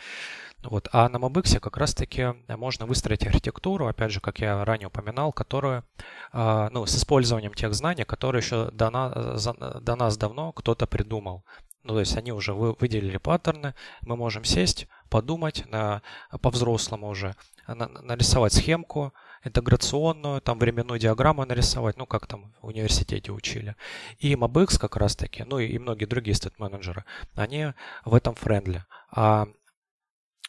Вот. 0.63 0.89
А 0.93 1.09
на 1.09 1.17
Mobix 1.17 1.59
как 1.59 1.77
раз-таки 1.77 2.35
можно 2.49 2.87
выстроить 2.87 3.27
архитектуру, 3.27 3.87
опять 3.87 4.13
же, 4.13 4.21
как 4.21 4.41
я 4.41 4.65
ранее 4.65 4.89
упоминал, 4.89 5.33
которую, 5.33 5.85
а, 6.33 6.69
ну, 6.71 6.85
с 6.85 6.95
использованием 6.95 7.55
тех 7.55 7.73
знаний, 7.75 8.05
которые 8.05 8.41
еще 8.41 8.71
до 8.73 8.91
нас, 8.91 9.49
до 9.83 9.97
нас 9.97 10.17
давно 10.19 10.53
кто-то 10.53 10.87
придумал. 10.87 11.45
Ну, 11.83 11.95
то 11.95 12.01
есть 12.01 12.15
они 12.17 12.31
уже 12.31 12.53
выделили 12.53 13.17
паттерны, 13.17 13.75
мы 14.03 14.17
можем 14.17 14.45
сесть, 14.45 14.87
подумать 15.09 15.65
на, 15.71 16.03
по-взрослому 16.43 17.09
уже, 17.09 17.37
на, 17.67 17.89
нарисовать 17.89 18.53
схемку 18.53 19.15
интеграционную, 19.43 20.43
там 20.43 20.59
временную 20.59 21.01
диаграмму 21.01 21.47
нарисовать, 21.47 21.97
ну, 21.97 22.05
как 22.05 22.27
там 22.27 22.53
в 22.61 22.67
университете 22.67 23.33
учили. 23.33 23.77
И 24.19 24.35
MobX 24.35 24.79
как 24.79 24.97
раз-таки, 24.97 25.45
ну 25.45 25.59
и 25.59 25.79
многие 25.79 26.05
другие 26.05 26.35
стейт-менеджеры, 26.35 27.05
они 27.35 27.73
в 28.05 28.15
этом 28.15 28.35
френдли. 28.35 28.85
А 29.11 29.49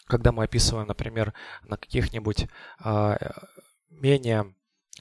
когда 0.08 0.32
мы 0.32 0.44
описываем, 0.44 0.88
например, 0.88 1.34
на 1.64 1.78
каких-нибудь 1.78 2.48
а, 2.80 3.18
менее, 3.90 4.54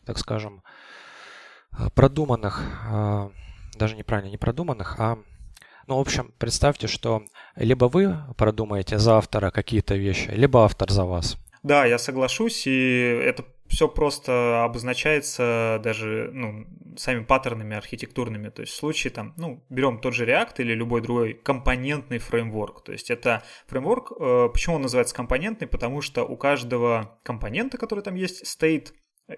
так 0.05 0.19
скажем, 0.19 0.63
продуманных, 1.95 2.63
а, 2.87 3.31
даже 3.77 3.97
неправильно, 3.97 4.31
не 4.31 4.39
продуманных, 4.39 4.99
а 4.99 5.19
ну, 5.87 5.97
в 5.97 6.01
общем, 6.01 6.33
представьте, 6.39 6.87
что 6.87 7.25
либо 7.57 7.87
вы 7.87 8.17
продумаете 8.37 8.99
за 8.99 9.17
автора 9.17 9.51
какие-то 9.51 9.97
вещи, 9.97 10.31
либо 10.31 10.65
автор 10.65 10.91
за 10.91 11.05
вас. 11.05 11.37
Да, 11.65 11.85
я 11.85 11.99
соглашусь, 11.99 12.67
и 12.67 13.21
это 13.25 13.45
все 13.71 13.89
просто 13.89 14.65
обозначается 14.65 15.81
даже 15.83 16.31
ну, 16.33 16.67
сами 16.97 17.25
паттернами 17.25 17.77
архитектурными. 17.77 18.49
То 18.49 18.63
есть 18.63 18.73
в 18.73 18.77
случае 18.77 19.13
там, 19.13 19.33
ну, 19.37 19.65
берем 19.71 20.01
тот 20.01 20.13
же 20.13 20.27
React 20.27 20.55
или 20.59 20.75
любой 20.75 21.01
другой 21.01 21.35
компонентный 21.35 22.19
фреймворк. 22.19 22.83
То 22.83 22.93
есть 22.93 23.11
это 23.11 23.45
фреймворк, 23.69 24.13
э, 24.13 24.49
почему 24.53 24.77
он 24.77 24.83
называется 24.83 25.15
компонентный? 25.15 25.69
Потому 25.69 26.01
что 26.01 26.25
у 26.25 26.37
каждого 26.37 27.21
компонента, 27.23 27.79
который 27.79 28.03
там 28.03 28.17
есть, 28.17 28.45
стоит 28.45 28.93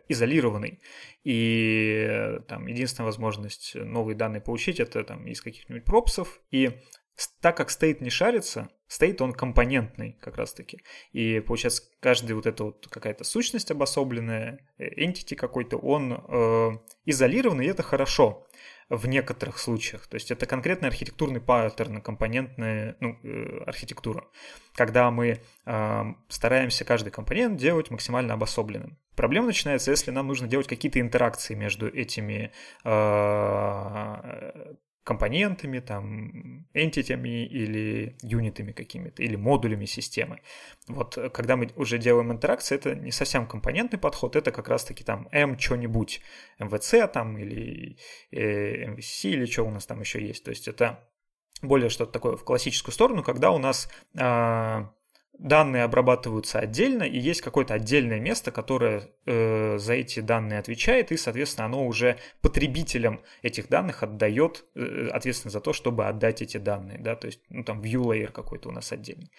изолированный. 0.08 0.80
И 1.24 2.06
э, 2.08 2.40
там 2.48 2.66
единственная 2.66 3.06
возможность 3.06 3.74
новые 3.74 4.16
данные 4.16 4.40
получить 4.40 4.80
это 4.80 5.04
там 5.04 5.26
из 5.26 5.42
каких-нибудь 5.42 5.84
пропсов. 5.84 6.40
И 6.50 6.70
так 7.40 7.56
как 7.56 7.70
стейт 7.70 8.00
не 8.00 8.10
шарится, 8.10 8.70
стейт 8.86 9.20
он 9.20 9.32
компонентный 9.32 10.18
как 10.20 10.36
раз-таки. 10.36 10.82
И 11.12 11.40
получается, 11.40 11.82
каждая 12.00 12.34
вот 12.34 12.46
эта 12.46 12.64
вот 12.64 12.86
какая-то 12.88 13.24
сущность 13.24 13.70
обособленная, 13.70 14.60
э, 14.78 15.04
entity 15.04 15.34
какой-то, 15.34 15.76
он 15.76 16.12
э, 16.12 16.70
изолированный, 17.06 17.66
и 17.66 17.68
это 17.68 17.82
хорошо 17.82 18.46
в 18.88 19.06
некоторых 19.06 19.58
случаях. 19.58 20.06
То 20.06 20.16
есть 20.16 20.30
это 20.30 20.44
конкретный 20.44 20.88
архитектурный 20.88 21.40
паттерн, 21.40 22.02
компонентная 22.02 22.96
ну, 23.00 23.16
э, 23.22 23.62
архитектура, 23.66 24.26
когда 24.74 25.10
мы 25.10 25.40
э, 25.64 26.02
стараемся 26.28 26.84
каждый 26.84 27.10
компонент 27.10 27.58
делать 27.58 27.90
максимально 27.90 28.34
обособленным. 28.34 28.98
Проблема 29.16 29.46
начинается, 29.46 29.90
если 29.90 30.10
нам 30.10 30.26
нужно 30.26 30.46
делать 30.46 30.68
какие-то 30.68 31.00
интеракции 31.00 31.54
между 31.54 31.88
этими 31.88 32.52
э, 32.84 34.74
компонентами, 35.04 35.80
там, 35.80 36.66
энтитями 36.74 37.44
или 37.44 38.16
юнитами 38.22 38.72
какими-то, 38.72 39.22
или 39.22 39.36
модулями 39.36 39.84
системы. 39.84 40.40
Вот 40.86 41.18
когда 41.32 41.56
мы 41.56 41.70
уже 41.76 41.98
делаем 41.98 42.30
интеракции, 42.30 42.76
это 42.76 42.94
не 42.94 43.10
совсем 43.10 43.46
компонентный 43.46 43.98
подход, 43.98 44.36
это 44.36 44.52
как 44.52 44.68
раз-таки 44.68 45.04
там 45.04 45.28
M 45.32 45.58
что-нибудь, 45.58 46.20
MVC 46.60 47.08
там 47.08 47.36
или 47.38 47.98
э, 48.30 48.86
MVC 48.86 49.30
или 49.30 49.46
что 49.46 49.64
у 49.64 49.70
нас 49.70 49.86
там 49.86 50.00
еще 50.00 50.24
есть. 50.24 50.44
То 50.44 50.50
есть 50.50 50.68
это 50.68 51.08
более 51.62 51.88
что-то 51.88 52.12
такое 52.12 52.36
в 52.36 52.44
классическую 52.44 52.92
сторону, 52.92 53.22
когда 53.22 53.50
у 53.50 53.58
нас 53.58 53.88
э, 54.14 54.86
данные 55.38 55.84
обрабатываются 55.84 56.58
отдельно, 56.58 57.02
и 57.02 57.18
есть 57.18 57.40
какое-то 57.40 57.74
отдельное 57.74 58.20
место, 58.20 58.52
которое 58.52 59.10
э, 59.26 59.78
за 59.78 59.94
эти 59.94 60.20
данные 60.20 60.58
отвечает, 60.58 61.10
и, 61.12 61.16
соответственно, 61.16 61.66
оно 61.66 61.86
уже 61.86 62.18
потребителям 62.40 63.22
этих 63.42 63.68
данных 63.68 64.02
отдает 64.02 64.64
э, 64.74 65.08
ответственность 65.08 65.54
за 65.54 65.60
то, 65.60 65.72
чтобы 65.72 66.06
отдать 66.06 66.42
эти 66.42 66.58
данные, 66.58 66.98
да, 66.98 67.16
то 67.16 67.26
есть, 67.26 67.40
ну, 67.48 67.64
там, 67.64 67.80
view 67.80 68.02
layer 68.02 68.30
какой-то 68.30 68.68
у 68.68 68.72
нас 68.72 68.92
отдельный. 68.92 69.30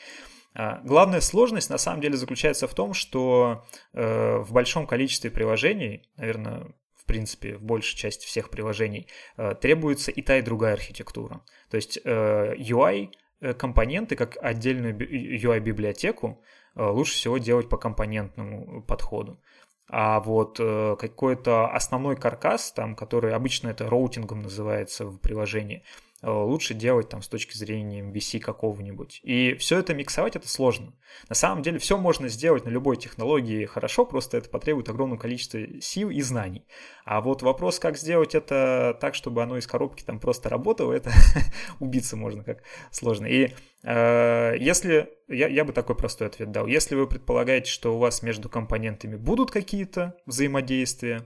А, 0.56 0.82
главная 0.84 1.22
сложность 1.22 1.70
на 1.70 1.78
самом 1.78 2.02
деле 2.02 2.16
заключается 2.16 2.68
в 2.68 2.74
том, 2.74 2.94
что 2.94 3.64
э, 3.94 4.38
в 4.38 4.52
большом 4.54 4.86
количестве 4.86 5.32
приложений, 5.32 6.10
наверное, 6.18 6.74
в 6.96 7.06
принципе, 7.06 7.56
в 7.58 7.64
большей 7.64 7.98
части 7.98 8.26
всех 8.26 8.50
приложений, 8.50 9.08
э, 9.38 9.56
требуется 9.60 10.12
и 10.12 10.22
та, 10.22 10.38
и 10.38 10.42
другая 10.42 10.74
архитектура. 10.74 11.44
То 11.70 11.78
есть 11.78 12.00
э, 12.04 12.56
UI 12.56 13.10
компоненты, 13.54 14.16
как 14.16 14.38
отдельную 14.42 14.96
UI-библиотеку, 14.96 16.42
э, 16.76 16.84
лучше 16.84 17.14
всего 17.14 17.38
делать 17.38 17.68
по 17.70 17.78
компонентному 17.78 18.82
подходу. 18.84 19.42
А 19.90 20.22
вот 20.22 20.58
э, 20.60 20.96
какой-то 20.98 21.68
основной 21.68 22.16
каркас, 22.16 22.72
там, 22.72 22.96
который 22.96 23.34
обычно 23.34 23.68
это 23.68 23.90
роутингом 23.90 24.42
называется 24.42 25.06
в 25.06 25.18
приложении, 25.18 25.84
Э, 25.84 26.13
лучше 26.24 26.74
делать 26.74 27.10
там 27.10 27.22
с 27.22 27.28
точки 27.28 27.56
зрения 27.58 28.02
MVC 28.02 28.40
какого-нибудь. 28.40 29.20
И 29.24 29.56
все 29.56 29.80
это 29.80 29.94
миксовать 29.94 30.36
это 30.36 30.48
сложно. 30.48 30.94
На 31.30 31.36
самом 31.36 31.62
деле 31.62 31.80
все 31.80 31.98
можно 31.98 32.30
сделать 32.30 32.66
на 32.66 32.70
любой 32.70 32.98
технологии 32.98 33.66
хорошо, 33.66 34.06
просто 34.06 34.38
это 34.38 34.50
потребует 34.50 34.90
огромного 34.90 35.20
количества 35.20 35.60
сил 35.82 36.10
и 36.10 36.22
знаний. 36.22 36.66
А 37.06 37.22
вот 37.22 37.42
вопрос, 37.42 37.80
как 37.80 37.98
сделать 37.98 38.36
это 38.36 38.98
так, 39.02 39.16
чтобы 39.16 39.44
оно 39.44 39.58
из 39.58 39.68
коробки 39.68 40.04
там 40.04 40.20
просто 40.20 40.50
работало, 40.50 40.94
это 40.94 41.12
убиться 41.80 42.16
можно 42.16 42.44
как 42.44 42.64
сложно. 42.92 43.26
И 43.26 43.54
э, 43.84 44.56
если, 44.60 45.10
я, 45.28 45.48
я 45.48 45.66
бы 45.66 45.74
такой 45.74 45.96
простой 45.96 46.28
ответ 46.28 46.52
дал, 46.52 46.68
если 46.68 46.96
вы 46.96 47.08
предполагаете, 47.08 47.70
что 47.70 47.96
у 47.96 48.00
вас 48.00 48.24
между 48.24 48.50
компонентами 48.50 49.18
будут 49.18 49.52
какие-то 49.52 50.16
взаимодействия, 50.26 51.26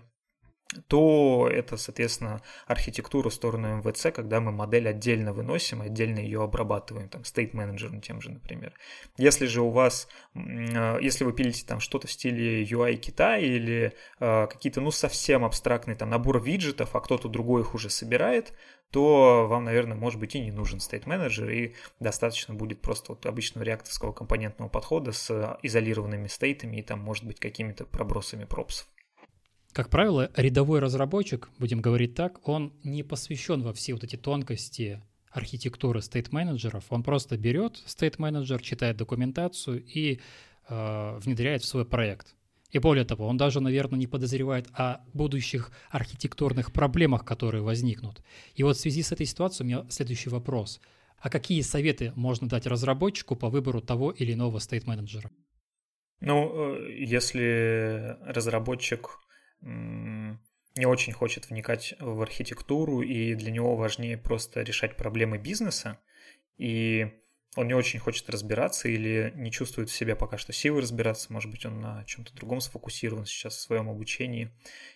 то 0.87 1.49
это, 1.51 1.77
соответственно, 1.77 2.41
архитектура 2.65 3.29
в 3.29 3.33
сторону 3.33 3.77
МВЦ, 3.77 4.07
когда 4.13 4.41
мы 4.41 4.51
модель 4.51 4.89
отдельно 4.89 5.33
выносим, 5.33 5.81
отдельно 5.81 6.19
ее 6.19 6.43
обрабатываем, 6.43 7.09
там, 7.09 7.21
state 7.21 7.51
менеджером 7.53 8.01
тем 8.01 8.21
же, 8.21 8.31
например. 8.31 8.73
Если 9.17 9.45
же 9.45 9.61
у 9.61 9.69
вас, 9.69 10.07
а, 10.35 10.97
если 10.99 11.23
вы 11.23 11.33
пилите 11.33 11.65
там 11.65 11.79
что-то 11.79 12.07
в 12.07 12.11
стиле 12.11 12.63
UI 12.63 12.95
Китая 12.95 13.39
или 13.39 13.93
э, 14.19 14.47
какие-то, 14.47 14.81
ну, 14.81 14.91
совсем 14.91 15.45
абстрактные 15.45 15.95
там 15.95 16.09
набор 16.09 16.41
виджетов, 16.41 16.95
а 16.95 16.99
кто-то 16.99 17.29
другой 17.29 17.61
их 17.61 17.73
уже 17.73 17.89
собирает, 17.89 18.53
то 18.91 19.47
вам, 19.47 19.65
наверное, 19.65 19.97
может 19.97 20.19
быть 20.19 20.35
и 20.35 20.39
не 20.39 20.51
нужен 20.51 20.79
state 20.79 21.03
менеджер, 21.05 21.49
и 21.49 21.75
достаточно 21.99 22.53
будет 22.53 22.81
просто 22.81 23.13
вот 23.13 23.25
обычного 23.25 23.65
реакторского 23.65 24.13
компонентного 24.13 24.69
подхода 24.69 25.11
с 25.11 25.57
изолированными 25.61 26.27
стейтами 26.27 26.77
и 26.77 26.83
там, 26.83 26.99
может 26.99 27.25
быть, 27.25 27.39
какими-то 27.39 27.85
пробросами 27.85 28.45
пропсов. 28.45 28.87
Как 29.73 29.89
правило, 29.89 30.31
рядовой 30.35 30.79
разработчик, 30.79 31.49
будем 31.59 31.81
говорить 31.81 32.15
так, 32.15 32.47
он 32.47 32.73
не 32.83 33.03
посвящен 33.03 33.61
во 33.61 33.73
все 33.73 33.93
вот 33.93 34.03
эти 34.03 34.15
тонкости 34.15 35.01
архитектуры 35.31 36.01
стейт-менеджеров. 36.01 36.85
Он 36.89 37.03
просто 37.03 37.37
берет 37.37 37.81
стейт-менеджер, 37.85 38.61
читает 38.61 38.97
документацию 38.97 39.83
и 39.83 40.19
э, 40.67 41.19
внедряет 41.19 41.61
в 41.61 41.65
свой 41.65 41.85
проект. 41.85 42.35
И 42.71 42.79
более 42.79 43.05
того, 43.05 43.27
он 43.27 43.37
даже, 43.37 43.61
наверное, 43.61 43.99
не 43.99 44.07
подозревает 44.07 44.67
о 44.73 45.01
будущих 45.13 45.71
архитектурных 45.89 46.73
проблемах, 46.73 47.23
которые 47.23 47.63
возникнут. 47.63 48.21
И 48.55 48.63
вот 48.63 48.75
в 48.75 48.79
связи 48.79 49.03
с 49.03 49.11
этой 49.11 49.25
ситуацией 49.25 49.65
у 49.65 49.69
меня 49.69 49.89
следующий 49.89 50.29
вопрос. 50.29 50.81
А 51.19 51.29
какие 51.29 51.61
советы 51.61 52.11
можно 52.15 52.47
дать 52.47 52.67
разработчику 52.67 53.35
по 53.35 53.49
выбору 53.49 53.81
того 53.81 54.11
или 54.11 54.33
иного 54.33 54.59
стейт-менеджера? 54.59 55.31
Ну, 56.19 56.75
э, 56.75 56.93
если 56.99 58.17
разработчик 58.25 59.19
не 59.61 60.85
очень 60.85 61.13
хочет 61.13 61.49
вникать 61.49 61.95
в 61.99 62.21
архитектуру, 62.21 63.01
и 63.01 63.33
для 63.35 63.51
него 63.51 63.75
важнее 63.75 64.17
просто 64.17 64.61
решать 64.61 64.95
проблемы 64.95 65.37
бизнеса, 65.37 65.99
и 66.57 67.11
он 67.55 67.67
не 67.67 67.73
очень 67.73 67.99
хочет 67.99 68.29
разбираться 68.29 68.87
или 68.87 69.33
не 69.35 69.51
чувствует 69.51 69.89
в 69.89 69.95
себе 69.95 70.15
пока 70.15 70.37
что 70.37 70.53
силы 70.53 70.81
разбираться, 70.81 71.33
может 71.33 71.49
быть, 71.49 71.65
он 71.65 71.81
на 71.81 72.03
чем-то 72.05 72.35
другом 72.35 72.61
сфокусирован 72.61 73.25
сейчас 73.25 73.55
в 73.55 73.61
своем 73.61 73.89
обучении 73.89 74.51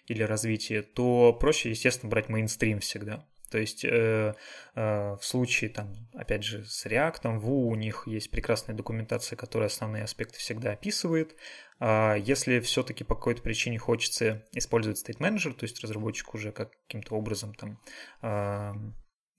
или 0.05 0.21
развитии, 0.21 0.81
то 0.81 1.33
проще, 1.33 1.71
естественно, 1.71 2.11
брать 2.11 2.29
мейнстрим 2.29 2.79
всегда. 2.79 3.25
То 3.49 3.57
есть 3.57 3.83
э, 3.83 4.33
э, 4.75 5.15
в 5.19 5.23
случае, 5.23 5.71
там, 5.71 6.07
опять 6.13 6.43
же, 6.43 6.63
с 6.63 6.85
React, 6.85 7.41
Vue 7.41 7.65
у 7.65 7.75
них 7.75 8.03
есть 8.05 8.31
прекрасная 8.31 8.75
документация, 8.75 9.35
которая 9.35 9.67
основные 9.67 10.03
аспекты 10.03 10.39
всегда 10.39 10.71
описывает. 10.71 11.35
А 11.83 12.13
если 12.15 12.59
все-таки 12.59 13.03
по 13.03 13.15
какой-то 13.15 13.41
причине 13.41 13.79
хочется 13.79 14.45
использовать 14.51 15.03
State 15.03 15.17
Manager, 15.17 15.51
то 15.51 15.63
есть 15.63 15.81
разработчик 15.81 16.35
уже 16.35 16.51
каким-то 16.51 17.15
образом 17.15 17.55
там, 17.55 17.79
э, 18.21 18.73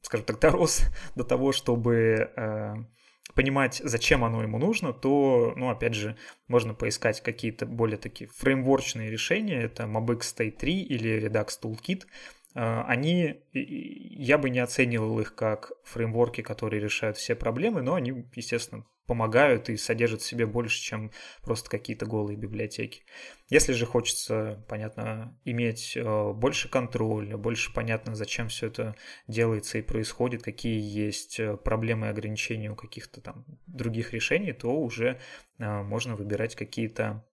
скажем 0.03 0.26
так, 0.26 0.38
дорос 0.40 0.82
до 1.14 1.22
того, 1.22 1.53
чтобы 1.53 2.32
э, 2.36 2.74
понимать, 3.36 3.80
зачем 3.84 4.24
оно 4.24 4.43
ему 4.43 4.59
нужно, 4.59 4.93
то, 4.93 5.53
ну, 5.55 5.70
опять 5.70 5.95
же, 5.95 6.16
можно 6.49 6.74
поискать 6.74 7.20
какие-то 7.20 7.64
более 7.64 7.97
такие 7.97 8.28
фреймворчные 8.28 9.09
решения. 9.09 9.62
Это 9.62 9.84
MobX 9.84 10.22
State 10.22 10.57
3 10.57 10.82
или 10.82 11.24
Redux 11.24 11.51
Toolkit, 11.62 12.07
а, 12.55 12.84
они, 12.88 13.40
я 13.53 14.36
бы 14.36 14.51
не 14.51 14.59
оценивал 14.59 15.20
их 15.20 15.36
как 15.36 15.72
фреймворки, 15.84 16.43
которые 16.43 16.82
решают 16.82 17.16
все 17.16 17.34
проблемы, 17.34 17.82
но 17.82 17.95
они, 17.95 18.26
естественно, 18.34 18.84
помогают 19.07 19.68
и 19.68 19.76
содержат 19.76 20.22
в 20.22 20.26
себе 20.26 20.46
больше, 20.46 20.80
чем 20.80 21.11
просто 21.42 21.70
какие-то 21.70 22.07
голые 22.07 22.36
библиотеки. 22.36 23.05
Если 23.48 23.72
же 23.72 23.86
хочется, 23.86 24.64
понятно, 24.68 25.38
иметь 25.44 25.96
э, 25.96 26.32
больше 26.32 26.68
контроля, 26.68 27.36
больше 27.36 27.72
понятно, 27.72 28.14
зачем 28.14 28.48
все 28.48 28.68
это 28.68 28.96
делается 29.26 29.78
и 29.78 29.82
происходит, 29.82 30.42
какие 30.42 30.80
есть 30.80 31.40
э, 31.40 31.57
проблемы 31.57 32.07
и 32.07 32.11
ограничения 32.11 32.70
у 32.70 32.76
каких-то 32.76 33.20
там 33.20 33.44
других 33.66 34.12
решений, 34.12 34.53
то 34.53 34.70
уже 34.80 35.20
э, 35.59 35.82
можно 35.82 36.16
выбирать 36.16 36.55
какие-то 36.55 37.24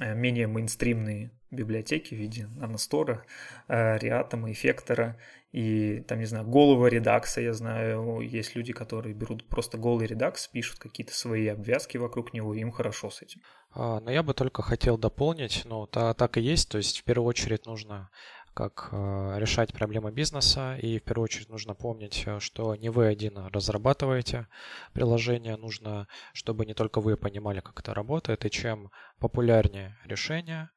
менее 0.00 0.46
мейнстримные 0.46 1.30
библиотеки 1.50 2.14
в 2.14 2.18
виде 2.18 2.46
наностора, 2.56 3.24
реатома, 3.68 4.50
эффектора 4.50 5.18
и 5.52 6.00
там, 6.08 6.18
не 6.18 6.24
знаю, 6.24 6.46
голого 6.46 6.86
редакса, 6.86 7.42
я 7.42 7.52
знаю, 7.52 8.20
есть 8.20 8.56
люди, 8.56 8.72
которые 8.72 9.14
берут 9.14 9.46
просто 9.46 9.76
голый 9.76 10.06
редакс, 10.06 10.48
пишут 10.48 10.78
какие-то 10.78 11.14
свои 11.14 11.46
обвязки 11.46 11.98
вокруг 11.98 12.32
него, 12.32 12.54
и 12.54 12.60
им 12.60 12.72
хорошо 12.72 13.10
с 13.10 13.20
этим. 13.20 13.42
А, 13.74 14.00
но 14.00 14.10
я 14.10 14.22
бы 14.22 14.32
только 14.32 14.62
хотел 14.62 14.96
дополнить, 14.96 15.62
ну, 15.66 15.86
та, 15.86 16.14
так 16.14 16.38
и 16.38 16.40
есть, 16.40 16.70
то 16.70 16.78
есть 16.78 17.00
в 17.00 17.04
первую 17.04 17.28
очередь 17.28 17.66
нужно 17.66 18.08
как 18.54 18.88
э, 18.92 19.34
решать 19.38 19.72
проблемы 19.72 20.12
бизнеса. 20.12 20.76
И 20.76 20.98
в 20.98 21.02
первую 21.02 21.24
очередь 21.24 21.48
нужно 21.48 21.74
помнить, 21.74 22.22
э, 22.26 22.40
что 22.40 22.74
не 22.76 22.90
вы 22.90 23.06
один 23.06 23.38
разрабатываете 23.52 24.46
приложение. 24.92 25.56
Нужно, 25.56 26.06
чтобы 26.32 26.66
не 26.66 26.74
только 26.74 27.00
вы 27.00 27.16
понимали, 27.16 27.60
как 27.60 27.80
это 27.80 27.94
работает. 27.94 28.44
И 28.44 28.50
чем 28.50 28.90
популярнее 29.18 29.96
решение, 30.04 30.70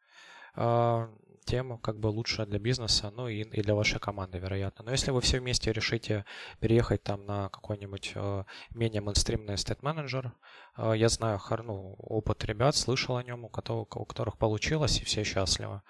э, 0.55 1.07
тем 1.45 1.77
как 1.77 1.99
бы 1.99 2.07
лучше 2.07 2.45
для 2.45 2.59
бизнеса, 2.59 3.11
ну 3.15 3.27
и, 3.27 3.43
и 3.43 3.61
для 3.61 3.75
вашей 3.75 3.99
команды, 3.99 4.39
вероятно. 4.39 4.85
Но 4.85 4.91
если 4.91 5.11
вы 5.11 5.21
все 5.21 5.39
вместе 5.39 5.71
решите 5.71 6.25
переехать 6.59 7.03
там 7.03 7.25
на 7.25 7.49
какой-нибудь 7.49 8.13
э, 8.15 8.43
менее 8.71 9.01
мейнстримный 9.01 9.53
state 9.53 9.81
manager, 9.81 10.31
э, 10.77 10.93
я 10.97 11.07
знаю 11.07 11.39
ну, 11.63 11.95
опыт 11.99 12.43
ребят, 12.45 12.75
слышал 12.75 13.17
о 13.17 13.23
нем, 13.23 13.45
у 13.45 13.49
которых, 13.49 13.95
у 13.95 14.05
которых 14.05 14.37
получилось, 14.37 14.99
и 15.01 15.05
все 15.05 15.23
счастливы. 15.23 15.81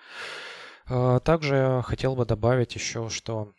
Э, 0.87 1.19
также 1.23 1.81
хотел 1.85 2.15
бы 2.15 2.25
добавить 2.25 2.75
еще, 2.75 3.09
что 3.09 3.53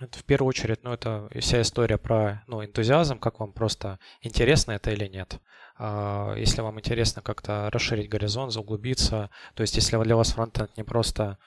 это 0.00 0.18
в 0.18 0.24
первую 0.24 0.48
очередь, 0.48 0.84
ну, 0.84 0.92
это 0.92 1.28
вся 1.40 1.60
история 1.60 1.98
про 1.98 2.44
ну, 2.46 2.64
энтузиазм, 2.64 3.18
как 3.18 3.40
вам 3.40 3.52
просто 3.52 3.98
интересно 4.20 4.72
это 4.72 4.92
или 4.92 5.06
нет. 5.06 5.40
А, 5.76 6.34
если 6.36 6.60
вам 6.60 6.78
интересно 6.78 7.20
как-то 7.20 7.68
расширить 7.72 8.08
горизонт, 8.08 8.56
углубиться, 8.56 9.30
то 9.54 9.62
есть 9.62 9.74
если 9.74 10.00
для 10.02 10.16
вас 10.16 10.32
фронтенд 10.32 10.76
не 10.76 10.84
просто 10.84 11.38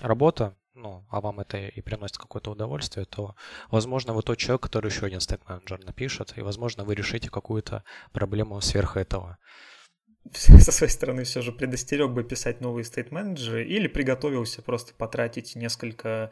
работа, 0.00 0.54
ну, 0.74 1.06
а 1.08 1.20
вам 1.20 1.40
это 1.40 1.56
и 1.58 1.80
приносит 1.80 2.18
какое-то 2.18 2.50
удовольствие, 2.50 3.06
то, 3.06 3.36
возможно, 3.70 4.12
вы 4.12 4.22
тот 4.22 4.38
человек, 4.38 4.62
который 4.62 4.90
еще 4.90 5.06
один 5.06 5.20
стейт-менеджер 5.20 5.82
напишет, 5.84 6.36
и, 6.36 6.42
возможно, 6.42 6.84
вы 6.84 6.94
решите 6.94 7.30
какую-то 7.30 7.84
проблему 8.12 8.60
сверх 8.60 8.96
этого. 8.96 9.38
со 10.32 10.72
своей 10.72 10.90
стороны 10.90 11.24
все 11.24 11.42
же 11.42 11.52
предостерег 11.52 12.10
бы 12.10 12.24
писать 12.24 12.60
новые 12.60 12.84
стейт-менеджеры 12.84 13.64
или 13.64 13.88
приготовился 13.88 14.62
просто 14.62 14.94
потратить 14.94 15.54
несколько 15.54 16.30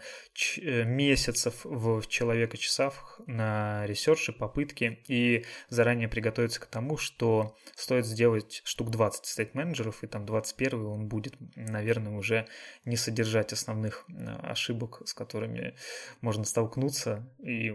э, 0.58 0.84
месяцев 0.84 1.60
в 1.64 2.06
человека 2.06 2.56
часах 2.56 3.20
на 3.26 3.86
ресерчи, 3.86 4.32
попытки 4.32 5.02
и 5.08 5.44
заранее 5.68 6.08
приготовиться 6.08 6.60
к 6.60 6.66
тому, 6.66 6.96
что 6.96 7.54
стоит 7.74 8.06
сделать 8.06 8.62
штук 8.64 8.90
20 8.90 9.26
стейт-менеджеров, 9.26 10.02
и 10.02 10.06
там 10.06 10.24
21 10.24 10.86
он 10.86 11.08
будет, 11.08 11.34
наверное, 11.54 12.12
уже 12.12 12.46
не 12.86 12.96
содержать 12.96 13.52
основных 13.52 14.06
э, 14.08 14.24
ошибок, 14.42 15.02
с 15.04 15.12
которыми 15.12 15.76
можно 16.22 16.44
столкнуться 16.44 17.28
и 17.40 17.74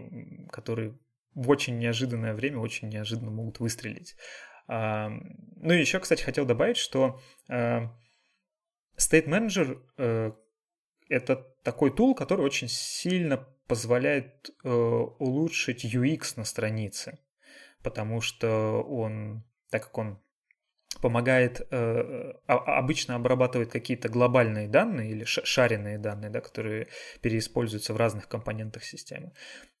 которые 0.50 0.98
в 1.34 1.48
очень 1.50 1.78
неожиданное 1.78 2.34
время 2.34 2.58
очень 2.58 2.88
неожиданно 2.88 3.30
могут 3.30 3.60
выстрелить. 3.60 4.16
Ну 4.68 5.72
и 5.72 5.80
еще, 5.80 5.98
кстати, 5.98 6.22
хотел 6.22 6.44
добавить, 6.44 6.76
что 6.76 7.20
э, 7.48 7.88
State 8.98 9.26
Manager 9.26 9.82
э, 9.96 10.32
это 11.08 11.36
такой 11.64 11.90
тул, 11.94 12.14
который 12.14 12.44
очень 12.44 12.68
сильно 12.68 13.38
позволяет 13.66 14.50
э, 14.62 14.68
улучшить 14.68 15.84
UX 15.84 16.34
на 16.36 16.44
странице, 16.44 17.18
потому 17.82 18.20
что 18.20 18.82
он, 18.82 19.44
так 19.70 19.84
как 19.84 19.98
он 19.98 20.22
помогает, 21.00 21.66
э, 21.70 22.32
обычно 22.46 23.14
обрабатывает 23.14 23.70
какие-то 23.70 24.08
глобальные 24.08 24.68
данные 24.68 25.10
или 25.10 25.24
шаренные 25.24 25.98
данные, 25.98 26.30
да, 26.30 26.40
которые 26.40 26.88
переиспользуются 27.20 27.94
в 27.94 27.96
разных 27.96 28.28
компонентах 28.28 28.84
системы. 28.84 29.32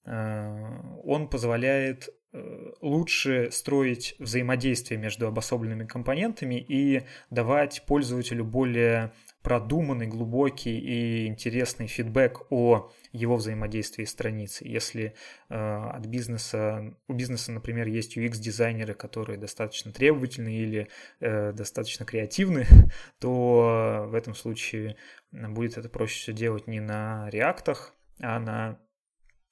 Э, 0.04 0.80
он 1.04 1.28
позволяет 1.28 2.08
Э, 2.30 2.72
лучше 2.82 3.50
строить 3.50 4.14
взаимодействие 4.18 5.00
между 5.00 5.26
обособленными 5.26 5.86
компонентами 5.86 6.56
и 6.56 7.04
давать 7.30 7.84
пользователю 7.86 8.44
более 8.44 9.12
продуманный, 9.48 10.06
глубокий 10.06 10.78
и 10.78 11.26
интересный 11.26 11.86
фидбэк 11.86 12.52
о 12.52 12.90
его 13.12 13.36
взаимодействии 13.36 14.04
с 14.04 14.10
страницей. 14.10 14.68
Если 14.68 15.14
э, 15.48 15.54
от 15.54 16.04
бизнеса, 16.04 16.94
у 17.08 17.14
бизнеса, 17.14 17.52
например, 17.52 17.86
есть 17.86 18.18
UX-дизайнеры, 18.18 18.92
которые 18.92 19.38
достаточно 19.38 19.90
требовательны 19.90 20.54
или 20.54 20.88
э, 21.20 21.52
достаточно 21.52 22.04
креативны, 22.04 22.66
то 23.20 24.04
в 24.10 24.14
этом 24.14 24.34
случае 24.34 24.96
будет 25.32 25.78
это 25.78 25.88
проще 25.88 26.20
все 26.20 26.32
делать 26.34 26.66
не 26.66 26.80
на 26.80 27.30
реактах, 27.30 27.94
а 28.20 28.38
на 28.38 28.78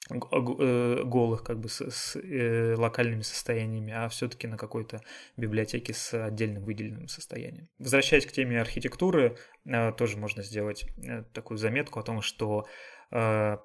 голых 0.09 1.43
как 1.43 1.59
бы 1.59 1.69
с, 1.69 1.81
с 1.91 2.17
э, 2.17 2.75
локальными 2.77 3.23
состояниями, 3.23 3.93
а 3.93 4.09
все-таки 4.09 4.47
на 4.47 4.57
какой-то 4.57 5.01
библиотеке 5.37 5.95
с 5.95 6.15
отдельным 6.27 6.65
выделенным 6.65 7.09
состоянием. 7.09 7.69
Возвращаясь 7.79 8.27
к 8.27 8.33
теме 8.33 8.61
архитектуры, 8.61 9.37
э, 9.65 9.93
тоже 9.93 10.17
можно 10.17 10.43
сделать 10.43 10.87
э, 10.99 11.25
такую 11.33 11.59
заметку 11.59 11.99
о 11.99 12.03
том, 12.03 12.23
что 12.23 12.67
э, 13.11 13.57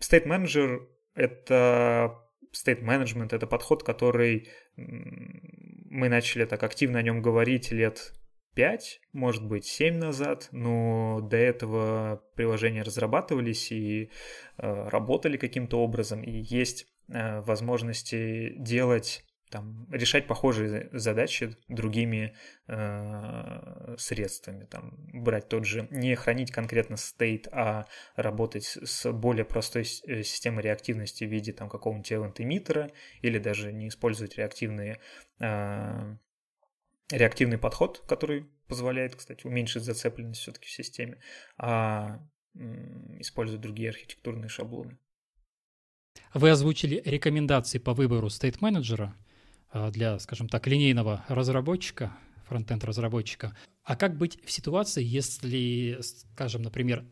State 0.00 0.26
Manager— 0.26 0.86
это 1.14 2.18
State 2.52 2.82
Management— 2.82 3.28
это 3.34 3.46
подход, 3.46 3.82
который 3.82 4.48
мы 4.76 6.08
начали 6.08 6.44
так 6.44 6.62
активно 6.62 6.98
о 6.98 7.02
нем 7.02 7.20
говорить 7.22 7.70
лет 7.72 8.12
5, 8.54 9.00
может 9.12 9.44
быть, 9.44 9.66
7 9.66 9.96
назад, 9.96 10.48
но 10.52 11.20
до 11.20 11.36
этого 11.36 12.22
приложения 12.34 12.82
разрабатывались 12.82 13.72
и 13.72 14.10
э, 14.58 14.88
работали 14.88 15.36
каким-то 15.36 15.80
образом, 15.80 16.22
и 16.22 16.30
есть 16.30 16.86
э, 17.08 17.40
возможности 17.40 18.54
делать 18.56 19.24
там, 19.54 19.86
решать 19.92 20.26
похожие 20.26 20.88
задачи 20.92 21.56
другими 21.68 22.34
э, 22.66 23.94
средствами. 23.98 24.64
Там, 24.64 24.94
брать 25.12 25.48
тот 25.48 25.64
же, 25.64 25.86
не 25.92 26.16
хранить 26.16 26.50
конкретно 26.50 26.94
state, 26.94 27.48
а 27.52 27.86
работать 28.16 28.64
с 28.82 29.12
более 29.12 29.44
простой 29.44 29.82
э, 29.82 30.22
системой 30.24 30.64
реактивности 30.64 31.22
в 31.22 31.28
виде 31.28 31.52
там, 31.52 31.68
какого-нибудь 31.68 32.10
event 32.10 32.92
или 33.22 33.38
даже 33.38 33.72
не 33.72 33.86
использовать 33.86 34.36
реактивные 34.38 34.98
э, 35.38 36.16
реактивный 37.10 37.58
подход, 37.58 38.02
который 38.06 38.46
позволяет, 38.68 39.16
кстати, 39.16 39.46
уменьшить 39.46 39.82
зацепленность 39.82 40.40
все-таки 40.40 40.66
в 40.66 40.70
системе, 40.70 41.20
а 41.56 42.20
использовать 43.18 43.60
другие 43.60 43.90
архитектурные 43.90 44.48
шаблоны. 44.48 44.98
Вы 46.32 46.50
озвучили 46.50 47.02
рекомендации 47.04 47.78
по 47.78 47.94
выбору 47.94 48.28
стейт-менеджера 48.28 49.16
а, 49.70 49.90
для, 49.90 50.18
скажем 50.20 50.48
так, 50.48 50.66
линейного 50.66 51.24
разработчика, 51.28 52.16
фронтенд 52.46 52.84
разработчика. 52.84 53.56
А 53.82 53.96
как 53.96 54.16
быть 54.16 54.42
в 54.44 54.50
ситуации, 54.50 55.02
если, 55.02 55.98
скажем, 56.00 56.62
например, 56.62 57.04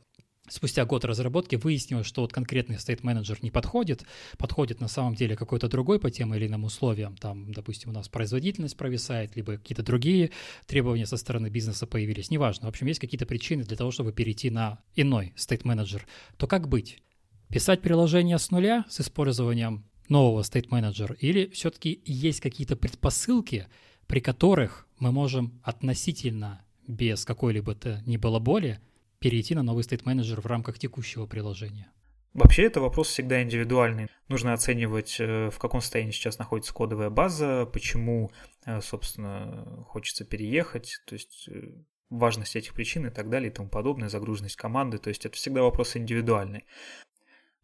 спустя 0.52 0.84
год 0.84 1.04
разработки 1.04 1.56
выяснилось, 1.56 2.06
что 2.06 2.20
вот 2.20 2.32
конкретный 2.32 2.78
стейт-менеджер 2.78 3.38
не 3.42 3.50
подходит, 3.50 4.04
подходит 4.36 4.80
на 4.80 4.88
самом 4.88 5.14
деле 5.14 5.34
какой-то 5.34 5.68
другой 5.68 5.98
по 5.98 6.10
тем 6.10 6.34
или 6.34 6.46
иным 6.46 6.64
условиям, 6.64 7.16
там, 7.16 7.52
допустим, 7.52 7.90
у 7.90 7.92
нас 7.92 8.08
производительность 8.08 8.76
провисает, 8.76 9.34
либо 9.34 9.56
какие-то 9.56 9.82
другие 9.82 10.30
требования 10.66 11.06
со 11.06 11.16
стороны 11.16 11.48
бизнеса 11.48 11.86
появились, 11.86 12.30
неважно. 12.30 12.66
В 12.66 12.68
общем, 12.68 12.86
есть 12.86 13.00
какие-то 13.00 13.24
причины 13.24 13.64
для 13.64 13.76
того, 13.76 13.90
чтобы 13.90 14.12
перейти 14.12 14.50
на 14.50 14.78
иной 14.94 15.32
стейт-менеджер. 15.36 16.06
То 16.36 16.46
как 16.46 16.68
быть? 16.68 17.02
Писать 17.48 17.80
приложение 17.80 18.38
с 18.38 18.50
нуля 18.50 18.84
с 18.88 19.00
использованием 19.00 19.84
нового 20.08 20.42
стейт-менеджера 20.42 21.14
или 21.14 21.48
все-таки 21.48 22.02
есть 22.04 22.40
какие-то 22.40 22.76
предпосылки, 22.76 23.68
при 24.06 24.20
которых 24.20 24.86
мы 24.98 25.12
можем 25.12 25.60
относительно 25.62 26.62
без 26.86 27.24
какой-либо 27.24 27.74
то 27.74 28.02
ни 28.04 28.16
было 28.16 28.38
боли 28.38 28.80
перейти 29.22 29.54
на 29.54 29.62
новый 29.62 29.84
state 29.84 30.02
менеджер 30.04 30.40
в 30.40 30.46
рамках 30.46 30.78
текущего 30.78 31.26
приложения? 31.26 31.90
Вообще 32.34 32.64
это 32.64 32.80
вопрос 32.80 33.08
всегда 33.08 33.42
индивидуальный. 33.42 34.08
Нужно 34.28 34.54
оценивать, 34.54 35.16
э, 35.20 35.50
в 35.50 35.58
каком 35.58 35.80
состоянии 35.80 36.12
сейчас 36.12 36.38
находится 36.38 36.72
кодовая 36.72 37.10
база, 37.10 37.66
почему, 37.66 38.32
э, 38.64 38.80
собственно, 38.80 39.84
хочется 39.86 40.24
переехать, 40.24 41.00
то 41.06 41.12
есть 41.12 41.48
э, 41.48 41.74
важность 42.08 42.56
этих 42.56 42.72
причин 42.74 43.06
и 43.06 43.10
так 43.10 43.28
далее 43.28 43.50
и 43.50 43.54
тому 43.54 43.68
подобное, 43.68 44.08
загруженность 44.08 44.56
команды, 44.56 44.98
то 44.98 45.08
есть 45.08 45.26
это 45.26 45.36
всегда 45.36 45.62
вопрос 45.62 45.96
индивидуальный. 45.96 46.64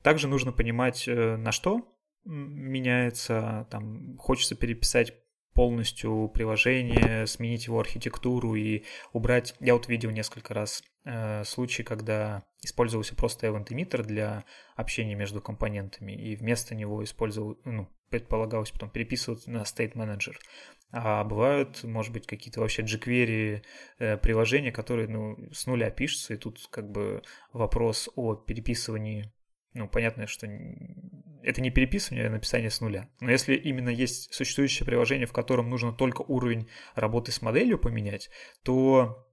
Также 0.02 0.28
нужно 0.28 0.52
понимать, 0.52 1.04
на 1.06 1.50
что 1.50 1.94
меняется, 2.24 3.66
там, 3.70 4.16
хочется 4.18 4.54
переписать 4.54 5.14
полностью 5.58 6.30
приложение, 6.32 7.26
сменить 7.26 7.66
его 7.66 7.80
архитектуру 7.80 8.54
и 8.54 8.84
убрать. 9.12 9.56
Я 9.58 9.74
вот 9.74 9.88
видел 9.88 10.10
несколько 10.10 10.54
раз 10.54 10.84
э, 11.04 11.42
случаи, 11.42 11.82
когда 11.82 12.44
использовался 12.62 13.16
просто 13.16 13.48
event 13.48 13.66
emitter 13.66 14.04
для 14.04 14.44
общения 14.76 15.16
между 15.16 15.42
компонентами, 15.42 16.12
и 16.12 16.36
вместо 16.36 16.76
него 16.76 17.02
использовал, 17.02 17.58
ну, 17.64 17.88
предполагалось 18.08 18.70
потом 18.70 18.90
переписывать 18.90 19.48
на 19.48 19.62
state 19.62 19.94
manager. 19.94 20.36
А 20.92 21.24
бывают, 21.24 21.82
может 21.82 22.12
быть, 22.12 22.28
какие-то 22.28 22.60
вообще 22.60 22.82
jQuery 22.82 23.64
э, 23.98 24.16
приложения, 24.18 24.70
которые 24.70 25.08
ну, 25.08 25.36
с 25.52 25.66
нуля 25.66 25.90
пишутся, 25.90 26.34
и 26.34 26.36
тут 26.36 26.68
как 26.70 26.88
бы 26.88 27.20
вопрос 27.52 28.08
о 28.14 28.36
переписывании, 28.36 29.32
ну, 29.74 29.88
понятно, 29.88 30.28
что 30.28 30.46
это 31.48 31.62
не 31.62 31.70
переписывание, 31.70 32.26
а 32.26 32.30
написание 32.30 32.70
с 32.70 32.80
нуля. 32.82 33.08
Но 33.20 33.30
если 33.30 33.54
именно 33.54 33.88
есть 33.88 34.34
существующее 34.34 34.84
приложение, 34.84 35.26
в 35.26 35.32
котором 35.32 35.70
нужно 35.70 35.92
только 35.92 36.20
уровень 36.20 36.68
работы 36.94 37.32
с 37.32 37.40
моделью 37.40 37.78
поменять, 37.78 38.28
то 38.62 39.24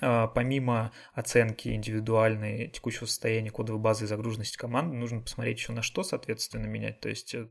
а, 0.00 0.28
помимо 0.28 0.92
оценки 1.12 1.68
индивидуальной 1.68 2.68
текущего 2.68 3.06
состояния 3.06 3.50
кодовой 3.50 3.80
базы 3.80 4.04
и 4.04 4.08
загруженности 4.08 4.56
команды, 4.56 4.96
нужно 4.96 5.20
посмотреть 5.22 5.58
еще 5.58 5.72
на 5.72 5.82
что, 5.82 6.04
соответственно, 6.04 6.66
менять. 6.66 7.00
То 7.00 7.08
есть 7.08 7.34
э, 7.34 7.48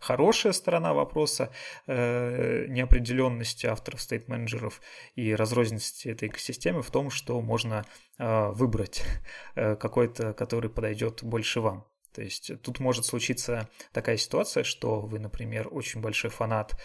хорошая 0.00 0.52
сторона 0.52 0.92
вопроса 0.92 1.52
э, 1.86 2.66
неопределенности 2.68 3.66
авторов 3.66 4.00
стейт-менеджеров 4.00 4.82
и 5.14 5.32
разрозненности 5.32 6.08
этой 6.08 6.28
экосистемы 6.28 6.82
в 6.82 6.90
том, 6.90 7.10
что 7.10 7.40
можно 7.40 7.86
а, 8.18 8.50
выбрать 8.50 9.02
э, 9.54 9.76
какой-то, 9.76 10.34
который 10.34 10.68
подойдет 10.68 11.22
больше 11.22 11.60
вам. 11.60 11.89
То 12.12 12.22
есть 12.22 12.50
тут 12.62 12.80
может 12.80 13.04
случиться 13.04 13.68
такая 13.92 14.16
ситуация, 14.16 14.64
что 14.64 15.00
вы, 15.00 15.18
например, 15.18 15.68
очень 15.70 16.00
большой 16.00 16.30
фанат 16.30 16.76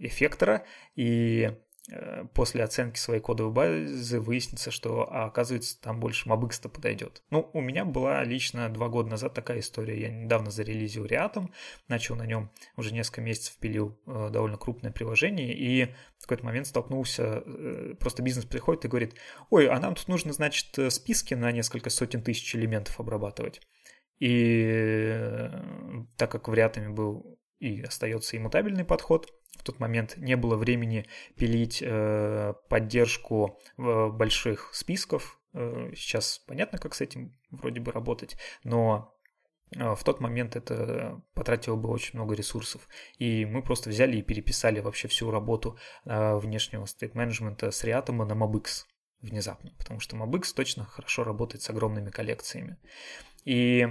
эффектора, 0.00 0.64
и 0.94 1.50
Э, 1.90 2.24
после 2.32 2.64
оценки 2.64 2.98
своей 2.98 3.20
кодовой 3.20 3.52
базы 3.52 4.18
выяснится, 4.18 4.70
что, 4.70 5.06
а, 5.12 5.26
оказывается, 5.26 5.78
там 5.80 6.00
больше 6.00 6.28
MobX-то 6.28 6.70
подойдет. 6.70 7.22
Ну, 7.28 7.50
у 7.52 7.60
меня 7.60 7.84
была 7.84 8.24
лично 8.24 8.70
два 8.70 8.88
года 8.88 9.10
назад 9.10 9.34
такая 9.34 9.60
история. 9.60 10.00
Я 10.00 10.08
недавно 10.08 10.50
зарелизил 10.50 11.04
Reatom, 11.04 11.50
начал 11.88 12.16
на 12.16 12.24
нем 12.24 12.50
уже 12.76 12.94
несколько 12.94 13.20
месяцев 13.20 13.56
пилил 13.58 14.00
э, 14.06 14.30
довольно 14.32 14.56
крупное 14.56 14.92
приложение, 14.92 15.54
и 15.54 15.94
в 16.18 16.22
какой-то 16.22 16.46
момент 16.46 16.66
столкнулся, 16.68 17.42
э, 17.44 17.94
просто 18.00 18.22
бизнес 18.22 18.46
приходит 18.46 18.86
и 18.86 18.88
говорит, 18.88 19.14
ой, 19.50 19.66
а 19.66 19.78
нам 19.78 19.94
тут 19.94 20.08
нужно, 20.08 20.32
значит, 20.32 20.78
списки 20.90 21.34
на 21.34 21.52
несколько 21.52 21.90
сотен 21.90 22.22
тысяч 22.22 22.56
элементов 22.56 22.98
обрабатывать. 22.98 23.60
И 24.18 25.50
так 26.16 26.30
как 26.30 26.48
в 26.48 26.52
Reatom 26.52 26.90
был 26.90 27.38
и 27.58 27.82
остается 27.82 28.36
иммутабельный 28.36 28.84
подход, 28.84 29.32
в 29.58 29.62
тот 29.62 29.78
момент 29.78 30.16
не 30.16 30.36
было 30.36 30.56
времени 30.56 31.06
пилить 31.36 31.82
э, 31.82 32.54
поддержку 32.68 33.58
э, 33.78 34.08
больших 34.08 34.74
списков. 34.74 35.40
Э, 35.52 35.92
сейчас 35.94 36.40
понятно, 36.46 36.78
как 36.78 36.94
с 36.94 37.00
этим 37.00 37.32
вроде 37.50 37.80
бы 37.80 37.92
работать, 37.92 38.36
но 38.64 39.16
э, 39.74 39.94
в 39.94 40.02
тот 40.04 40.20
момент 40.20 40.56
это 40.56 41.22
потратило 41.34 41.76
бы 41.76 41.88
очень 41.88 42.18
много 42.18 42.34
ресурсов. 42.34 42.88
И 43.18 43.46
мы 43.46 43.62
просто 43.62 43.90
взяли 43.90 44.16
и 44.16 44.22
переписали 44.22 44.80
вообще 44.80 45.08
всю 45.08 45.30
работу 45.30 45.78
э, 46.04 46.36
внешнего 46.36 46.84
стейт-менеджмента 46.84 47.70
с 47.70 47.84
Reatom 47.84 48.24
на 48.24 48.32
MobX 48.32 48.84
внезапно, 49.20 49.72
потому 49.78 50.00
что 50.00 50.16
MobX 50.16 50.54
точно 50.54 50.84
хорошо 50.84 51.24
работает 51.24 51.62
с 51.62 51.70
огромными 51.70 52.10
коллекциями. 52.10 52.76
И 53.44 53.86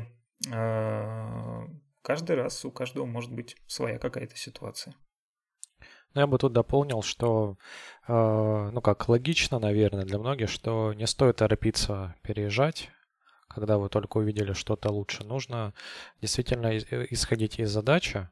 э, 0.51 1.61
каждый 2.01 2.35
раз 2.35 2.65
у 2.65 2.71
каждого 2.71 3.05
может 3.05 3.31
быть 3.31 3.55
своя 3.67 3.99
какая-то 3.99 4.35
ситуация. 4.35 4.95
Ну, 6.13 6.21
я 6.21 6.27
бы 6.27 6.37
тут 6.37 6.53
дополнил, 6.53 7.01
что, 7.01 7.57
э, 8.07 8.69
ну 8.71 8.81
как, 8.81 9.09
логично, 9.09 9.59
наверное, 9.59 10.05
для 10.05 10.19
многих, 10.19 10.49
что 10.49 10.93
не 10.93 11.07
стоит 11.07 11.37
торопиться 11.37 12.15
переезжать, 12.21 12.91
когда 13.47 13.77
вы 13.77 13.89
только 13.89 14.17
увидели 14.17 14.53
что-то 14.53 14.91
лучше. 14.91 15.23
Нужно 15.23 15.73
действительно 16.21 16.67
э, 16.67 17.07
исходить 17.09 17.59
из 17.59 17.71
задачи. 17.71 18.29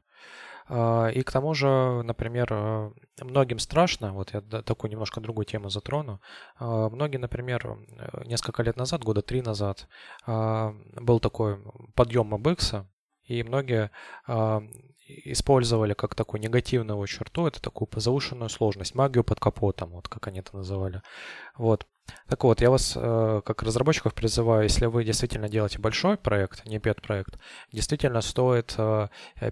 Э, 0.72 1.12
и 1.12 1.22
к 1.22 1.30
тому 1.30 1.54
же, 1.54 2.02
например, 2.02 2.48
э, 2.50 2.90
многим 3.20 3.58
страшно, 3.58 4.12
вот 4.12 4.32
я 4.32 4.40
такую 4.40 4.90
немножко 4.90 5.20
другую 5.20 5.44
тему 5.44 5.68
затрону, 5.68 6.20
многие, 6.58 7.18
например, 7.18 7.76
несколько 8.24 8.62
лет 8.62 8.76
назад, 8.76 9.04
года 9.04 9.22
три 9.22 9.42
назад, 9.42 9.86
был 10.26 11.20
такой 11.20 11.62
подъем 11.94 12.34
MBX, 12.34 12.86
и 13.24 13.42
многие 13.42 13.90
использовали 15.06 15.94
как 15.94 16.14
такую 16.14 16.40
негативную 16.40 17.06
черту, 17.06 17.46
это 17.46 17.60
такую 17.60 17.88
завышенную 17.94 18.48
сложность, 18.48 18.94
магию 18.94 19.24
под 19.24 19.40
капотом, 19.40 19.90
вот 19.90 20.08
как 20.08 20.26
они 20.28 20.40
это 20.40 20.56
называли. 20.56 21.02
Вот. 21.56 21.86
Так 22.28 22.44
вот, 22.44 22.60
я 22.60 22.70
вас, 22.70 22.94
э, 22.96 23.42
как 23.44 23.62
разработчиков, 23.62 24.14
призываю, 24.14 24.62
если 24.62 24.86
вы 24.86 25.04
действительно 25.04 25.48
делаете 25.48 25.78
большой 25.78 26.16
проект, 26.16 26.66
не 26.66 26.78
пет-проект, 26.78 27.38
действительно 27.72 28.22
стоит 28.22 28.74
э, 28.78 29.08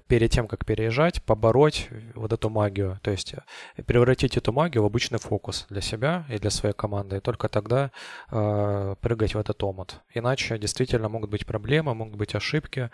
перед 0.07 0.31
тем, 0.31 0.49
как 0.49 0.65
переезжать, 0.65 1.23
побороть 1.23 1.89
вот 2.15 2.33
эту 2.33 2.49
магию, 2.49 2.99
то 3.03 3.11
есть 3.11 3.35
э, 3.35 3.83
превратить 3.83 4.37
эту 4.37 4.53
магию 4.53 4.83
в 4.83 4.87
обычный 4.87 5.19
фокус 5.19 5.67
для 5.69 5.81
себя 5.81 6.25
и 6.31 6.39
для 6.39 6.51
своей 6.51 6.75
команды, 6.75 7.19
и 7.19 7.21
только 7.21 7.49
тогда 7.49 7.91
прыгать 8.31 9.35
в 9.35 9.39
этот 9.39 9.63
омут. 9.63 10.01
Иначе 10.15 10.59
действительно 10.59 11.09
могут 11.09 11.31
быть 11.31 11.47
проблемы, 11.47 11.95
могут 11.95 12.17
быть 12.17 12.35
ошибки. 12.35 12.91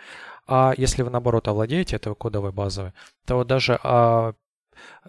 А 0.47 0.73
если 0.77 1.03
вы, 1.03 1.11
наоборот, 1.11 1.49
овладеете 1.49 1.97
этой 1.97 2.15
кодовой 2.15 2.53
базой, 2.53 2.93
то 3.25 3.45
даже 3.45 3.79
а, 3.83 4.35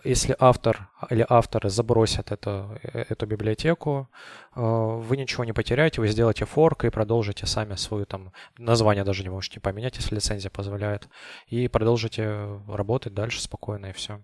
если 0.04 0.36
автор 0.40 0.90
или 1.10 1.26
авторы 1.28 1.70
забросят 1.70 2.32
это, 2.32 2.80
э, 2.84 3.06
эту 3.10 3.26
библиотеку, 3.26 4.10
э, 4.56 4.62
вы 4.62 5.18
ничего 5.18 5.46
не 5.46 5.54
потеряете, 5.54 6.02
вы 6.02 6.08
сделаете 6.08 6.46
форк 6.46 6.86
и 6.86 6.90
продолжите 6.90 7.46
сами 7.46 7.76
свою 7.76 8.06
там, 8.06 8.32
название 8.58 9.04
даже 9.04 9.24
не 9.24 9.30
можете 9.30 9.60
поменять, 9.60 9.98
если 9.98 10.16
лицензия 10.16 10.50
позволяет, 10.50 11.10
и 11.48 11.68
продолжите 11.68 12.62
работать 12.68 13.14
дальше 13.14 13.42
спокойно 13.42 13.88
и 13.88 13.94
все. 13.94 14.24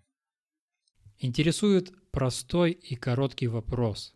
Интересует 1.20 1.94
простой 2.12 2.72
и 2.72 2.96
короткий 2.96 3.48
вопрос. 3.48 4.14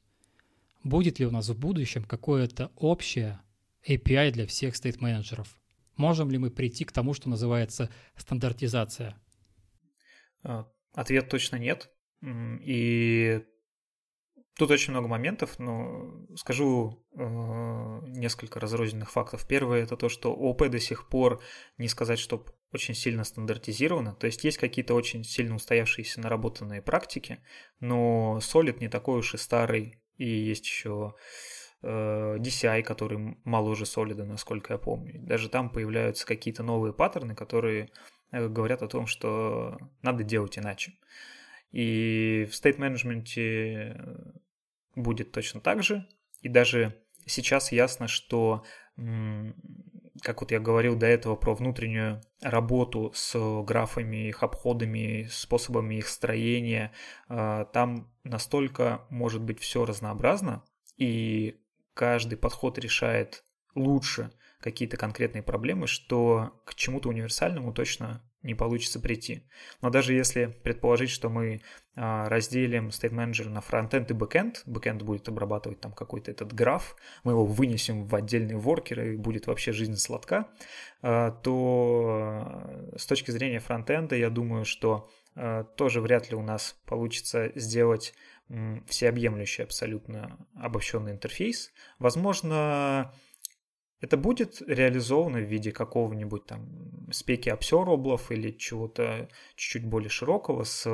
Будет 0.84 1.20
ли 1.20 1.26
у 1.26 1.32
нас 1.32 1.50
в 1.50 1.60
будущем 1.60 2.04
какое-то 2.04 2.72
общее 2.76 3.42
API 3.88 4.32
для 4.32 4.46
всех 4.48 4.76
стейт-менеджеров? 4.76 5.58
Можем 5.98 6.30
ли 6.30 6.38
мы 6.38 6.52
прийти 6.52 6.86
к 6.86 6.92
тому, 6.92 7.14
что 7.14 7.28
называется 7.30 7.90
стандартизация? 8.16 9.20
Ответ 10.98 11.30
точно 11.30 11.58
нет. 11.58 11.92
И 12.24 13.44
тут 14.58 14.72
очень 14.72 14.94
много 14.94 15.08
моментов, 15.08 15.60
но 15.60 16.26
скажу 16.36 17.06
э, 17.16 17.20
несколько 18.08 18.60
разрозненных 18.60 19.12
фактов. 19.12 19.46
Первое 19.48 19.84
это 19.84 19.96
то, 19.96 20.10
что 20.10 20.34
ОП 20.34 20.70
до 20.70 20.80
сих 20.80 21.08
пор 21.08 21.40
не 21.78 21.88
сказать, 21.88 22.18
что 22.18 22.44
очень 22.74 22.96
сильно 22.96 23.24
стандартизировано. 23.26 24.16
То 24.16 24.26
есть 24.26 24.44
есть 24.44 24.58
какие-то 24.58 24.96
очень 24.96 25.24
сильно 25.24 25.54
устоявшиеся 25.54 26.20
наработанные 26.20 26.82
практики, 26.82 27.44
но 27.80 28.40
Solid 28.42 28.80
не 28.80 28.90
такой 28.90 29.20
уж 29.20 29.36
и 29.36 29.38
старый. 29.38 30.02
И 30.16 30.28
есть 30.28 30.66
еще 30.66 31.14
э, 31.84 32.38
DCI, 32.40 32.82
который 32.82 33.38
мало 33.44 33.70
уже 33.70 33.84
Solid, 33.84 34.24
насколько 34.24 34.74
я 34.74 34.80
помню. 34.80 35.22
Даже 35.22 35.48
там 35.48 35.70
появляются 35.70 36.26
какие-то 36.26 36.64
новые 36.64 36.92
паттерны, 36.92 37.36
которые 37.36 37.92
говорят 38.32 38.82
о 38.82 38.88
том, 38.88 39.08
что 39.08 39.78
надо 40.02 40.24
делать 40.24 40.58
иначе. 40.58 40.94
И 41.72 42.48
в 42.50 42.56
стейт-менеджменте 42.56 43.96
э, 43.96 44.32
будет 44.96 45.32
точно 45.32 45.60
так 45.60 45.84
же. 45.84 46.08
И 46.42 46.50
даже 46.50 46.96
сейчас 47.26 47.72
ясно, 47.72 48.08
что, 48.08 48.64
как 50.22 50.42
вот 50.42 50.52
я 50.52 50.60
говорил 50.60 50.96
до 50.96 51.08
этого 51.08 51.36
про 51.36 51.56
внутреннюю 51.56 52.22
работу 52.42 53.12
с 53.14 53.64
графами, 53.64 54.30
их 54.30 54.44
обходами, 54.44 55.28
способами 55.30 55.96
их 55.96 56.08
строения, 56.08 56.94
э, 57.30 57.66
там 57.74 58.12
настолько 58.24 59.06
может 59.10 59.42
быть 59.42 59.60
все 59.60 59.86
разнообразно, 59.86 60.64
и 60.96 61.60
каждый 61.94 62.38
подход 62.38 62.78
решает 62.78 63.44
лучше– 63.76 64.32
какие-то 64.60 64.98
конкретные 64.98 65.44
проблемы, 65.44 65.88
что 65.88 66.62
к 66.66 66.76
чему-то 66.76 67.10
универсальному 67.10 67.74
точно 67.74 68.24
не 68.44 68.56
получится 68.56 69.00
прийти. 69.00 69.44
Но 69.82 69.90
даже 69.90 70.14
если 70.14 70.46
предположить, 70.64 71.10
что 71.10 71.30
мы 71.30 71.62
а, 71.96 72.30
разделим 72.30 72.90
State 72.90 73.12
Manager 73.12 73.50
на 73.50 73.62
фронтенд 73.62 74.10
и 74.10 74.14
бэкенд, 74.14 74.64
бэкенд 74.66 75.02
будет 75.02 75.28
обрабатывать 75.28 75.82
там 75.82 75.92
какой-то 75.92 76.32
этот 76.32 76.54
граф, 76.54 76.96
мы 77.24 77.34
его 77.34 77.46
вынесем 77.46 78.06
в 78.06 78.16
отдельные 78.16 78.58
воркеры, 78.58 79.14
и 79.14 79.18
будет 79.18 79.48
вообще 79.48 79.72
жизнь 79.72 79.96
сладка, 79.96 80.48
а, 81.02 81.32
то 81.32 82.92
с 82.96 83.06
точки 83.06 83.32
зрения 83.32 83.60
фронтенда 83.60 84.16
я 84.16 84.30
думаю, 84.30 84.66
что 84.66 85.10
а, 85.36 85.64
тоже 85.64 86.00
вряд 86.02 86.30
ли 86.30 86.36
у 86.36 86.42
нас 86.42 86.80
получится 86.86 87.52
сделать 87.56 88.14
всеобъемлющий 88.88 89.64
абсолютно 89.64 90.38
обобщенный 90.56 91.12
интерфейс. 91.12 91.74
Возможно, 92.00 93.14
это 94.00 94.18
будет 94.18 94.62
реализовано 94.68 95.40
в 95.40 95.46
виде 95.46 95.72
какого-нибудь 95.72 96.46
там 96.46 97.12
спеки 97.12 97.50
обсерваблов 97.50 98.32
или 98.32 98.52
чего-то 98.52 99.28
чуть-чуть 99.56 99.86
более 99.86 100.10
широкого 100.10 100.64
с 100.64 100.88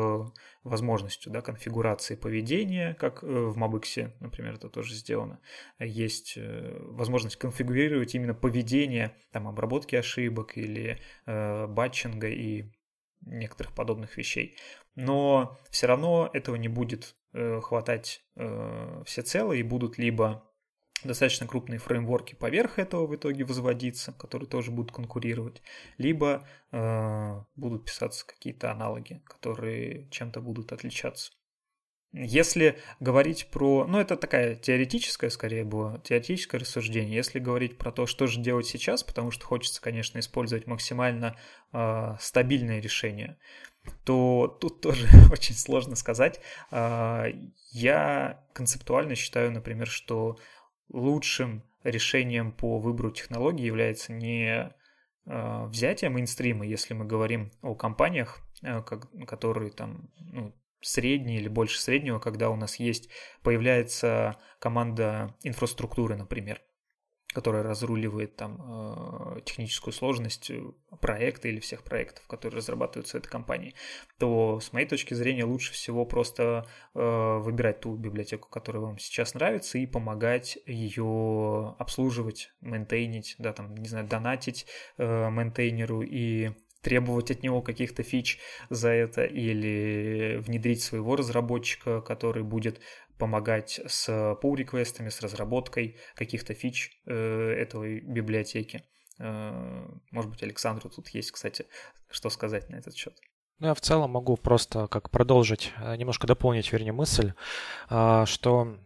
возможностью 0.64 1.32
да, 1.32 1.42
конфигурации 1.42 2.16
поведения, 2.16 2.94
как 2.94 3.24
э, 3.24 3.28
в 3.28 3.58
Mabix, 3.58 4.12
например, 4.22 4.54
это 4.54 4.70
тоже 4.70 4.94
сделано. 4.94 5.40
Есть 5.80 6.36
э, 6.38 6.78
возможность 6.82 7.36
конфигурировать 7.36 8.16
именно 8.16 8.34
поведение 8.34 9.16
там, 9.32 9.48
обработки 9.48 9.96
ошибок 9.96 10.58
или 10.58 11.00
э, 11.26 11.68
батчинга 11.68 12.30
и 12.30 12.72
некоторых 13.26 13.74
подобных 13.74 14.16
вещей. 14.18 14.58
Но 14.96 15.58
все 15.70 15.88
равно 15.88 16.30
этого 16.32 16.56
не 16.56 16.68
будет 16.68 17.16
э, 17.34 17.60
хватать 17.62 18.24
э, 18.36 19.04
всецело, 19.06 19.54
и 19.54 19.64
будут 19.64 19.98
либо 19.98 20.50
достаточно 21.08 21.48
крупные 21.48 21.80
фреймворки 21.80 22.36
поверх 22.36 22.80
этого 22.80 23.06
в 23.08 23.16
итоге 23.16 23.44
возводиться, 23.44 24.12
которые 24.14 24.48
тоже 24.48 24.72
будут 24.72 24.92
конкурировать, 24.92 25.62
либо 25.98 26.48
э, 26.72 27.42
будут 27.56 27.86
писаться 27.86 28.26
какие-то 28.26 28.72
аналоги, 28.72 29.22
которые 29.26 30.08
чем-то 30.10 30.42
будут 30.42 30.72
отличаться. 30.72 31.32
Если 32.16 32.78
говорить 33.00 33.48
про... 33.50 33.88
Ну, 33.88 34.00
это 34.00 34.16
такая 34.16 34.56
теоретическая, 34.56 35.32
скорее, 35.32 35.64
было 35.64 36.00
теоретическое 36.04 36.60
рассуждение. 36.60 37.16
Если 37.16 37.40
говорить 37.40 37.80
про 37.80 37.92
то, 37.92 38.06
что 38.06 38.28
же 38.28 38.40
делать 38.40 38.68
сейчас, 38.68 39.04
потому 39.04 39.32
что 39.32 39.46
хочется, 39.46 39.82
конечно, 39.82 40.20
использовать 40.20 40.68
максимально 40.68 41.36
э, 41.72 42.16
стабильное 42.20 42.80
решение, 42.80 43.38
то 44.06 44.48
тут 44.62 44.82
тоже 44.82 45.08
очень 45.32 45.56
сложно 45.56 45.96
сказать. 45.96 46.40
Э, 46.70 47.32
я 47.72 48.46
концептуально 48.54 49.16
считаю, 49.16 49.52
например, 49.52 49.88
что 49.88 50.38
лучшим 50.90 51.64
решением 51.84 52.52
по 52.52 52.80
выбору 52.80 53.12
технологии 53.12 53.66
является 53.66 54.14
не 54.14 54.74
э, 55.26 55.66
взятие 55.66 56.10
мейнстрима, 56.10 56.66
если 56.66 56.94
мы 56.94 57.06
говорим 57.06 57.52
о 57.62 57.76
компаниях, 57.76 58.40
э, 58.62 58.82
которые 58.82 59.72
там 59.72 60.10
ну, 60.20 60.56
средние 60.82 61.40
или 61.40 61.48
больше 61.48 61.80
среднего, 61.80 62.20
когда 62.20 62.50
у 62.50 62.56
нас 62.56 62.78
есть, 62.78 63.10
появляется 63.42 64.38
команда 64.60 65.36
инфраструктуры, 65.44 66.16
например 66.16 66.62
которая 67.34 67.64
разруливает 67.64 68.36
там 68.36 68.62
э, 69.38 69.42
техническую 69.42 69.94
сложность 69.94 70.50
э, 70.50 70.62
проекта 71.02 71.48
или 71.48 71.60
всех 71.60 71.84
проектов, 71.84 72.26
которые 72.28 72.58
разрабатываются 72.58 73.18
этой 73.18 73.30
компанией, 73.30 73.76
то 74.20 74.60
с 74.60 74.72
моей 74.72 74.88
точки 74.88 75.14
зрения 75.14 75.44
лучше 75.44 75.74
всего 75.74 76.06
просто 76.06 76.68
э, 76.94 77.38
выбирать 77.40 77.82
ту 77.82 77.96
библиотеку, 77.96 78.48
которая 78.50 78.84
вам 78.84 78.98
сейчас 79.00 79.34
нравится, 79.34 79.78
и 79.78 79.86
помогать 79.86 80.58
ее 80.66 81.76
обслуживать, 81.80 82.54
мейнтейнить, 82.62 83.36
да, 83.40 83.54
там, 83.54 83.76
не 83.76 83.88
знаю, 83.88 84.08
донатить 84.08 84.68
мейнтейнеру 84.98 86.02
и 86.02 86.52
требовать 86.84 87.32
от 87.32 87.42
него 87.42 87.62
каких-то 87.62 88.04
фич 88.04 88.40
за 88.70 88.90
это 88.90 89.24
или 89.24 90.38
внедрить 90.46 90.84
своего 90.84 91.16
разработчика, 91.16 92.02
который 92.02 92.44
будет 92.44 92.80
помогать 93.18 93.80
с 93.86 94.10
pull-реквестами, 94.42 95.10
с 95.10 95.22
разработкой 95.22 95.98
каких-то 96.16 96.54
фич 96.54 96.92
э, 97.06 97.14
этой 97.14 98.02
библиотеки. 98.02 98.84
Э, 99.20 99.86
может 100.12 100.32
быть, 100.32 100.44
Александру 100.44 100.90
тут 100.90 101.10
есть, 101.10 101.32
кстати, 101.32 101.66
что 102.10 102.30
сказать 102.30 102.70
на 102.70 102.76
этот 102.76 102.96
счет. 102.96 103.14
Ну, 103.60 103.68
я 103.68 103.74
в 103.74 103.82
целом 103.82 104.12
могу 104.12 104.36
просто 104.36 104.88
как 104.88 105.10
продолжить, 105.10 105.74
э, 105.78 105.96
немножко 105.96 106.28
дополнить, 106.28 106.72
вернее, 106.72 106.94
мысль, 106.94 107.34
что 108.26 108.78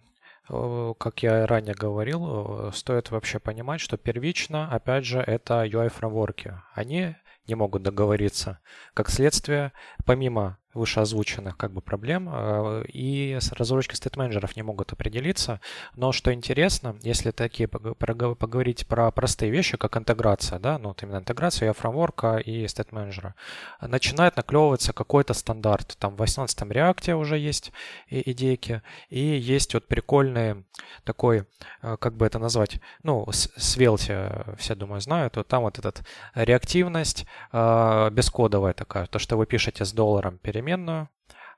как 1.00 1.24
я 1.24 1.46
ранее 1.46 1.74
говорил, 1.74 2.72
стоит 2.72 3.12
вообще 3.12 3.38
понимать, 3.38 3.82
что 3.82 3.98
первично, 3.98 4.72
опять 4.72 5.04
же, 5.04 5.20
это 5.20 5.66
UI-фреймворки. 5.66 6.62
Они 6.74 7.18
не 7.48 7.56
могут 7.56 7.84
договориться. 7.84 8.60
Как 8.94 9.10
следствие, 9.10 9.74
помимо 10.06 10.58
вышеозвученных 10.74 11.57
как 11.57 11.72
бы 11.72 11.82
проблем, 11.82 12.30
э, 12.32 12.86
и 12.88 13.38
разработчики 13.51 13.95
стейт-менеджеров 13.95 14.55
не 14.55 14.63
могут 14.63 14.93
определиться. 14.93 15.59
Но 15.95 16.11
что 16.11 16.34
интересно, 16.34 16.95
если 17.01 17.32
такие 17.32 17.68
поговорить 17.68 18.88
про 18.88 19.11
простые 19.11 19.51
вещи, 19.51 19.78
как 19.78 19.97
интеграция, 19.97 20.59
да, 20.59 20.78
ну 20.78 20.89
вот 20.89 21.03
именно 21.03 21.18
интеграция 21.18 21.74
фреймворка 21.74 22.38
и 22.38 22.68
стейт-менеджера, 22.68 23.36
начинает 23.82 24.38
наклевываться 24.38 24.93
какой-то 24.93 25.34
стандарт. 25.34 25.97
Там 25.99 26.15
в 26.15 26.20
18 26.20 26.61
реакте 26.72 27.15
уже 27.15 27.38
есть 27.38 27.72
идейки, 28.09 28.82
и 29.09 29.20
есть 29.20 29.74
вот 29.74 29.88
прикольный 29.88 30.65
такой, 31.03 31.45
э, 31.82 31.97
как 31.97 32.15
бы 32.15 32.26
это 32.26 32.39
назвать, 32.39 32.80
ну, 33.03 33.26
Svelte 33.32 34.55
все, 34.57 34.76
думаю, 34.76 35.01
знают, 35.01 35.38
вот 35.38 35.47
там 35.47 35.63
вот 35.63 35.80
этот 35.80 36.03
реактивность 36.36 37.26
э, 37.51 38.09
бескодовая 38.11 38.74
такая, 38.74 39.07
то, 39.07 39.20
что 39.20 39.38
вы 39.38 39.45
пишете 39.45 39.86
с 39.86 39.93
долларом 39.93 40.38
перемен 40.38 40.57
переменную, 40.58 41.10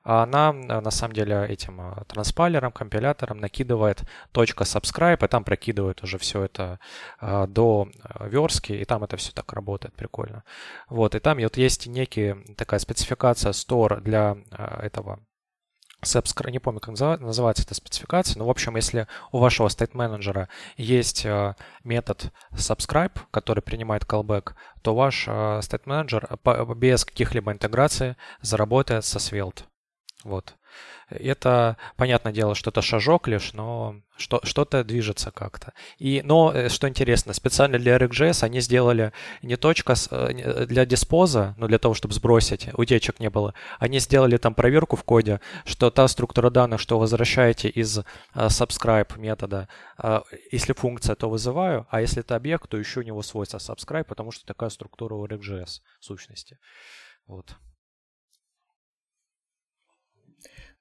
она 0.02 0.50
э, 0.50 0.80
на 0.80 0.90
самом 0.90 1.14
деле 1.14 1.46
этим 1.46 1.80
э, 1.80 2.04
транспайлером, 2.06 2.72
компилятором 2.72 3.38
накидывает 3.38 4.02
точка 4.32 4.64
.subscribe, 4.64 5.24
и 5.24 5.28
там 5.28 5.44
прокидывает 5.44 6.02
уже 6.02 6.16
все 6.18 6.44
это 6.44 6.80
э, 7.20 7.46
до 7.46 7.88
верстки, 8.20 8.72
и 8.72 8.84
там 8.84 9.04
это 9.04 9.16
все 9.16 9.32
так 9.32 9.52
работает 9.52 9.94
прикольно. 9.94 10.42
Вот, 10.88 11.14
и 11.14 11.18
там 11.18 11.38
вот 11.38 11.56
есть 11.58 11.86
некий 11.86 12.34
такая 12.56 12.80
спецификация 12.80 13.52
store 13.52 14.00
для 14.00 14.36
этого 14.50 15.20
subscribe, 16.02 16.50
не 16.50 16.58
помню, 16.58 16.80
как 16.80 16.98
называется 17.20 17.62
эта 17.64 17.74
спецификация, 17.74 18.38
но, 18.38 18.46
в 18.46 18.50
общем, 18.50 18.76
если 18.76 19.06
у 19.32 19.38
вашего 19.38 19.68
state 19.68 19.90
менеджера 19.94 20.48
есть 20.76 21.26
метод 21.84 22.32
subscribe, 22.52 23.18
который 23.30 23.62
принимает 23.62 24.04
callback, 24.04 24.52
то 24.82 24.94
ваш 24.94 25.28
state 25.28 25.82
менеджер 25.84 26.28
без 26.76 27.04
каких-либо 27.04 27.52
интеграций 27.52 28.16
заработает 28.40 29.04
со 29.04 29.18
Svelte. 29.18 29.64
Вот. 30.24 30.54
Это, 31.08 31.76
понятное 31.96 32.32
дело, 32.32 32.54
что 32.54 32.70
это 32.70 32.82
шажок 32.82 33.26
лишь, 33.26 33.52
но 33.52 33.96
что, 34.16 34.40
что-то 34.44 34.84
движется 34.84 35.32
как-то. 35.32 35.72
И, 35.98 36.22
но, 36.22 36.52
э, 36.54 36.68
что 36.68 36.88
интересно, 36.88 37.32
специально 37.32 37.78
для 37.78 37.96
RxJS 37.96 38.44
они 38.44 38.60
сделали 38.60 39.12
не 39.42 39.56
точка 39.56 39.94
э, 40.10 40.66
для 40.66 40.86
диспоза, 40.86 41.54
но 41.58 41.66
для 41.66 41.78
того, 41.78 41.94
чтобы 41.94 42.14
сбросить, 42.14 42.68
утечек 42.74 43.18
не 43.18 43.28
было. 43.28 43.54
Они 43.80 43.98
сделали 43.98 44.36
там 44.36 44.54
проверку 44.54 44.94
в 44.94 45.02
коде, 45.02 45.40
что 45.64 45.90
та 45.90 46.06
структура 46.06 46.50
данных, 46.50 46.80
что 46.80 46.98
возвращаете 46.98 47.68
из 47.68 48.00
subscribe 48.34 49.18
метода, 49.18 49.68
если 50.52 50.72
функция, 50.74 51.16
то 51.16 51.28
вызываю, 51.28 51.86
а 51.90 52.00
если 52.00 52.20
это 52.20 52.36
объект, 52.36 52.68
то 52.68 52.76
еще 52.76 53.00
у 53.00 53.02
него 53.04 53.22
свойство 53.22 53.58
subscribe, 53.58 54.04
потому 54.04 54.30
что 54.30 54.46
такая 54.46 54.70
структура 54.70 55.14
у 55.14 55.26
RxJS 55.26 55.80
сущности. 56.00 56.58
Вот. 57.26 57.56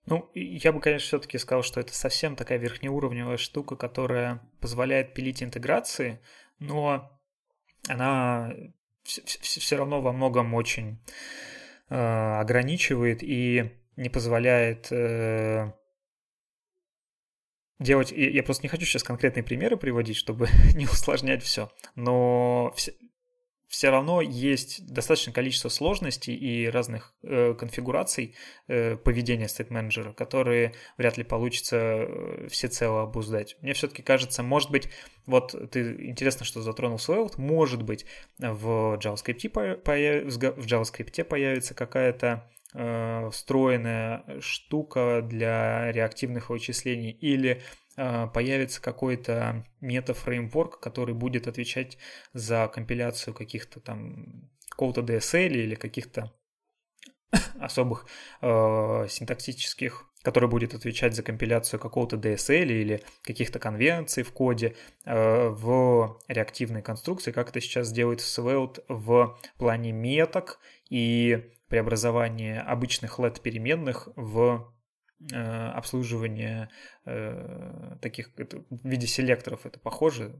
Ну, 0.10 0.30
я 0.34 0.74
бы, 0.74 0.82
конечно, 0.82 1.06
все-таки 1.06 1.38
сказал, 1.38 1.62
что 1.62 1.80
это 1.80 1.94
совсем 1.94 2.36
такая 2.36 2.58
верхнеуровневая 2.58 3.38
штука, 3.38 3.76
которая 3.76 4.42
позволяет 4.60 5.14
пилить 5.14 5.44
интеграции, 5.44 6.20
но 6.58 7.12
она 7.88 8.52
все 9.04 9.76
равно 9.76 10.02
во 10.02 10.12
многом 10.12 10.56
очень 10.56 11.00
э, 11.90 11.96
ограничивает 11.96 13.22
и 13.22 13.72
не 13.98 14.10
позволяет 14.10 14.92
э, 14.92 15.72
делать... 17.80 18.12
Я 18.12 18.42
просто 18.42 18.64
не 18.64 18.70
хочу 18.70 18.86
сейчас 18.86 19.04
конкретные 19.04 19.44
примеры 19.44 19.78
приводить, 19.78 20.18
чтобы 20.18 20.48
не 20.74 20.86
усложнять 20.86 21.44
все, 21.44 21.72
но 21.94 22.74
все 23.70 23.92
равно 23.92 24.20
есть 24.20 24.92
достаточное 24.92 25.34
количество 25.34 25.70
сложностей 25.70 26.34
и 26.34 26.68
разных 26.68 27.14
э, 27.22 27.54
конфигураций 27.54 28.36
э, 28.68 28.98
поведения 28.98 29.48
стейт-менеджера, 29.48 30.12
которые 30.14 30.74
вряд 30.98 31.18
ли 31.18 31.24
получится 31.24 31.78
э, 31.78 32.48
всецело 32.50 33.04
обуздать. 33.04 33.58
Мне 33.62 33.74
все-таки 33.74 34.02
кажется, 34.02 34.42
может 34.42 34.72
быть, 34.72 34.90
вот 35.28 35.56
ты 35.72 36.08
интересно, 36.08 36.48
что 36.48 36.64
затронул 36.64 36.98
Svelte, 36.98 37.36
может 37.38 37.84
быть, 37.84 38.08
в 38.40 38.98
JavaScript, 39.00 39.76
появ... 39.78 40.24
в 40.26 40.66
JavaScript 40.66 41.24
появится 41.26 41.76
какая-то 41.76 42.50
э, 42.74 43.30
встроенная 43.32 44.42
штука 44.42 45.22
для 45.22 45.92
реактивных 45.92 46.50
вычислений 46.50 47.12
или 47.12 47.62
появится 48.34 48.82
какой-то 48.82 49.66
мета-фреймворк, 49.82 50.80
который 50.80 51.14
будет 51.14 51.48
отвечать 51.48 51.98
за 52.34 52.68
компиляцию 52.74 53.34
каких-то 53.34 53.80
там 53.80 54.50
какого-то 54.70 55.02
DSL 55.02 55.50
или 55.50 55.76
каких-то 55.76 56.32
особых 57.60 58.06
э, 58.42 59.08
синтаксических, 59.10 60.06
который 60.24 60.50
будет 60.50 60.74
отвечать 60.74 61.16
за 61.16 61.24
компиляцию 61.24 61.80
какого-то 61.80 62.16
DSL 62.16 62.66
или 62.66 63.04
каких-то 63.24 63.60
конвенций 63.60 64.24
в 64.24 64.32
коде 64.32 64.76
э, 65.06 65.50
в 65.50 66.20
реактивной 66.28 66.82
конструкции, 66.82 67.32
как 67.32 67.50
это 67.50 67.62
сейчас 67.62 67.92
делает 67.92 68.20
Svelte 68.20 68.84
в 68.88 69.38
плане 69.58 69.92
меток 69.92 70.60
и 70.90 71.52
преобразования 71.68 72.62
обычных 72.62 73.20
LED 73.20 73.42
переменных 73.42 74.10
в 74.16 74.74
обслуживание 75.32 76.70
э, 77.06 77.98
таких 78.02 78.32
это, 78.38 78.64
в 78.70 78.88
виде 78.88 79.06
селекторов 79.06 79.66
это 79.66 79.80
похоже 79.80 80.36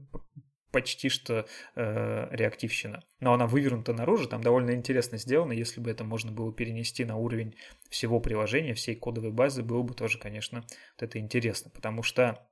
почти 0.70 1.08
что 1.08 1.46
э, 1.74 2.28
реактивщина. 2.30 3.02
Но 3.20 3.32
она 3.32 3.46
вывернута 3.46 3.92
наружу, 3.92 4.28
там 4.28 4.42
довольно 4.42 4.72
интересно 4.72 5.18
сделано. 5.18 5.52
Если 5.52 5.80
бы 5.80 5.90
это 5.90 6.04
можно 6.04 6.32
было 6.32 6.52
перенести 6.52 7.04
на 7.04 7.16
уровень 7.16 7.56
всего 7.88 8.20
приложения, 8.20 8.74
всей 8.74 8.94
кодовой 8.94 9.32
базы, 9.32 9.62
было 9.62 9.82
бы 9.82 9.94
тоже, 9.94 10.18
конечно, 10.18 10.60
вот 10.60 11.02
это 11.02 11.18
интересно. 11.18 11.70
Потому 11.70 12.02
что 12.02 12.46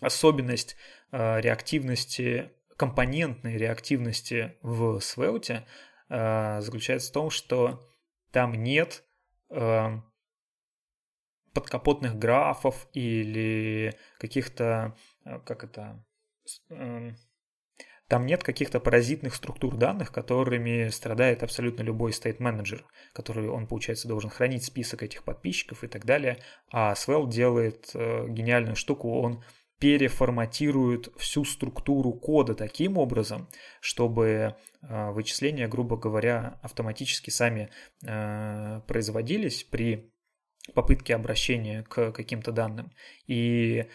особенность 0.00 0.76
э, 1.12 1.40
реактивности, 1.40 2.52
компонентной 2.76 3.56
реактивности 3.56 4.56
в 4.62 4.98
Svelte 4.98 5.62
э, 6.08 6.60
заключается 6.60 7.10
в 7.10 7.14
том, 7.14 7.30
что 7.30 7.80
там 8.30 8.54
нет 8.54 9.04
э, 9.50 10.00
подкапотных 11.54 12.16
графов 12.18 12.88
или 12.92 13.94
каких-то, 14.18 14.96
э, 15.24 15.38
как 15.46 15.64
это, 15.64 16.04
эм, 16.68 17.16
там 18.08 18.26
нет 18.26 18.42
каких-то 18.44 18.80
паразитных 18.80 19.34
структур 19.34 19.76
данных, 19.76 20.12
которыми 20.12 20.88
страдает 20.88 21.42
абсолютно 21.42 21.82
любой 21.82 22.12
стейт-менеджер, 22.12 22.84
который, 23.14 23.48
он, 23.48 23.66
получается, 23.66 24.08
должен 24.08 24.28
хранить 24.28 24.64
список 24.64 25.02
этих 25.02 25.24
подписчиков 25.24 25.84
и 25.84 25.86
так 25.86 26.04
далее. 26.04 26.38
А 26.70 26.92
Swell 26.92 27.28
делает 27.28 27.90
э, 27.94 28.26
гениальную 28.28 28.76
штуку, 28.76 29.18
он 29.20 29.42
переформатирует 29.78 31.08
всю 31.16 31.44
структуру 31.44 32.12
кода 32.12 32.54
таким 32.54 32.96
образом, 32.98 33.48
чтобы 33.80 34.54
э, 34.82 35.10
вычисления, 35.10 35.68
грубо 35.68 35.96
говоря, 35.96 36.58
автоматически 36.62 37.30
сами 37.30 37.70
производились 38.86 39.64
при 39.64 40.13
попытке 40.72 41.14
обращения 41.14 41.82
к 41.82 42.12
каким-то 42.12 42.52
данным. 42.52 42.92
И 43.26 43.86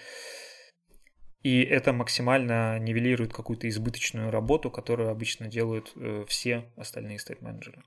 и 1.41 1.61
это 1.61 1.93
максимально 1.93 2.77
нивелирует 2.79 3.31
какую-то 3.31 3.69
избыточную 3.69 4.29
работу, 4.29 4.69
которую 4.69 5.09
обычно 5.09 5.47
делают 5.47 5.93
э, 5.95 6.25
все 6.27 6.69
остальные 6.75 7.19
стейт-менеджеры. 7.19 7.81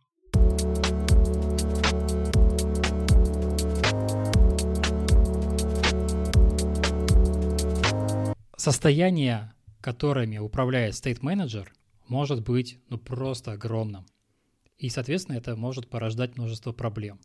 Состояние, 8.56 9.52
которыми 9.82 10.38
управляет 10.38 10.94
стейт-менеджер, 10.94 11.74
может 12.08 12.42
быть 12.42 12.78
ну 12.88 12.96
просто 12.96 13.52
огромным. 13.52 14.06
И, 14.78 14.88
соответственно, 14.88 15.36
это 15.36 15.56
может 15.56 15.90
порождать 15.90 16.36
множество 16.38 16.72
проблем. 16.72 17.20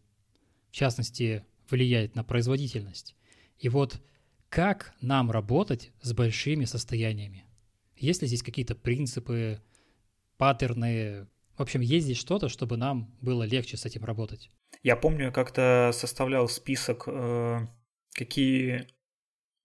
В 0.77 0.79
частности, 0.79 1.43
влияет 1.71 2.13
на 2.13 2.23
производительность. 2.23 3.15
И 3.57 3.67
вот 3.67 3.99
как 4.47 4.93
нам 5.01 5.31
работать 5.31 5.91
с 6.03 6.13
большими 6.13 6.65
состояниями? 6.65 7.47
Есть 7.95 8.21
ли 8.21 8.27
здесь 8.27 8.43
какие-то 8.43 8.75
принципы, 8.75 9.59
паттерны? 10.37 11.27
В 11.57 11.63
общем, 11.63 11.81
есть 11.81 12.05
здесь 12.05 12.19
что-то, 12.19 12.47
чтобы 12.47 12.77
нам 12.77 13.11
было 13.21 13.41
легче 13.41 13.75
с 13.75 13.87
этим 13.87 14.05
работать? 14.05 14.51
Я 14.83 14.95
помню, 14.95 15.25
я 15.25 15.31
как-то 15.31 15.89
составлял 15.95 16.47
список, 16.47 17.05
э, 17.07 17.65
какие 18.11 18.85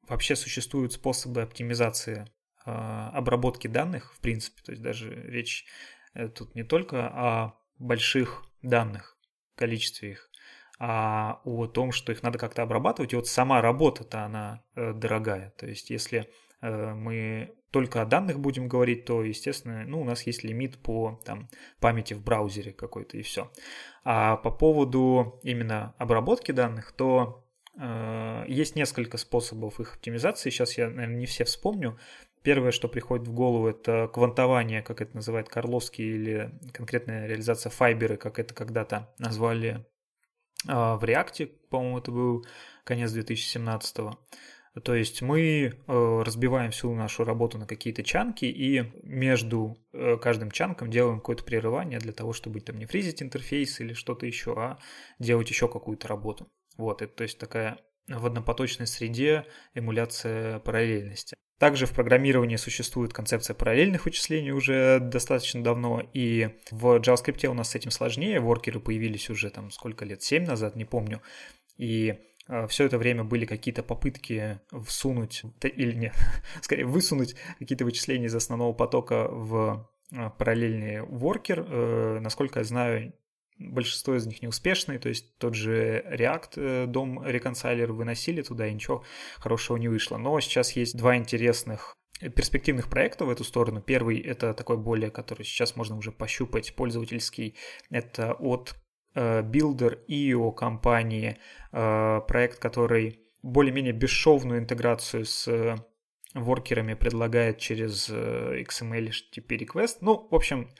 вообще 0.08 0.34
существуют 0.34 0.94
способы 0.94 1.42
оптимизации 1.42 2.24
э, 2.64 2.70
обработки 2.70 3.68
данных, 3.68 4.14
в 4.14 4.20
принципе. 4.20 4.62
То 4.62 4.72
есть 4.72 4.82
даже 4.82 5.12
речь 5.12 5.66
э, 6.14 6.30
тут 6.30 6.54
не 6.54 6.62
только 6.62 7.06
о 7.06 7.52
больших 7.78 8.46
данных, 8.62 9.18
количестве 9.56 10.12
их, 10.12 10.31
а 10.84 11.40
о 11.44 11.68
том, 11.68 11.92
что 11.92 12.10
их 12.10 12.24
надо 12.24 12.40
как-то 12.40 12.62
обрабатывать. 12.62 13.12
И 13.12 13.16
вот 13.16 13.28
сама 13.28 13.62
работа-то 13.62 14.24
она 14.24 14.64
э, 14.74 14.92
дорогая. 14.92 15.54
То 15.56 15.68
есть 15.68 15.90
если 15.90 16.28
э, 16.60 16.94
мы 16.94 17.54
только 17.70 18.02
о 18.02 18.04
данных 18.04 18.40
будем 18.40 18.66
говорить, 18.66 19.04
то, 19.04 19.22
естественно, 19.22 19.84
ну, 19.86 20.00
у 20.00 20.04
нас 20.04 20.26
есть 20.26 20.42
лимит 20.42 20.82
по 20.82 21.20
там, 21.24 21.48
памяти 21.78 22.14
в 22.14 22.24
браузере 22.24 22.72
какой-то 22.72 23.16
и 23.16 23.22
все. 23.22 23.52
А 24.02 24.36
по 24.38 24.50
поводу 24.50 25.38
именно 25.44 25.94
обработки 25.98 26.50
данных, 26.50 26.90
то 26.90 27.46
э, 27.78 28.44
есть 28.48 28.74
несколько 28.74 29.18
способов 29.18 29.78
их 29.78 29.94
оптимизации. 29.94 30.50
Сейчас 30.50 30.76
я, 30.78 30.90
наверное, 30.90 31.16
не 31.16 31.26
все 31.26 31.44
вспомню. 31.44 31.96
Первое, 32.42 32.72
что 32.72 32.88
приходит 32.88 33.28
в 33.28 33.32
голову, 33.32 33.68
это 33.68 34.10
квантование, 34.12 34.82
как 34.82 35.00
это 35.00 35.14
называет 35.14 35.48
Карловский, 35.48 36.12
или 36.12 36.50
конкретная 36.72 37.28
реализация 37.28 37.70
файберы, 37.70 38.16
как 38.16 38.40
это 38.40 38.52
когда-то 38.52 39.14
назвали 39.20 39.86
в 40.64 41.00
React, 41.02 41.46
по-моему, 41.70 41.98
это 41.98 42.10
был 42.10 42.46
конец 42.84 43.10
2017 43.12 43.98
-го. 43.98 44.16
То 44.80 44.94
есть 44.94 45.20
мы 45.20 45.74
э, 45.86 46.22
разбиваем 46.24 46.70
всю 46.70 46.94
нашу 46.94 47.24
работу 47.24 47.58
на 47.58 47.66
какие-то 47.66 48.02
чанки 48.02 48.46
и 48.46 48.90
между 49.02 49.76
э, 49.92 50.16
каждым 50.16 50.50
чанком 50.50 50.90
делаем 50.90 51.18
какое-то 51.18 51.44
прерывание 51.44 51.98
для 51.98 52.12
того, 52.12 52.32
чтобы 52.32 52.60
там 52.60 52.78
не 52.78 52.86
фризить 52.86 53.22
интерфейс 53.22 53.80
или 53.80 53.92
что-то 53.92 54.24
еще, 54.24 54.54
а 54.56 54.78
делать 55.18 55.50
еще 55.50 55.68
какую-то 55.68 56.08
работу. 56.08 56.48
Вот, 56.78 57.02
это 57.02 57.14
то 57.14 57.22
есть 57.22 57.38
такая 57.38 57.80
в 58.08 58.24
однопоточной 58.24 58.86
среде 58.86 59.46
эмуляция 59.74 60.58
параллельности. 60.60 61.36
Также 61.62 61.86
в 61.86 61.92
программировании 61.92 62.56
существует 62.56 63.12
концепция 63.12 63.54
параллельных 63.54 64.04
вычислений 64.04 64.50
уже 64.50 64.98
достаточно 64.98 65.62
давно, 65.62 66.02
и 66.12 66.48
в 66.72 66.98
JavaScript 66.98 67.46
у 67.46 67.54
нас 67.54 67.70
с 67.70 67.74
этим 67.76 67.92
сложнее, 67.92 68.40
воркеры 68.40 68.80
появились 68.80 69.30
уже 69.30 69.48
там 69.48 69.70
сколько 69.70 70.04
лет, 70.04 70.24
7 70.24 70.44
назад, 70.44 70.74
не 70.74 70.84
помню, 70.84 71.22
и 71.76 72.18
э, 72.48 72.66
все 72.66 72.86
это 72.86 72.98
время 72.98 73.22
были 73.22 73.46
какие-то 73.46 73.84
попытки 73.84 74.58
всунуть, 74.88 75.44
или 75.62 75.94
нет, 75.94 76.14
скорее 76.62 76.84
высунуть 76.84 77.36
какие-то 77.60 77.84
вычисления 77.84 78.26
из 78.26 78.34
основного 78.34 78.72
потока 78.72 79.28
в 79.28 79.88
э, 80.10 80.30
параллельный 80.36 81.02
воркер. 81.02 81.64
Э, 81.68 82.18
насколько 82.20 82.58
я 82.58 82.64
знаю, 82.64 83.12
большинство 83.70 84.14
из 84.14 84.26
них 84.26 84.42
неуспешные, 84.42 84.98
то 84.98 85.08
есть 85.08 85.38
тот 85.38 85.54
же 85.54 86.04
React, 86.10 86.52
э, 86.56 86.86
дом 86.86 87.24
реконсайлер 87.24 87.92
выносили 87.92 88.42
туда, 88.42 88.66
и 88.66 88.74
ничего 88.74 89.04
хорошего 89.38 89.76
не 89.76 89.88
вышло. 89.88 90.16
Но 90.16 90.38
сейчас 90.40 90.72
есть 90.72 90.96
два 90.96 91.16
интересных 91.16 91.96
перспективных 92.36 92.88
проектов 92.88 93.28
в 93.28 93.30
эту 93.30 93.44
сторону. 93.44 93.80
Первый— 93.80 94.18
это 94.20 94.54
такой 94.54 94.76
более, 94.76 95.10
который 95.10 95.44
сейчас 95.44 95.76
можно 95.76 95.96
уже 95.96 96.12
пощупать, 96.12 96.74
пользовательский. 96.76 97.56
Это 97.90 98.34
от 98.34 98.74
э, 99.14 99.42
Builder.io 99.42 100.52
компании, 100.54 101.38
э, 101.72 102.20
проект, 102.26 102.58
который 102.58 103.20
более-менее 103.42 103.92
бесшовную 103.92 104.60
интеграцию 104.60 105.24
с 105.24 105.76
воркерами 106.34 106.94
предлагает 106.94 107.58
через 107.58 108.08
XML 108.08 109.10
HTTP 109.10 109.66
request. 109.66 109.98
Ну, 110.00 110.28
в 110.30 110.34
общем, 110.34 110.70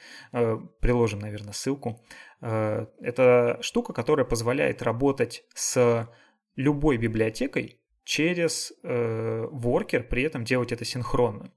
приложим, 0.81 1.19
наверное, 1.19 1.53
ссылку. 1.53 2.01
Э, 2.43 2.87
это 3.01 3.59
штука, 3.63 3.93
которая 3.93 4.27
позволяет 4.27 4.83
работать 4.83 5.45
с 5.55 6.09
любой 6.57 6.99
библиотекой 6.99 7.79
через 8.05 8.73
э, 8.83 9.47
воркер, 9.51 10.03
при 10.03 10.25
этом 10.25 10.45
делать 10.45 10.73
это 10.73 10.85
синхронно. 10.85 11.53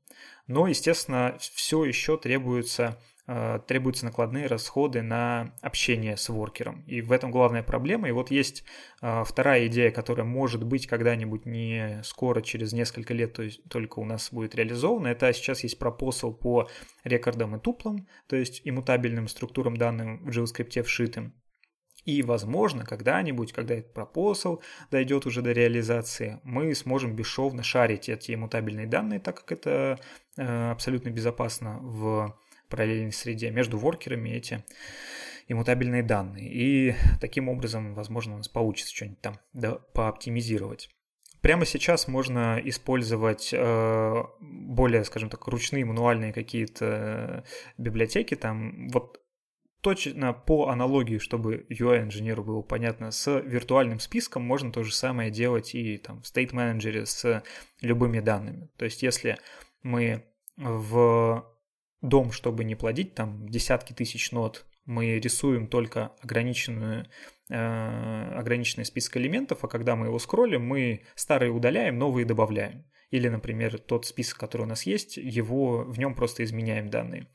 Но, 0.48 0.68
естественно, 0.68 1.36
все 1.40 1.84
еще 1.84 2.18
требуется 2.18 2.98
требуются 3.67 4.05
накладные 4.05 4.45
расходы 4.47 5.01
на 5.01 5.55
общение 5.61 6.15
с 6.15 6.30
воркером. 6.30 6.84
И 6.84 7.01
в 7.01 7.11
этом 7.11 7.32
главная 7.32 7.63
проблема. 7.63 8.07
И 8.07 8.11
вот 8.11 8.30
есть 8.30 8.63
э, 9.01 9.23
вторая 9.26 9.65
идея, 9.67 9.89
которая 9.89 10.26
может 10.26 10.63
быть 10.63 10.86
когда-нибудь 10.86 11.45
не 11.45 12.01
скоро, 12.03 12.41
через 12.41 12.73
несколько 12.73 13.13
лет, 13.13 13.34
то 13.34 13.41
есть 13.41 13.63
только 13.67 13.99
у 13.99 14.05
нас 14.05 14.32
будет 14.32 14.53
реализована. 14.53 15.07
Это 15.07 15.34
сейчас 15.34 15.63
есть 15.63 15.80
пропосал 15.80 16.34
по 16.34 16.69
рекордам 17.03 17.55
и 17.55 17.59
туплам, 17.59 18.07
то 18.28 18.36
есть 18.36 18.61
иммутабельным 18.63 19.28
структурам 19.28 19.76
данных 19.76 20.21
в 20.21 20.30
JavaScript 20.30 20.84
вшитым. 20.84 21.34
И, 22.03 22.21
возможно, 22.21 22.86
когда-нибудь, 22.86 23.51
когда 23.51 23.73
этот 23.73 23.91
пропосал 23.91 24.61
дойдет 24.91 25.26
уже 25.26 25.41
до 25.41 25.51
реализации, 25.51 26.39
мы 26.43 26.76
сможем 26.76 27.15
бесшовно 27.15 27.63
шарить 27.63 28.09
эти 28.09 28.36
иммутабельные 28.36 28.86
данные, 28.86 29.19
так 29.19 29.38
как 29.38 29.51
это 29.51 29.99
э, 30.38 30.71
абсолютно 30.71 31.09
безопасно 31.09 31.80
в 31.82 32.38
параллельной 32.70 33.11
среде 33.11 33.51
между 33.51 33.78
воркерами 33.78 34.30
эти 34.30 34.63
иммутабельные 35.47 36.03
данные. 36.03 36.51
И 36.51 36.95
таким 37.22 37.49
образом, 37.49 37.93
возможно, 37.93 38.36
у 38.36 38.38
нас 38.38 38.47
получится 38.47 38.95
что-нибудь 38.95 39.22
там 39.22 39.39
да, 39.53 39.76
пооптимизировать. 39.93 40.89
Прямо 41.41 41.66
сейчас 41.66 42.07
можно 42.07 42.59
использовать 42.63 43.51
э, 43.53 44.24
более, 44.39 45.03
скажем 45.03 45.30
так, 45.30 45.47
ручные 45.47 45.86
мануальные 45.86 46.34
какие-то 46.34 47.43
библиотеки. 47.78 48.34
Там 48.34 48.89
вот 48.89 49.22
точно 49.82 50.34
по 50.34 50.70
аналогии, 50.70 51.20
чтобы 51.20 51.68
UI-инженеру 51.70 52.43
было 52.43 52.63
понятно, 52.63 53.11
с 53.11 53.39
виртуальным 53.41 53.99
списком 53.99 54.41
можно 54.41 54.72
то 54.72 54.82
же 54.82 54.91
самое 54.91 55.30
делать 55.30 55.76
и 55.76 55.97
там, 55.97 56.24
в 56.24 56.26
State 56.26 56.53
Manager 56.53 57.05
с 57.05 57.43
любыми 57.82 58.22
данными. 58.22 58.68
То 58.78 58.86
есть 58.86 59.03
если 59.03 59.38
мы 59.84 60.26
в 60.57 61.45
дом, 62.06 62.32
чтобы 62.32 62.64
не 62.64 62.76
плодить 62.76 63.16
там 63.16 63.47
десятки 63.49 63.93
тысяч 63.93 64.32
нот, 64.32 64.66
мы 64.86 65.20
рисуем 65.20 65.68
только 65.68 66.12
ограниченную, 66.22 67.08
э, 67.49 68.32
ограниченный 68.36 68.86
список 68.86 69.18
элементов, 69.18 69.64
а 69.64 69.68
когда 69.68 69.95
мы 69.95 70.08
его 70.08 70.20
скроллим, 70.20 70.66
мы 70.66 71.01
старые 71.16 71.51
удаляем, 71.51 71.97
новые 71.97 72.26
добавляем. 72.26 72.86
или, 73.12 73.30
например, 73.30 73.78
тот 73.80 74.06
список, 74.06 74.38
который 74.39 74.64
у 74.64 74.66
нас 74.66 74.86
есть, 74.86 75.18
его 75.18 75.84
в 75.84 75.97
нем 75.99 76.16
просто 76.16 76.43
изменяем 76.43 76.89
данные. 76.89 77.28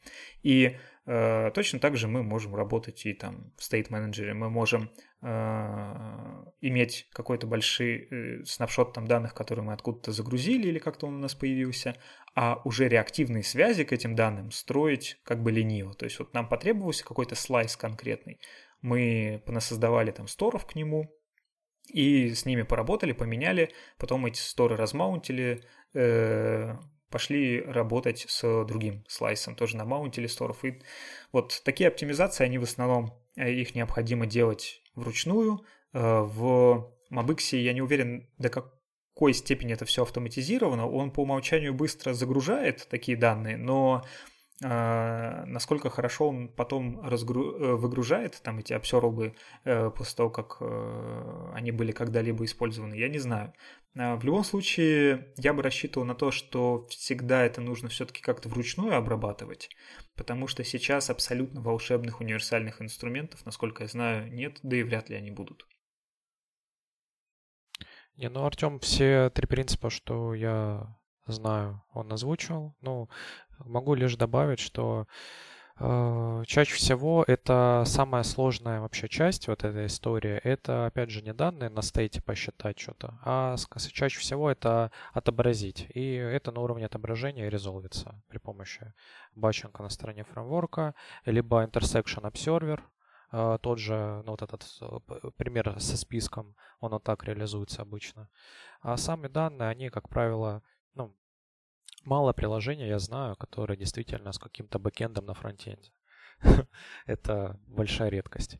И 0.43 0.77
э, 1.07 1.51
точно 1.55 1.79
так 1.79 1.97
же 1.97 2.09
мы 2.09 2.23
можем 2.23 2.55
работать 2.55 3.07
и 3.07 3.14
там 3.14 3.53
в 3.57 3.61
State 3.61 3.89
Manager, 3.89 4.35
мы 4.35 4.51
можем 4.51 4.91
э, 5.23 6.45
иметь 6.61 7.09
какой-то 7.12 7.47
большой 7.47 8.09
э, 8.11 8.45
снапшот 8.45 8.93
там 8.93 9.07
данных, 9.07 9.33
которые 9.33 9.64
мы 9.64 9.73
откуда-то 9.73 10.12
загрузили 10.12 10.68
или 10.68 10.79
как-то 10.79 11.07
он 11.07 11.14
у 11.14 11.18
нас 11.18 11.35
появился, 11.35 11.97
а 12.35 12.61
уже 12.64 12.89
реактивные 12.89 13.43
связи 13.43 13.85
к 13.85 13.93
этим 13.93 14.14
данным 14.14 14.51
строить 14.51 15.18
как 15.24 15.43
бы 15.43 15.51
лениво. 15.51 15.95
То 15.95 16.05
есть 16.05 16.18
вот 16.18 16.33
нам 16.33 16.49
потребовался 16.49 17.05
какой-то 17.05 17.35
слайс 17.35 17.76
конкретный, 17.76 18.41
мы 18.83 19.43
понасоздавали 19.47 20.11
там 20.11 20.26
сторов 20.26 20.66
к 20.66 20.74
нему, 20.74 21.14
и 21.93 22.33
с 22.35 22.47
ними 22.47 22.62
поработали, 22.62 23.12
поменяли, 23.12 23.70
потом 23.99 24.26
эти 24.26 24.39
сторы 24.39 24.76
размаунтили, 24.76 25.64
э, 25.95 26.76
пошли 27.11 27.61
работать 27.61 28.26
с 28.28 28.64
другим 28.64 29.05
слайсом, 29.09 29.57
тоже 29.57 29.76
на 29.76 29.85
маунтили 29.85 30.26
сторов. 30.26 30.64
И 30.64 30.81
вот 31.33 31.61
такие 31.64 31.89
оптимизации, 31.89 32.45
они 32.45 32.59
в 32.59 32.62
основном, 32.62 33.12
э, 33.37 33.53
их 33.53 33.74
необходимо 33.74 34.26
делать 34.26 34.83
вручную. 34.95 35.64
Э, 35.93 36.20
в 36.20 36.95
Mabix 37.11 37.57
я 37.57 37.72
не 37.72 37.83
уверен, 37.83 38.28
до 38.39 38.49
какой 39.21 39.35
степени 39.35 39.75
это 39.75 39.85
все 39.85 40.03
автоматизировано. 40.03 40.89
Он 40.89 41.11
по 41.11 41.21
умолчанию 41.21 41.75
быстро 41.75 42.14
загружает 42.14 42.89
такие 42.89 43.18
данные, 43.18 43.59
но 43.59 44.03
а, 44.64 45.45
насколько 45.45 45.91
хорошо 45.91 46.29
он 46.29 46.49
потом 46.49 47.03
разгру... 47.03 47.53
Э, 47.53 47.75
выгружает 47.75 48.41
там 48.43 48.61
эти 48.61 48.73
обсервы 48.73 49.35
э, 49.66 49.91
после 49.91 50.16
того, 50.16 50.31
как 50.31 50.57
э, 50.61 51.53
они 51.55 51.71
были 51.71 51.93
когда-либо 51.93 52.47
использованы, 52.47 52.95
я 52.95 53.09
не 53.09 53.18
знаю. 53.18 53.53
В 53.95 54.25
любом 54.25 54.45
случае, 54.45 55.35
я 55.37 55.53
бы 55.53 55.62
рассчитывал 55.62 56.07
на 56.07 56.14
то, 56.14 56.31
что 56.31 56.87
всегда 56.89 57.43
это 57.43 57.61
нужно 57.61 57.91
все-таки 57.91 58.23
как-то 58.23 58.49
вручную 58.49 58.97
обрабатывать, 58.97 59.68
потому 60.16 60.47
что 60.47 60.64
сейчас 60.64 61.11
абсолютно 61.11 61.61
волшебных 61.61 62.21
универсальных 62.21 62.81
инструментов, 62.81 63.45
насколько 63.45 63.83
я 63.83 63.89
знаю, 63.89 64.33
нет, 64.33 64.61
да 64.62 64.79
и 64.79 64.83
вряд 64.83 65.11
ли 65.11 65.16
они 65.16 65.31
будут. 65.31 65.66
Не, 68.21 68.29
ну, 68.29 68.45
Артем, 68.45 68.79
все 68.81 69.31
три 69.31 69.47
принципа, 69.47 69.89
что 69.89 70.35
я 70.35 70.95
знаю, 71.27 71.83
он 71.95 72.12
озвучил. 72.12 72.75
Ну, 72.83 73.09
могу 73.61 73.95
лишь 73.95 74.14
добавить, 74.16 74.61
что 74.61 75.07
э, 75.79 76.43
чаще 76.47 76.75
всего 76.75 77.25
это 77.27 77.85
самая 77.87 78.23
сложная 78.23 78.83
вообще 78.83 79.09
часть 79.09 79.49
вот 79.49 79.64
этой 79.64 79.87
истории. 79.87 80.39
Это, 80.45 80.85
опять 80.85 81.09
же, 81.09 81.23
не 81.23 81.33
данные 81.33 81.71
на 81.71 81.81
стейте 81.81 82.21
посчитать 82.21 82.79
что-то, 82.79 83.18
а 83.25 83.57
чаще 83.91 84.21
всего 84.21 84.51
это 84.51 84.93
отобразить. 85.14 85.87
И 85.95 86.12
это 86.12 86.53
на 86.53 86.61
уровне 86.61 86.85
отображения 86.85 87.49
резолвится 87.49 88.21
при 88.29 88.37
помощи 88.37 88.93
бачинга 89.35 89.83
на 89.83 89.89
стороне 89.89 90.25
фреймворка, 90.25 90.95
либо 91.25 91.64
intersection 91.64 92.31
observer, 92.31 92.81
тот 93.31 93.78
же, 93.78 94.22
ну, 94.24 94.33
вот 94.33 94.43
этот 94.43 94.66
э, 94.81 95.31
пример 95.37 95.81
со 95.81 95.97
списком, 95.97 96.57
он 96.81 96.91
вот 96.91 97.05
так 97.05 97.24
реализуется 97.24 97.83
обычно. 97.83 98.28
А 98.81 98.97
сами 98.97 99.28
данные, 99.28 99.68
они, 99.68 99.89
как 99.89 100.09
правило, 100.09 100.62
ну, 100.95 101.14
мало 102.05 102.33
приложений, 102.33 102.89
я 102.89 102.99
знаю, 102.99 103.37
которые 103.37 103.76
действительно 103.76 104.33
с 104.33 104.39
каким-то 104.39 104.78
бэкэндом 104.78 105.26
на 105.26 105.35
фронтенде. 105.35 105.93
Это 107.07 107.61
большая 107.66 108.09
редкость. 108.09 108.59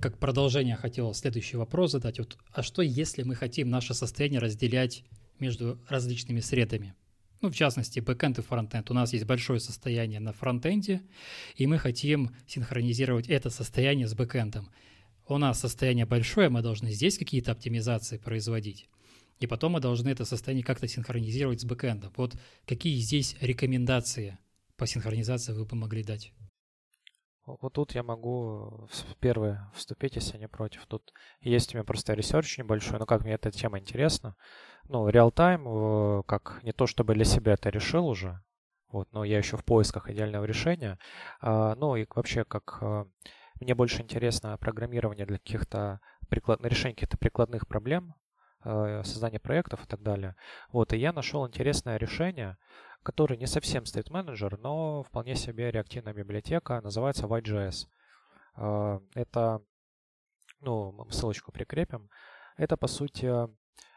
Как 0.00 0.18
продолжение 0.18 0.76
хотел 0.76 1.12
следующий 1.12 1.56
вопрос 1.56 1.92
задать. 1.92 2.18
Вот, 2.18 2.38
а 2.52 2.62
что, 2.62 2.82
если 2.82 3.22
мы 3.24 3.34
хотим 3.34 3.68
наше 3.68 3.94
состояние 3.94 4.40
разделять 4.40 5.04
между 5.38 5.78
различными 5.88 6.40
средами? 6.40 6.94
Ну, 7.40 7.50
в 7.50 7.54
частности, 7.54 8.00
бэкэнд 8.00 8.40
и 8.40 8.42
фронтенд. 8.42 8.90
У 8.90 8.94
нас 8.94 9.12
есть 9.12 9.24
большое 9.24 9.60
состояние 9.60 10.18
на 10.18 10.32
фронтенде, 10.32 11.02
и 11.54 11.66
мы 11.66 11.78
хотим 11.78 12.34
синхронизировать 12.46 13.28
это 13.28 13.48
состояние 13.50 14.08
с 14.08 14.14
бэкэндом. 14.14 14.68
У 15.26 15.38
нас 15.38 15.60
состояние 15.60 16.06
большое, 16.06 16.48
мы 16.48 16.62
должны 16.62 16.90
здесь 16.90 17.16
какие-то 17.16 17.52
оптимизации 17.52 18.16
производить. 18.16 18.88
И 19.38 19.46
потом 19.46 19.72
мы 19.72 19.80
должны 19.80 20.08
это 20.08 20.24
состояние 20.24 20.64
как-то 20.64 20.88
синхронизировать 20.88 21.60
с 21.60 21.64
бэкэндом. 21.64 22.12
Вот 22.16 22.34
какие 22.66 22.98
здесь 22.98 23.36
рекомендации 23.40 24.38
по 24.76 24.86
синхронизации 24.86 25.52
вы 25.52 25.64
бы 25.64 25.76
могли 25.76 26.02
дать? 26.02 26.32
Вот 27.60 27.72
тут 27.72 27.94
я 27.94 28.02
могу 28.02 28.88
первое 29.20 29.70
вступить, 29.74 30.16
если 30.16 30.38
не 30.38 30.48
против. 30.48 30.86
Тут 30.86 31.12
есть 31.40 31.74
у 31.74 31.78
меня 31.78 31.84
просто 31.84 32.14
research 32.14 32.58
небольшой, 32.58 32.98
но 32.98 33.06
как 33.06 33.22
мне 33.22 33.34
эта 33.34 33.50
тема 33.50 33.78
интересна. 33.78 34.36
Ну, 34.88 35.08
real-time, 35.08 36.22
как 36.24 36.60
не 36.62 36.72
то 36.72 36.86
чтобы 36.86 37.14
для 37.14 37.24
себя 37.24 37.54
это 37.54 37.70
решил 37.70 38.06
уже, 38.06 38.42
вот, 38.90 39.08
но 39.12 39.24
я 39.24 39.38
еще 39.38 39.56
в 39.56 39.64
поисках 39.64 40.10
идеального 40.10 40.44
решения. 40.44 40.98
А, 41.40 41.74
ну 41.74 41.96
и 41.96 42.06
вообще, 42.14 42.44
как 42.44 42.78
а, 42.80 43.06
мне 43.60 43.74
больше 43.74 44.02
интересно 44.02 44.56
программирование 44.58 45.26
для 45.26 45.38
каких-то 45.38 46.00
приклад... 46.28 46.64
решения 46.64 46.94
каких-то 46.94 47.18
прикладных 47.18 47.66
проблем, 47.66 48.14
Э, 48.14 48.27
создания 48.62 49.38
проектов 49.38 49.84
и 49.84 49.86
так 49.86 50.02
далее. 50.02 50.34
Вот, 50.72 50.92
и 50.92 50.98
я 50.98 51.12
нашел 51.12 51.46
интересное 51.46 51.96
решение, 51.96 52.56
которое 53.02 53.36
не 53.36 53.46
совсем 53.46 53.86
стоит 53.86 54.10
менеджер, 54.10 54.58
но 54.58 55.02
вполне 55.02 55.34
себе 55.34 55.70
реактивная 55.70 56.12
библиотека, 56.12 56.80
называется 56.80 57.26
White.js. 57.26 57.86
Э, 58.56 59.00
это, 59.14 59.62
ну, 60.60 61.06
ссылочку 61.10 61.52
прикрепим. 61.52 62.10
Это, 62.56 62.76
по 62.76 62.86
сути, 62.86 63.32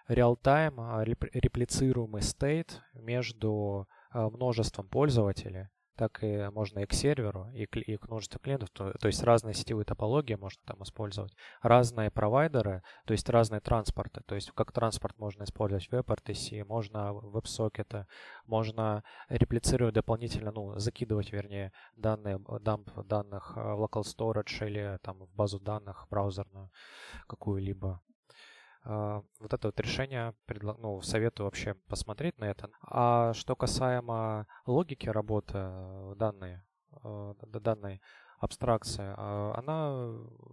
реал-тайм 0.07 1.01
реплицируемый 1.03 2.22
стейт 2.22 2.82
между 2.93 3.88
э, 4.14 4.20
множеством 4.20 4.88
пользователей, 4.88 5.70
так 5.96 6.24
и 6.24 6.50
можно 6.50 6.80
и 6.80 6.86
к 6.86 6.94
серверу, 6.94 7.50
и 7.54 7.66
к, 7.66 7.78
и 7.78 7.98
к 7.98 8.08
множеству 8.08 8.39
клиентов, 8.39 8.70
то, 8.72 8.92
то 8.94 9.08
есть 9.08 9.24
разные 9.24 9.54
сетевые 9.54 9.86
топологии 9.86 10.36
можно 10.36 10.62
там 10.66 10.82
использовать, 10.84 11.36
разные 11.62 12.12
провайдеры, 12.12 12.84
то 13.06 13.14
есть 13.14 13.30
разные 13.30 13.62
транспорты, 13.62 14.22
то 14.26 14.36
есть 14.36 14.52
как 14.52 14.72
транспорт 14.72 15.18
можно 15.18 15.44
использовать 15.44 15.89
WebRTC, 15.89 16.64
можно 16.66 17.12
WebSocket, 17.12 18.06
можно 18.46 19.04
реплицировать 19.30 19.96
дополнительно, 19.96 20.52
ну, 20.52 20.78
закидывать, 20.80 21.32
вернее, 21.32 21.72
данные, 21.96 22.39
дамп 22.62 22.89
данных 23.08 23.56
в 23.56 23.84
local 23.84 24.04
storage 24.04 24.66
или 24.66 24.98
там 25.02 25.20
в 25.20 25.34
базу 25.36 25.60
данных 25.60 26.08
браузерную 26.10 26.70
какую-либо. 27.28 28.02
А, 28.84 29.24
вот 29.40 29.54
это 29.54 29.68
вот 29.68 29.80
решение, 29.80 30.34
ну, 30.80 31.02
советую 31.02 31.46
вообще 31.46 31.76
посмотреть 31.88 32.38
на 32.40 32.46
это. 32.46 32.70
А 32.82 33.34
что 33.34 33.56
касаемо 33.56 34.48
логики 34.66 35.08
работы 35.08 35.54
э, 35.56 36.14
данной, 36.18 36.62
э, 37.04 37.34
данной 37.42 38.02
абстракции, 38.40 39.14
а, 39.18 39.54
она 39.56 40.10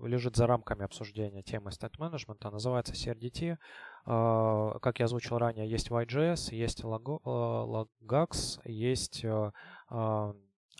лежит 0.06 0.36
за 0.36 0.46
рамками 0.46 0.84
обсуждения 0.84 1.42
темы 1.42 1.70
Management, 1.70 2.50
называется 2.50 2.92
CRDT. 2.92 3.56
А, 4.04 4.78
как 4.80 4.98
я 4.98 5.06
озвучил 5.06 5.38
ранее, 5.38 5.68
есть 5.68 5.88
YGS, 5.90 6.54
есть 6.54 6.82
Logax, 6.84 8.60
э, 8.64 8.70
есть 8.70 9.24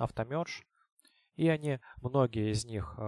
Automerge, 0.01 0.65
и 1.37 1.49
они, 1.49 1.81
многие 2.03 2.51
из 2.51 2.67
них, 2.67 2.99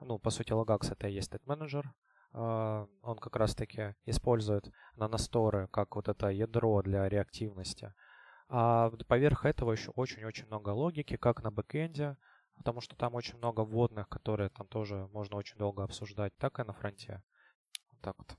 ну, 0.00 0.18
по 0.18 0.30
сути, 0.30 0.52
Logax 0.52 0.92
это 0.92 1.08
и 1.08 1.14
есть 1.14 1.32
а, 1.34 1.92
он 2.32 3.18
как 3.20 3.36
раз-таки 3.36 3.94
использует 4.06 4.70
наносторы 4.96 5.68
как 5.68 5.96
вот 5.96 6.08
это 6.08 6.28
ядро 6.28 6.82
для 6.82 7.08
реактивности. 7.08 7.92
А 8.48 8.90
поверх 9.08 9.44
этого 9.44 9.72
еще 9.72 9.90
очень-очень 9.92 10.46
много 10.46 10.70
логики, 10.70 11.16
как 11.16 11.42
на 11.42 11.50
бэкэнде, 11.50 12.16
потому 12.56 12.80
что 12.80 12.96
там 12.96 13.14
очень 13.14 13.38
много 13.38 13.60
вводных, 13.60 14.08
которые 14.08 14.50
там 14.50 14.66
тоже 14.66 15.08
можно 15.12 15.36
очень 15.36 15.56
долго 15.56 15.82
обсуждать, 15.82 16.36
так 16.36 16.58
и 16.58 16.64
на 16.64 16.72
фронте. 16.72 17.22
Вот 17.90 18.00
так 18.00 18.14
вот. 18.18 18.36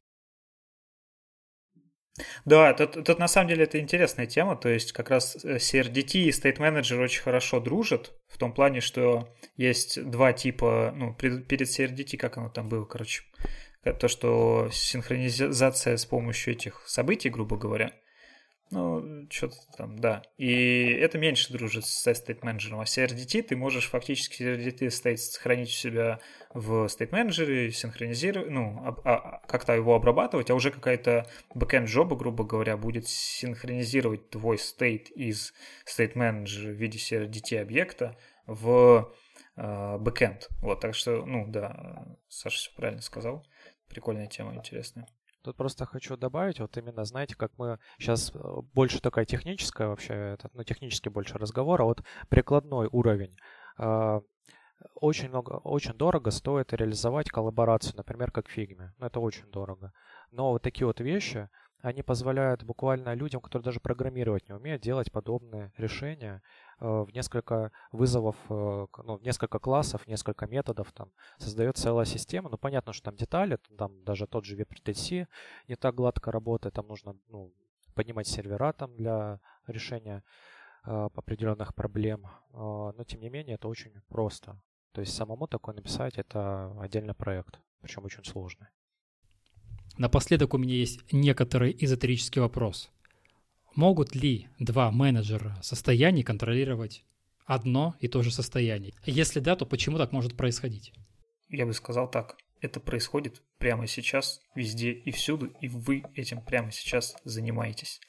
Да, 2.43 2.73
тут, 2.73 3.05
тут 3.05 3.19
на 3.19 3.27
самом 3.27 3.47
деле 3.47 3.63
это 3.63 3.79
интересная 3.79 4.25
тема, 4.25 4.57
то 4.57 4.67
есть 4.67 4.91
как 4.91 5.09
раз 5.09 5.43
э, 5.45 5.55
CRDT 5.55 6.19
и 6.19 6.29
State 6.29 6.57
Manager 6.57 7.01
очень 7.01 7.21
хорошо 7.21 7.59
дружат, 7.61 8.11
в 8.27 8.37
том 8.37 8.53
плане, 8.53 8.81
что 8.81 9.33
есть 9.55 10.03
два 10.09 10.33
типа, 10.33 10.93
ну, 10.95 11.13
перед 11.15 11.49
CRDT, 11.49 12.17
как 12.17 12.37
оно 12.37 12.49
там 12.49 12.67
было, 12.67 12.83
короче, 12.83 13.23
то, 13.83 14.07
что 14.07 14.69
синхронизация 14.71 15.97
с 15.97 16.05
помощью 16.05 16.53
этих 16.53 16.83
событий, 16.87 17.29
грубо 17.29 17.57
говоря, 17.57 17.93
ну, 18.71 19.27
что-то 19.29 19.57
там, 19.77 19.99
да. 19.99 20.23
И 20.37 20.85
это 20.85 21.17
меньше 21.17 21.51
дружит 21.51 21.85
с 21.85 22.07
state 22.07 22.39
менеджером. 22.41 22.79
А 22.79 22.85
CRDT 22.85 23.41
ты 23.41 23.57
можешь 23.57 23.89
фактически 23.89 24.43
CRDT 24.43 24.87
state 24.87 25.17
сохранить 25.17 25.67
у 25.67 25.71
себя 25.73 26.19
в 26.53 26.85
state 26.85 27.09
менеджере, 27.11 27.71
синхронизировать, 27.73 28.49
ну, 28.49 28.81
а, 28.85 28.95
а, 29.03 29.41
как-то 29.45 29.73
его 29.73 29.93
обрабатывать, 29.93 30.49
а 30.49 30.55
уже 30.55 30.71
какая-то 30.71 31.27
backend 31.53 31.87
жоба, 31.87 32.15
грубо 32.15 32.45
говоря, 32.45 32.77
будет 32.77 33.09
синхронизировать 33.09 34.29
твой 34.29 34.55
state 34.55 35.09
из 35.15 35.53
state 35.85 36.13
менеджера 36.15 36.71
в 36.71 36.75
виде 36.75 36.97
CRDT 36.97 37.59
объекта 37.59 38.17
в 38.47 39.13
э, 39.57 39.61
backend. 39.61 40.43
Вот, 40.61 40.79
так 40.79 40.95
что, 40.95 41.25
ну, 41.25 41.45
да, 41.45 42.17
Саша 42.29 42.57
все 42.57 42.71
правильно 42.77 43.01
сказал. 43.01 43.45
Прикольная 43.91 44.27
тема, 44.27 44.55
интересная. 44.55 45.07
Тут 45.43 45.57
просто 45.57 45.85
хочу 45.85 46.17
добавить, 46.17 46.59
вот 46.59 46.77
именно, 46.77 47.03
знаете, 47.03 47.35
как 47.35 47.51
мы 47.57 47.79
сейчас 47.97 48.31
э, 48.33 48.39
больше 48.73 49.01
такая 49.01 49.25
техническая 49.25 49.87
вообще, 49.87 50.13
это, 50.13 50.49
ну, 50.53 50.63
технически 50.63 51.09
больше 51.09 51.37
разговор, 51.37 51.81
а 51.81 51.85
вот 51.85 52.03
прикладной 52.29 52.87
уровень. 52.91 53.35
А, 53.77 54.21
очень 54.95 55.29
много, 55.29 55.53
очень 55.53 55.93
дорого 55.93 56.31
стоит 56.31 56.73
реализовать 56.73 57.29
коллаборацию, 57.29 57.95
например, 57.97 58.31
как 58.31 58.49
Figma. 58.55 58.89
Ну, 58.97 59.05
это 59.05 59.19
очень 59.19 59.49
дорого. 59.51 59.91
Но 60.29 60.51
вот 60.51 60.61
такие 60.61 60.85
вот 60.85 60.99
вещи, 61.01 61.49
они 61.81 62.03
позволяют 62.03 62.63
буквально 62.63 63.13
людям, 63.13 63.41
которые 63.41 63.65
даже 63.65 63.79
программировать 63.79 64.47
не 64.47 64.55
умеют, 64.55 64.81
делать 64.81 65.11
подобные 65.11 65.71
решения 65.77 66.41
э, 66.79 66.85
в 66.85 67.09
несколько 67.13 67.71
вызовов, 67.91 68.35
э, 68.49 68.87
ну, 69.03 69.17
в 69.17 69.23
несколько 69.23 69.59
классов, 69.59 70.07
несколько 70.07 70.47
методов, 70.47 70.91
там 70.91 71.11
создает 71.37 71.77
целая 71.77 72.05
система. 72.05 72.49
Ну, 72.49 72.57
понятно, 72.57 72.93
что 72.93 73.05
там 73.05 73.15
детали, 73.15 73.57
там 73.77 74.03
даже 74.03 74.27
тот 74.27 74.45
же 74.45 74.55
WebRTC 74.55 75.27
не 75.67 75.75
так 75.75 75.95
гладко 75.95 76.31
работает, 76.31 76.75
там 76.75 76.87
нужно 76.87 77.15
ну, 77.27 77.53
поднимать 77.95 78.27
сервера 78.27 78.73
там 78.73 78.95
для 78.95 79.39
решения 79.67 80.23
э, 80.85 81.09
определенных 81.15 81.73
проблем. 81.73 82.27
Но, 82.53 83.03
тем 83.07 83.21
не 83.21 83.29
менее, 83.29 83.55
это 83.55 83.67
очень 83.67 83.93
просто. 84.09 84.61
То 84.91 85.01
есть 85.01 85.15
самому 85.15 85.47
такое 85.47 85.73
написать 85.73 86.17
это 86.17 86.75
отдельный 86.81 87.13
проект, 87.13 87.59
причем 87.81 88.03
очень 88.03 88.25
сложный. 88.25 88.67
Напоследок 89.97 90.53
у 90.53 90.57
меня 90.57 90.75
есть 90.75 91.01
некоторый 91.11 91.75
эзотерический 91.79 92.41
вопрос. 92.41 92.89
Могут 93.75 94.15
ли 94.15 94.47
два 94.59 94.91
менеджера 94.91 95.57
состояний 95.61 96.23
контролировать 96.23 97.05
одно 97.45 97.95
и 97.99 98.07
то 98.07 98.21
же 98.21 98.31
состояние? 98.31 98.93
Если 99.05 99.39
да, 99.39 99.55
то 99.55 99.65
почему 99.65 99.97
так 99.97 100.11
может 100.11 100.35
происходить? 100.35 100.93
Я 101.49 101.65
бы 101.65 101.73
сказал 101.73 102.09
так. 102.09 102.37
Это 102.61 102.79
происходит 102.79 103.41
прямо 103.57 103.87
сейчас, 103.87 104.41
везде 104.55 104.91
и 104.91 105.11
всюду, 105.11 105.47
и 105.47 105.67
вы 105.67 106.03
этим 106.15 106.41
прямо 106.41 106.71
сейчас 106.71 107.15
занимаетесь. 107.23 107.99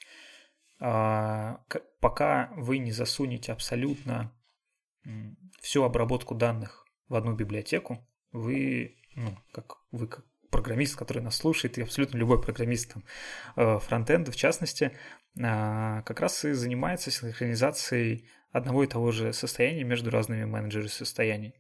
А, 0.79 1.65
пока 2.01 2.53
вы 2.57 2.79
не 2.79 2.93
засунете 2.93 3.53
абсолютно 3.53 4.33
всю 5.61 5.85
обработку 5.85 6.35
данных 6.35 6.85
в 7.09 7.15
одну 7.15 7.35
библиотеку, 7.35 8.07
вы, 8.33 8.97
ну, 9.15 9.37
как 9.53 9.77
вы 9.91 10.07
как 10.07 10.25
программист, 10.53 10.95
который 10.95 11.23
нас 11.23 11.37
слушает, 11.37 11.79
и 11.79 11.83
абсолютно 11.83 12.19
любой 12.19 12.41
программист 12.41 12.93
там, 12.93 13.05
э, 13.57 13.79
фронтенда 13.81 14.31
в 14.31 14.37
частности, 14.37 14.93
а, 15.43 16.03
как 16.03 16.21
раз 16.21 16.45
и 16.45 16.53
занимается 16.53 17.11
синхронизацией 17.11 18.29
одного 18.53 18.85
и 18.85 18.87
того 18.87 19.11
же 19.11 19.33
состояния 19.33 19.83
между 19.83 20.11
разными 20.11 20.45
менеджерами 20.45 20.89
состояний. 20.89 21.53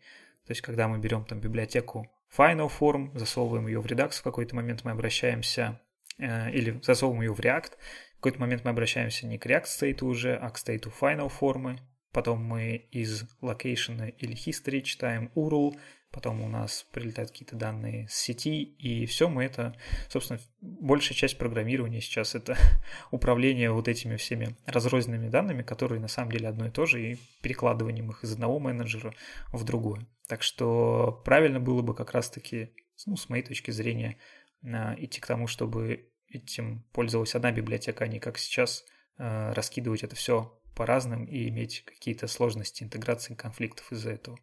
То 0.46 0.50
есть, 0.50 0.60
когда 0.60 0.88
мы 0.88 0.98
берем 0.98 1.24
там 1.24 1.40
библиотеку 1.40 2.08
Final 2.36 2.70
Form, 2.70 3.16
засовываем 3.18 3.66
ее 3.66 3.80
в 3.80 3.86
Redux, 3.86 4.12
в 4.12 4.22
какой-то 4.22 4.54
момент 4.54 4.84
мы 4.84 4.90
обращаемся, 4.90 5.80
э, 6.18 6.50
или 6.52 6.80
засовываем 6.82 7.22
ее 7.22 7.34
в 7.34 7.40
React, 7.40 7.72
в 8.12 8.16
какой-то 8.16 8.40
момент 8.40 8.64
мы 8.64 8.70
обращаемся 8.70 9.26
не 9.26 9.38
к 9.38 9.46
React 9.46 9.64
State 9.64 10.04
уже, 10.04 10.36
а 10.36 10.50
к 10.50 10.56
State 10.56 10.92
Final 11.00 11.28
формы, 11.28 11.78
потом 12.12 12.44
мы 12.44 12.76
из 12.90 13.24
location 13.40 14.10
или 14.18 14.34
history 14.34 14.82
читаем 14.82 15.30
URL, 15.34 15.74
потом 16.12 16.42
у 16.42 16.48
нас 16.48 16.86
прилетают 16.92 17.30
какие-то 17.30 17.56
данные 17.56 18.06
с 18.08 18.14
сети, 18.14 18.62
и 18.62 19.06
все 19.06 19.28
мы 19.28 19.44
это, 19.44 19.74
собственно, 20.08 20.38
большая 20.60 21.16
часть 21.16 21.38
программирования 21.38 22.00
сейчас 22.00 22.34
это 22.34 22.56
управление 23.10 23.72
вот 23.72 23.88
этими 23.88 24.16
всеми 24.16 24.56
разрозненными 24.66 25.28
данными, 25.28 25.62
которые 25.62 26.00
на 26.00 26.08
самом 26.08 26.30
деле 26.30 26.48
одно 26.48 26.66
и 26.66 26.70
то 26.70 26.86
же, 26.86 27.12
и 27.12 27.18
перекладыванием 27.40 28.10
их 28.10 28.22
из 28.24 28.32
одного 28.32 28.58
менеджера 28.58 29.14
в 29.52 29.64
другой. 29.64 30.06
Так 30.28 30.42
что 30.42 31.22
правильно 31.24 31.60
было 31.60 31.82
бы 31.82 31.94
как 31.94 32.12
раз-таки, 32.12 32.72
ну, 33.06 33.16
с 33.16 33.28
моей 33.28 33.42
точки 33.42 33.70
зрения, 33.70 34.18
а, 34.64 34.94
идти 34.98 35.20
к 35.20 35.26
тому, 35.26 35.46
чтобы 35.46 36.10
этим 36.28 36.84
пользовалась 36.92 37.34
одна 37.34 37.52
библиотека, 37.52 38.04
а 38.04 38.08
не 38.08 38.20
как 38.20 38.38
сейчас 38.38 38.84
а, 39.16 39.52
раскидывать 39.54 40.04
это 40.04 40.14
все 40.14 40.58
по 40.74 40.86
разным 40.86 41.24
и 41.24 41.48
иметь 41.48 41.84
какие-то 41.84 42.26
сложности 42.26 42.82
интеграции 42.82 43.34
конфликтов 43.34 43.92
из-за 43.92 44.10
этого. 44.10 44.38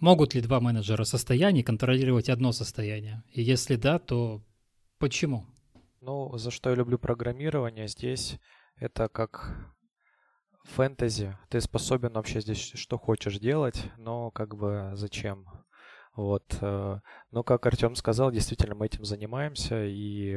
Могут 0.00 0.34
ли 0.34 0.40
два 0.40 0.60
менеджера 0.60 1.04
состояний 1.04 1.62
контролировать 1.62 2.30
одно 2.30 2.52
состояние? 2.52 3.22
И 3.32 3.42
если 3.42 3.76
да, 3.76 3.98
то 3.98 4.42
почему? 4.98 5.44
Ну, 6.00 6.36
за 6.38 6.50
что 6.50 6.70
я 6.70 6.76
люблю 6.76 6.98
программирование 6.98 7.86
здесь, 7.86 8.38
это 8.76 9.08
как 9.08 9.54
фэнтези. 10.64 11.36
Ты 11.50 11.60
способен 11.60 12.14
вообще 12.14 12.40
здесь 12.40 12.72
что 12.74 12.96
хочешь 12.96 13.38
делать, 13.38 13.90
но 13.98 14.30
как 14.30 14.56
бы 14.56 14.92
зачем? 14.94 15.46
Вот. 16.16 16.56
Э, 16.62 17.00
но, 17.30 17.42
как 17.42 17.66
Артем 17.66 17.94
сказал, 17.94 18.30
действительно 18.30 18.74
мы 18.74 18.86
этим 18.86 19.04
занимаемся, 19.04 19.84
и 19.84 20.34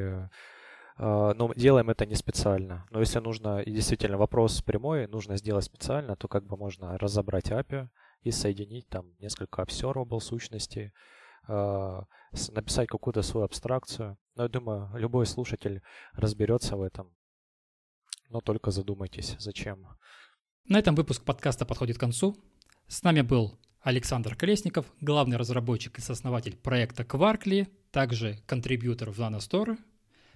а, 0.98 1.34
но 1.34 1.53
делаем 1.53 1.90
это 1.90 2.06
не 2.06 2.15
специально. 2.15 2.85
Но 2.91 2.99
если 2.99 3.19
нужно, 3.19 3.61
и 3.61 3.72
действительно 3.72 4.18
вопрос 4.18 4.61
прямой, 4.61 5.07
нужно 5.07 5.38
сделать 5.38 5.65
специально, 5.65 6.15
то 6.15 6.27
как 6.27 6.45
бы 6.45 6.57
можно 6.57 6.98
разобрать 6.98 7.49
API 7.49 7.88
и 8.24 8.32
соединить 8.32 8.88
там 8.90 9.14
несколько 9.20 9.62
observable 9.62 10.20
сущностей, 10.20 10.94
а, 11.48 12.06
написать 12.52 12.88
какую-то 12.88 13.22
свою 13.22 13.45
абстракцию. 13.45 14.18
Но 14.36 14.44
я 14.44 14.50
думаю, 14.50 14.90
любой 14.95 15.26
слушатель 15.26 15.82
разберется 16.14 16.76
в 16.76 16.82
этом. 16.82 17.14
Но 18.30 18.41
только 18.41 18.72
задумайтесь, 18.72 19.36
зачем. 19.40 19.86
На 20.66 20.80
этом 20.80 20.95
выпуск 20.95 21.24
подкаста 21.24 21.66
подходит 21.66 21.98
к 21.98 22.00
концу. 22.00 22.36
С 22.88 23.04
нами 23.04 23.22
был 23.22 23.60
Александр 23.82 24.36
Колесников, 24.36 24.86
главный 25.02 25.36
разработчик 25.38 25.98
и 25.98 26.02
сооснователь 26.02 26.56
проекта 26.56 27.04
Quarkly, 27.04 27.68
также 27.91 28.40
контрибьютор 28.48 29.12
в 29.12 29.20
NanoStore, 29.20 29.78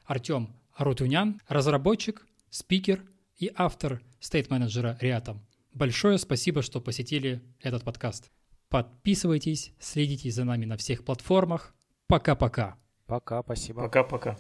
Артем 0.06 0.54
Арутунян, 0.74 1.42
разработчик, 1.48 2.28
спикер 2.50 3.04
и 3.38 3.52
автор 3.56 4.02
стейт-менеджера 4.20 4.98
Риатом. 5.00 5.48
Большое 5.78 6.18
спасибо, 6.18 6.64
что 6.64 6.82
посетили 6.82 7.40
этот 7.62 7.84
подкаст. 7.84 8.32
Подписывайтесь, 8.68 9.74
следите 9.80 10.32
за 10.32 10.44
нами 10.44 10.66
на 10.66 10.76
всех 10.76 11.06
платформах. 11.06 11.76
Пока-пока. 12.08 12.78
Пока, 13.06 13.44
спасибо. 13.44 13.84
Пока-пока. 13.84 14.40